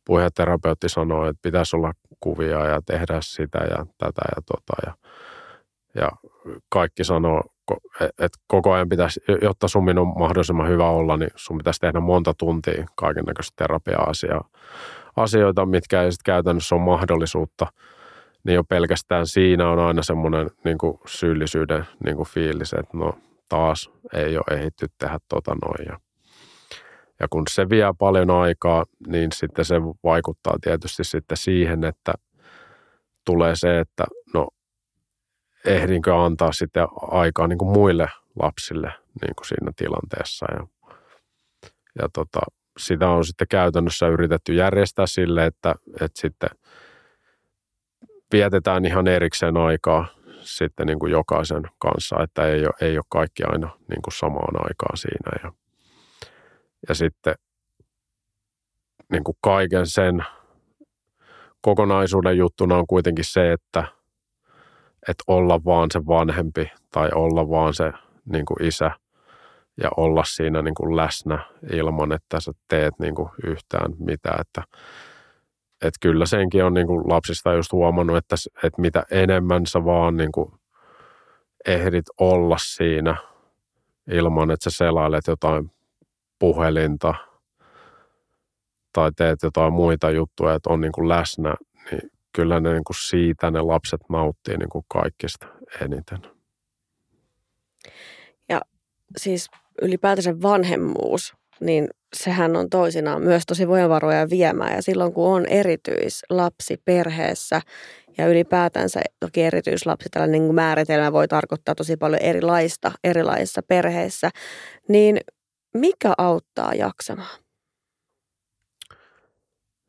puheterapeutti 0.06 0.90
sanoi, 0.90 1.30
että 1.30 1.40
pitäisi 1.42 1.76
olla 1.76 1.92
kuvia 2.20 2.66
ja 2.66 2.82
tehdä 2.86 3.20
sitä 3.22 3.58
ja 3.58 3.86
tätä 3.98 4.22
ja 4.36 4.42
tota. 4.46 4.74
Ja, 4.86 4.94
ja 5.98 6.12
kaikki 6.70 7.04
sanoo, 7.04 7.44
että 8.02 8.40
koko 8.48 8.74
ajan 8.74 8.90
pitäisi, 8.90 9.20
jotta 9.42 9.68
sumin 9.68 9.98
on 9.98 10.08
mahdollisimman 10.20 10.70
hyvä 10.70 10.90
olla, 10.90 11.18
niin 11.18 11.32
sun 11.36 11.58
pitäisi 11.58 11.80
tehdä 11.80 12.00
monta 12.00 12.34
tuntia 12.34 12.86
kaiken 12.96 13.24
näköistä 13.26 13.54
terapia-asiaa. 13.56 14.50
Asioita, 15.16 15.66
mitkä 15.66 16.04
ei 16.04 16.12
sitten 16.12 16.34
käytännössä 16.34 16.76
ole 16.76 16.84
mahdollisuutta– 16.84 17.68
niin 18.48 18.56
jo 18.56 18.64
pelkästään 18.64 19.28
siinä 19.28 19.70
on 19.70 19.80
aina 19.80 20.04
semmoinen 20.04 20.50
niin 20.64 20.78
kuin 20.78 21.00
syyllisyyden 21.06 21.86
niin 22.06 22.16
kuin 22.16 22.28
fiilis, 22.28 22.74
että 22.74 22.98
no 22.98 23.18
taas 23.50 23.90
ei 24.14 24.38
ole 24.38 24.60
ehitty 24.60 24.88
tehdä 24.98 25.20
tota 25.30 25.56
noin. 25.66 25.86
Ja, 25.86 26.00
ja 27.20 27.28
kun 27.30 27.44
se 27.50 27.70
vie 27.70 27.86
paljon 28.00 28.30
aikaa, 28.30 28.86
niin 29.08 29.32
sitten 29.32 29.66
se 29.66 29.76
vaikuttaa 30.04 30.58
tietysti 30.62 31.04
sitten 31.04 31.38
siihen, 31.38 31.84
että 31.84 32.14
tulee 33.26 33.56
se, 33.56 33.80
että 33.80 34.04
no 34.34 34.48
ehdinkö 35.68 36.24
antaa 36.24 36.52
sitten 36.52 36.88
aikaa 37.12 37.48
niin 37.48 37.58
kuin 37.58 37.72
muille 37.72 38.10
lapsille 38.40 38.94
niin 39.22 39.36
kuin 39.36 39.48
siinä 39.48 39.72
tilanteessa. 39.76 40.46
Ja, 40.54 40.68
ja 42.02 42.10
tota, 42.14 42.40
sitä 42.80 43.10
on 43.10 43.26
sitten 43.26 43.48
käytännössä 43.48 44.08
yritetty 44.08 44.54
järjestää 44.54 45.08
sille, 45.08 45.46
että, 45.46 45.76
että 46.02 46.22
sitten– 46.22 46.50
vietetään 48.32 48.86
ihan 48.86 49.08
erikseen 49.08 49.58
aikaa 49.58 50.08
sitten 50.42 50.88
niin 50.88 51.00
kuin 51.00 51.12
jokaisen 51.12 51.64
kanssa, 51.80 52.24
että 52.24 52.48
ei 52.48 52.66
ole, 52.66 52.74
ei 52.82 52.98
ole 52.98 53.06
kaikki 53.10 53.44
aina 53.44 53.70
niin 53.90 54.02
kuin 54.02 54.14
samaan 54.14 54.68
aikaan 54.68 54.98
siinä. 54.98 55.32
Ja, 55.44 55.52
ja 56.90 56.96
sitten 56.96 57.36
niin 59.12 59.24
kuin 59.24 59.38
kaiken 59.42 59.88
sen 59.88 60.26
kokonaisuuden 61.62 62.38
juttuna 62.38 62.78
on 62.78 62.88
kuitenkin 62.88 63.26
se, 63.26 63.52
että, 63.52 63.84
että 65.08 65.24
olla 65.28 65.64
vaan 65.66 65.88
se 65.92 66.06
vanhempi 66.06 66.72
tai 66.92 67.10
olla 67.16 67.50
vaan 67.50 67.74
se 67.74 67.94
niin 68.26 68.46
kuin 68.46 68.64
isä 68.64 68.92
ja 69.84 69.90
olla 69.98 70.24
siinä 70.24 70.62
niin 70.62 70.76
kuin 70.76 70.96
läsnä 70.96 71.40
ilman, 71.72 72.12
että 72.12 72.40
sä 72.40 72.52
teet 72.68 72.94
niin 73.00 73.16
kuin 73.16 73.30
yhtään 73.44 73.94
mitään. 74.00 74.42
Että 74.42 74.64
että 75.82 75.98
kyllä 76.02 76.26
senkin 76.26 76.64
on 76.64 76.74
niin 76.74 76.88
kuin 76.88 77.04
lapsista 77.10 77.54
just 77.54 77.72
huomannut, 77.72 78.18
että, 78.18 78.36
että 78.64 78.82
mitä 78.82 79.04
enemmän 79.12 79.66
sä 79.66 79.86
vaan 79.86 80.18
niin 80.18 80.32
kuin 80.32 80.52
ehdit 81.66 82.06
olla 82.20 82.58
siinä 82.60 83.16
ilman, 84.12 84.52
että 84.52 84.70
sä 84.70 84.78
selailet 84.78 85.28
jotain 85.28 85.72
puhelinta 86.40 87.14
tai 88.94 89.12
teet 89.18 89.40
jotain 89.44 89.74
muita 89.74 90.10
juttuja, 90.10 90.54
että 90.54 90.70
on 90.70 90.82
niin 90.82 90.92
kuin 90.92 91.10
läsnä, 91.10 91.56
niin 91.92 92.12
kyllä 92.38 92.60
ne 92.60 92.74
niin 92.74 92.84
kuin 92.84 92.98
siitä 93.00 93.52
ne 93.52 93.62
lapset 93.62 94.02
nauttii 94.10 94.58
niin 94.58 94.70
kuin 94.70 94.86
kaikista 94.88 95.48
eniten. 95.82 96.20
Ja 98.50 98.62
siis 99.18 99.48
ylipäätänsä 99.82 100.42
vanhemmuus, 100.42 101.34
niin 101.60 101.90
sehän 102.16 102.56
on 102.56 102.70
toisinaan 102.70 103.22
myös 103.22 103.44
tosi 103.48 103.68
voimavaroja 103.68 104.30
viemään. 104.30 104.76
Ja 104.76 104.82
silloin 104.82 105.14
kun 105.14 105.28
on 105.28 105.46
erityislapsi 105.46 106.82
perheessä 106.86 107.62
ja 108.18 108.28
ylipäätänsä 108.28 109.02
toki 109.20 109.44
erityislapsi, 109.44 110.10
tällainen 110.10 110.42
niin 110.42 110.56
määritelmä 110.56 111.12
voi 111.14 111.28
tarkoittaa 111.28 111.76
tosi 111.76 111.98
paljon 111.98 112.22
erilaista 112.22 112.92
erilaisissa 113.04 113.62
perheissä, 113.68 114.30
niin 114.90 115.18
mikä 115.74 116.14
auttaa 116.18 116.74
jaksamaan? 116.74 117.40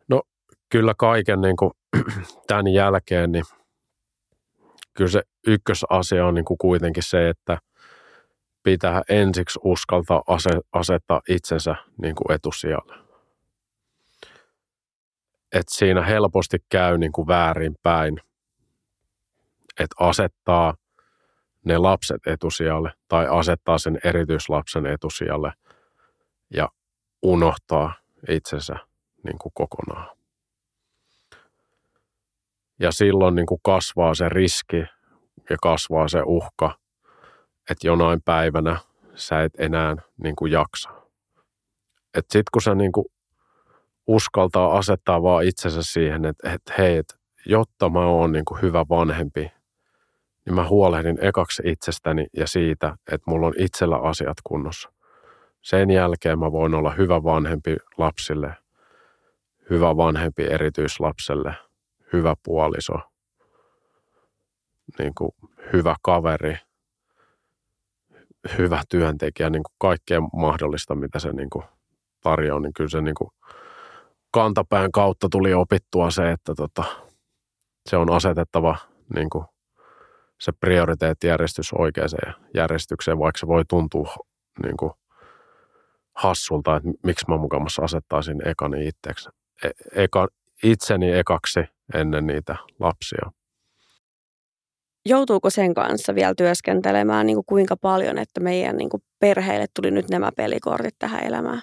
No 0.08 0.22
kyllä 0.68 0.94
kaiken 0.98 1.40
niin 1.40 1.56
kuin, 1.56 1.70
tämän 2.46 2.72
jälkeen, 2.72 3.32
niin 3.32 3.44
kyllä 4.94 5.10
se 5.10 5.22
ykkösasia 5.46 6.26
on 6.26 6.34
niin 6.34 6.44
kuin 6.44 6.58
kuitenkin 6.58 7.02
se, 7.02 7.28
että 7.28 7.58
pitää 8.62 9.02
ensiksi 9.08 9.58
uskaltaa 9.64 10.22
asettaa 10.72 11.20
itsensä 11.28 11.74
niin 12.02 12.14
kuin 12.14 12.34
etusijalle. 12.34 12.94
Et 15.52 15.68
siinä 15.68 16.02
helposti 16.02 16.58
käy 16.68 16.98
niin 16.98 17.12
kuin 17.12 17.26
väärin 17.26 17.74
päin, 17.82 18.20
että 19.80 19.96
asettaa 20.00 20.74
ne 21.64 21.78
lapset 21.78 22.26
etusijalle 22.26 22.92
tai 23.08 23.26
asettaa 23.30 23.78
sen 23.78 23.98
erityislapsen 24.04 24.86
etusijalle 24.86 25.52
ja 26.54 26.68
unohtaa 27.22 27.94
itsensä 28.28 28.76
niin 29.24 29.38
kuin 29.38 29.52
kokonaan. 29.54 30.17
Ja 32.78 32.92
silloin 32.92 33.34
niin 33.34 33.46
kuin 33.46 33.60
kasvaa 33.62 34.14
se 34.14 34.28
riski 34.28 34.84
ja 35.50 35.56
kasvaa 35.62 36.08
se 36.08 36.22
uhka– 36.26 36.74
että 37.70 37.86
jonain 37.86 38.22
päivänä 38.24 38.76
sä 39.14 39.42
et 39.42 39.52
enää 39.58 39.96
niin 40.22 40.36
kuin 40.36 40.52
jaksa. 40.52 40.90
Että 42.14 42.32
sit 42.32 42.50
kun 42.50 42.62
sä 42.62 42.74
niin 42.74 42.92
kuin 42.92 43.06
uskaltaa 44.06 44.78
asettaa 44.78 45.22
vaan 45.22 45.44
itsensä 45.44 45.82
siihen, 45.82 46.24
että, 46.24 46.52
että 46.52 46.74
hei, 46.78 46.96
että 46.96 47.14
jotta 47.46 47.88
mä 47.88 48.06
oon 48.06 48.32
niin 48.32 48.44
kuin 48.44 48.62
hyvä 48.62 48.84
vanhempi, 48.88 49.52
niin 50.44 50.54
mä 50.54 50.68
huolehdin 50.68 51.18
ekaksi 51.20 51.62
itsestäni 51.64 52.26
ja 52.36 52.46
siitä, 52.46 52.96
että 53.12 53.30
mulla 53.30 53.46
on 53.46 53.54
itsellä 53.58 53.96
asiat 53.96 54.36
kunnossa. 54.44 54.92
Sen 55.62 55.90
jälkeen 55.90 56.38
mä 56.38 56.52
voin 56.52 56.74
olla 56.74 56.90
hyvä 56.90 57.24
vanhempi 57.24 57.76
lapsille, 57.98 58.54
hyvä 59.70 59.96
vanhempi 59.96 60.44
erityislapselle, 60.44 61.54
hyvä 62.12 62.34
puoliso, 62.44 62.94
niin 64.98 65.12
kuin 65.14 65.30
hyvä 65.72 65.96
kaveri, 66.02 66.56
hyvä 68.58 68.82
työntekijä, 68.88 69.50
niin 69.50 69.62
kuin 69.62 69.74
kaikkea 69.78 70.20
mahdollista, 70.20 70.94
mitä 70.94 71.18
se 71.18 71.32
niin 71.32 71.50
kuin 71.50 71.64
tarjoaa, 72.22 72.60
niin 72.60 72.74
kyllä 72.74 72.90
se 72.90 73.00
niin 73.00 73.14
kuin 73.14 73.30
kantapään 74.30 74.92
kautta 74.92 75.28
tuli 75.30 75.54
opittua 75.54 76.10
se, 76.10 76.30
että 76.30 76.54
tota, 76.54 76.84
se 77.86 77.96
on 77.96 78.12
asetettava 78.12 78.76
niin 79.14 79.30
kuin 79.30 79.44
se 80.40 80.52
prioriteettijärjestys 80.52 81.72
oikeaan 81.72 82.34
järjestykseen, 82.54 83.18
vaikka 83.18 83.38
se 83.38 83.46
voi 83.46 83.64
tuntua 83.68 84.14
niin 84.62 84.76
kuin 84.76 84.92
hassulta, 86.14 86.76
että 86.76 86.88
miksi 87.04 87.24
mä 87.28 87.36
mukamassa 87.36 87.82
asettaisin 87.82 88.48
ekani 88.48 88.88
itseksi, 88.88 89.28
e- 89.64 90.02
eka, 90.02 90.28
itseni 90.62 91.12
ekaksi 91.12 91.60
ennen 91.94 92.26
niitä 92.26 92.56
lapsia. 92.80 93.30
Joutuuko 95.06 95.50
sen 95.50 95.74
kanssa 95.74 96.14
vielä 96.14 96.34
työskentelemään 96.34 97.26
niin 97.26 97.36
kuin 97.36 97.46
kuinka 97.46 97.76
paljon, 97.76 98.18
että 98.18 98.40
meidän 98.40 98.76
niin 98.76 98.90
kuin 98.90 99.02
perheille 99.18 99.66
tuli 99.76 99.90
nyt 99.90 100.10
nämä 100.10 100.30
pelikortit 100.36 100.94
tähän 100.98 101.24
elämään? 101.24 101.62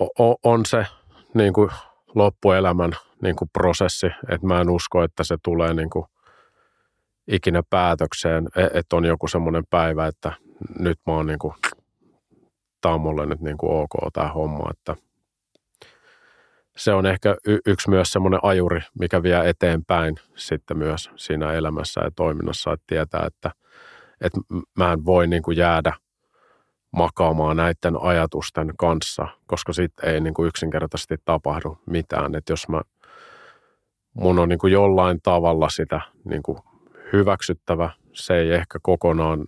O- 0.00 0.36
on 0.44 0.66
se 0.66 0.86
niin 1.34 1.52
kuin 1.52 1.70
loppuelämän 2.14 2.92
niin 3.22 3.36
kuin 3.36 3.48
prosessi, 3.52 4.06
että 4.06 4.46
mä 4.46 4.60
en 4.60 4.70
usko, 4.70 5.02
että 5.02 5.24
se 5.24 5.36
tulee 5.44 5.74
niin 5.74 5.90
kuin 5.90 6.04
ikinä 7.28 7.62
päätökseen, 7.70 8.48
e, 8.56 8.78
että 8.78 8.96
on 8.96 9.04
joku 9.04 9.28
semmoinen 9.28 9.64
päivä, 9.70 10.06
että 10.06 10.32
nyt 10.78 10.98
mä 11.06 11.12
oon 11.12 11.26
niin 11.26 11.38
kuin, 11.38 11.54
tää 12.80 12.92
on 12.92 13.00
mulle 13.00 13.26
nyt 13.26 13.40
niin 13.40 13.58
kuin 13.58 13.72
ok 13.72 14.12
tämä 14.12 14.28
homma, 14.28 14.70
että 14.70 14.96
se 16.76 16.92
on 16.92 17.06
ehkä 17.06 17.36
y- 17.46 17.58
yksi 17.66 17.90
myös 17.90 18.12
semmoinen 18.12 18.40
ajuri, 18.42 18.80
mikä 18.98 19.22
vie 19.22 19.48
eteenpäin 19.48 20.16
sitten 20.34 20.78
myös 20.78 21.10
siinä 21.16 21.52
elämässä 21.52 22.00
ja 22.00 22.10
toiminnassa, 22.16 22.72
että 22.72 22.84
tietää, 22.86 23.26
että, 23.26 23.50
että 24.20 24.40
mä 24.78 24.92
en 24.92 25.04
voi 25.04 25.26
niin 25.26 25.42
kuin 25.42 25.56
jäädä 25.56 25.92
makaamaan 26.90 27.56
näiden 27.56 27.96
ajatusten 28.00 28.72
kanssa, 28.78 29.28
koska 29.46 29.72
sitten 29.72 30.08
ei 30.08 30.20
niin 30.20 30.34
kuin 30.34 30.48
yksinkertaisesti 30.48 31.16
tapahdu 31.24 31.78
mitään. 31.86 32.34
Että 32.34 32.52
jos 32.52 32.68
mä, 32.68 32.80
mun 34.14 34.38
on 34.38 34.48
niin 34.48 34.58
kuin 34.58 34.72
jollain 34.72 35.18
tavalla 35.22 35.68
sitä 35.68 36.00
niin 36.24 36.42
kuin 36.42 36.58
hyväksyttävä, 37.12 37.90
se 38.12 38.36
ei 38.36 38.52
ehkä 38.52 38.78
kokonaan, 38.82 39.46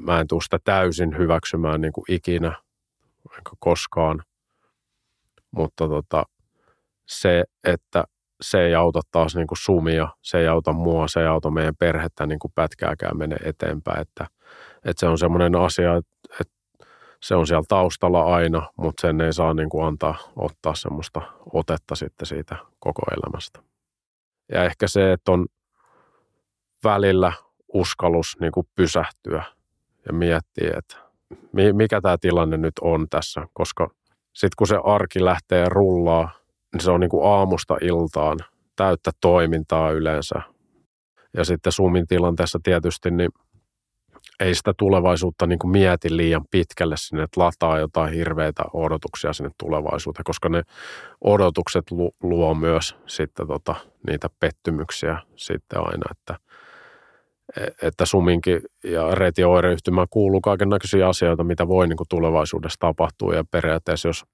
mä 0.00 0.20
en 0.20 0.28
tule 0.28 0.42
sitä 0.42 0.58
täysin 0.64 1.18
hyväksymään 1.18 1.80
niin 1.80 1.92
kuin 1.92 2.04
ikinä, 2.08 2.52
enkä 3.36 3.50
koskaan, 3.58 4.22
mutta 5.50 5.88
tota, 5.88 6.24
se, 7.06 7.44
että 7.64 8.04
se 8.40 8.60
ei 8.60 8.74
auta 8.74 9.00
taas 9.10 9.36
niin 9.36 9.46
kuin 9.46 9.58
sumia, 9.58 10.08
se 10.22 10.38
ei 10.38 10.48
auta 10.48 10.72
mua, 10.72 11.08
se 11.08 11.20
ei 11.20 11.26
auta 11.26 11.50
meidän 11.50 11.76
perhettä 11.76 12.26
niin 12.26 12.38
kuin 12.38 12.52
pätkääkään 12.54 13.18
mene 13.18 13.36
eteenpäin, 13.44 14.00
että, 14.00 14.26
että 14.84 15.00
se 15.00 15.06
on 15.06 15.18
semmoinen 15.18 15.56
asia, 15.56 15.96
että, 15.96 16.10
se 17.22 17.34
on 17.34 17.46
siellä 17.46 17.64
taustalla 17.68 18.34
aina, 18.34 18.70
mutta 18.76 19.00
sen 19.00 19.20
ei 19.20 19.32
saa 19.32 19.54
niin 19.54 19.68
kuin 19.68 19.84
antaa 19.84 20.14
ottaa 20.36 20.74
semmoista 20.74 21.22
otetta 21.52 21.94
sitten 21.94 22.26
siitä 22.26 22.56
koko 22.78 23.02
elämästä. 23.10 23.62
Ja 24.52 24.64
ehkä 24.64 24.88
se, 24.88 25.12
että 25.12 25.32
on 25.32 25.46
välillä 26.84 27.32
uskallus 27.74 28.36
niin 28.40 28.52
kuin 28.52 28.68
pysähtyä 28.74 29.44
ja 30.06 30.12
miettiä, 30.12 30.72
että 30.76 30.96
mikä 31.72 32.00
tämä 32.00 32.18
tilanne 32.18 32.56
nyt 32.56 32.78
on 32.80 33.06
tässä, 33.10 33.46
koska 33.52 33.90
sitten 34.32 34.54
kun 34.58 34.66
se 34.66 34.78
arki 34.84 35.24
lähtee 35.24 35.68
rullaa, 35.68 36.30
niin 36.72 36.80
se 36.80 36.90
on 36.90 37.00
niin 37.00 37.10
kuin 37.10 37.26
aamusta 37.26 37.76
iltaan 37.82 38.38
täyttä 38.76 39.10
toimintaa 39.20 39.90
yleensä. 39.90 40.42
Ja 41.36 41.44
sitten 41.44 41.72
Sumin 41.72 42.06
tilanteessa 42.06 42.58
tietysti 42.62 43.10
niin 43.10 43.30
ei 44.40 44.54
sitä 44.54 44.72
tulevaisuutta 44.78 45.46
niin 45.46 45.58
kuin 45.58 45.70
mieti 45.70 46.16
liian 46.16 46.44
pitkälle 46.50 46.96
sinne, 46.96 47.22
että 47.22 47.40
lataa 47.40 47.78
jotain 47.78 48.14
hirveitä 48.14 48.62
odotuksia 48.72 49.32
sinne 49.32 49.50
tulevaisuuteen, 49.58 50.24
koska 50.24 50.48
ne 50.48 50.62
odotukset 51.24 51.84
luo 52.22 52.54
myös 52.54 52.96
sitten 53.06 53.46
tota, 53.46 53.74
niitä 54.06 54.28
pettymyksiä 54.40 55.18
sitten 55.36 55.78
aina, 55.78 56.06
että– 56.10 56.36
että 57.82 58.06
suminkin 58.06 58.60
ja 58.84 59.14
reti 59.14 59.44
oireyhtymään 59.44 60.06
kuuluu 60.10 60.40
kaikenlaisia 60.40 61.08
asioita, 61.08 61.44
mitä 61.44 61.68
voi 61.68 61.88
niin 61.88 61.96
kuin 61.96 62.08
tulevaisuudessa 62.08 62.78
tapahtua 62.78 63.34
ja 63.34 63.44
periaatteessa 63.50 64.08
jos, 64.08 64.24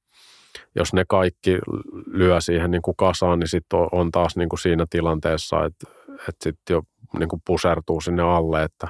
jos 0.75 0.93
ne 0.93 1.05
kaikki 1.09 1.59
lyö 2.07 2.41
siihen 2.41 2.71
niin 2.71 2.83
kuin 2.83 2.97
kasaan, 2.97 3.39
niin 3.39 3.49
sitten 3.49 3.79
on 3.93 4.11
taas 4.11 4.37
niin 4.37 4.49
kuin 4.49 4.61
siinä 4.61 4.87
tilanteessa, 4.91 5.65
että, 5.65 5.87
että 6.09 6.43
sitten 6.43 6.75
jo 6.75 6.83
niin 7.19 7.29
kuin 7.29 7.43
pusertuu 7.47 8.01
sinne 8.01 8.23
alle, 8.23 8.63
että, 8.63 8.89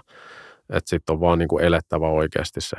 että 0.71 0.91
sitten 0.91 1.13
on 1.15 1.21
vaan 1.21 1.39
niin 1.39 1.49
kuin 1.49 1.65
elettävä 1.65 2.09
oikeasti 2.09 2.61
se 2.61 2.77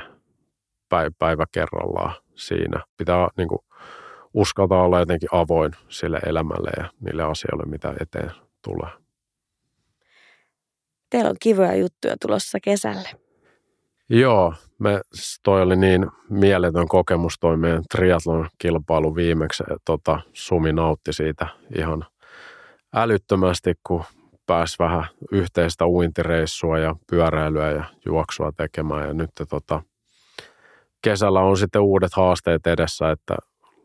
päivä 1.19 1.45
kerrallaan 1.51 2.13
siinä. 2.35 2.83
Pitää 2.97 3.27
niin 3.37 3.47
kuin 3.47 3.59
uskaltaa 4.33 4.83
olla 4.83 4.99
jotenkin 4.99 5.29
avoin 5.31 5.71
sille 5.89 6.19
elämälle 6.25 6.69
ja 6.77 6.91
niille 6.99 7.23
asioille, 7.23 7.63
mitä 7.65 7.93
eteen 7.99 8.31
tulee. 8.63 9.06
Teillä 11.09 11.29
on 11.29 11.35
kivoja 11.39 11.75
juttuja 11.75 12.15
tulossa 12.21 12.57
kesälle. 12.63 13.09
Joo, 14.09 14.53
me, 14.79 15.01
toi 15.43 15.61
oli 15.61 15.75
niin 15.75 16.07
mieletön 16.29 16.87
kokemus 16.87 17.39
toi 17.39 17.57
meidän 17.57 17.83
triathlon 17.91 18.49
kilpailu 18.57 19.15
viimeksi. 19.15 19.63
Tota, 19.85 20.19
Sumi 20.33 20.73
nautti 20.73 21.13
siitä 21.13 21.47
ihan 21.77 22.05
älyttömästi, 22.95 23.73
kun 23.87 24.03
pääsi 24.45 24.75
vähän 24.79 25.05
yhteistä 25.31 25.85
uintireissua 25.87 26.79
ja 26.79 26.95
pyöräilyä 27.09 27.71
ja 27.71 27.83
juoksua 28.05 28.51
tekemään. 28.57 29.07
Ja 29.07 29.13
nyt 29.13 29.29
tota, 29.49 29.81
kesällä 31.01 31.39
on 31.39 31.57
sitten 31.57 31.81
uudet 31.81 32.13
haasteet 32.13 32.67
edessä, 32.67 33.11
että 33.11 33.35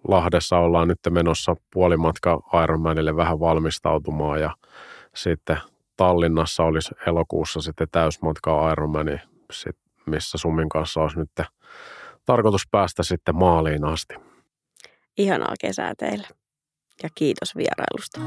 Lahdessa 0.09 0.59
ollaan 0.59 0.89
nyt 0.89 0.99
menossa 1.11 1.57
puolimatka 1.73 2.41
Ironmanille 2.65 3.17
vähän 3.17 3.41
valmistautumaan 3.41 4.41
ja 4.41 4.57
sitten 5.15 5.59
Tallinnassa 5.97 6.63
olisi 6.63 6.95
elokuussa 7.07 7.61
sitten 7.61 7.89
täysmatka 7.93 8.73
Ironmani, 8.73 9.17
sit, 9.53 9.77
missä 10.07 10.39
Sumin 10.39 10.69
kanssa 10.69 11.01
olisi 11.01 11.19
nyt 11.19 11.31
tarkoitus 12.27 12.69
päästä 12.71 13.03
sitten 13.03 13.37
maaliin 13.37 13.85
asti. 13.85 14.15
Ihanaa 15.19 15.55
kesää 15.61 15.93
teille 15.99 16.27
ja 17.03 17.09
kiitos 17.15 17.57
vierailusta. 17.57 18.21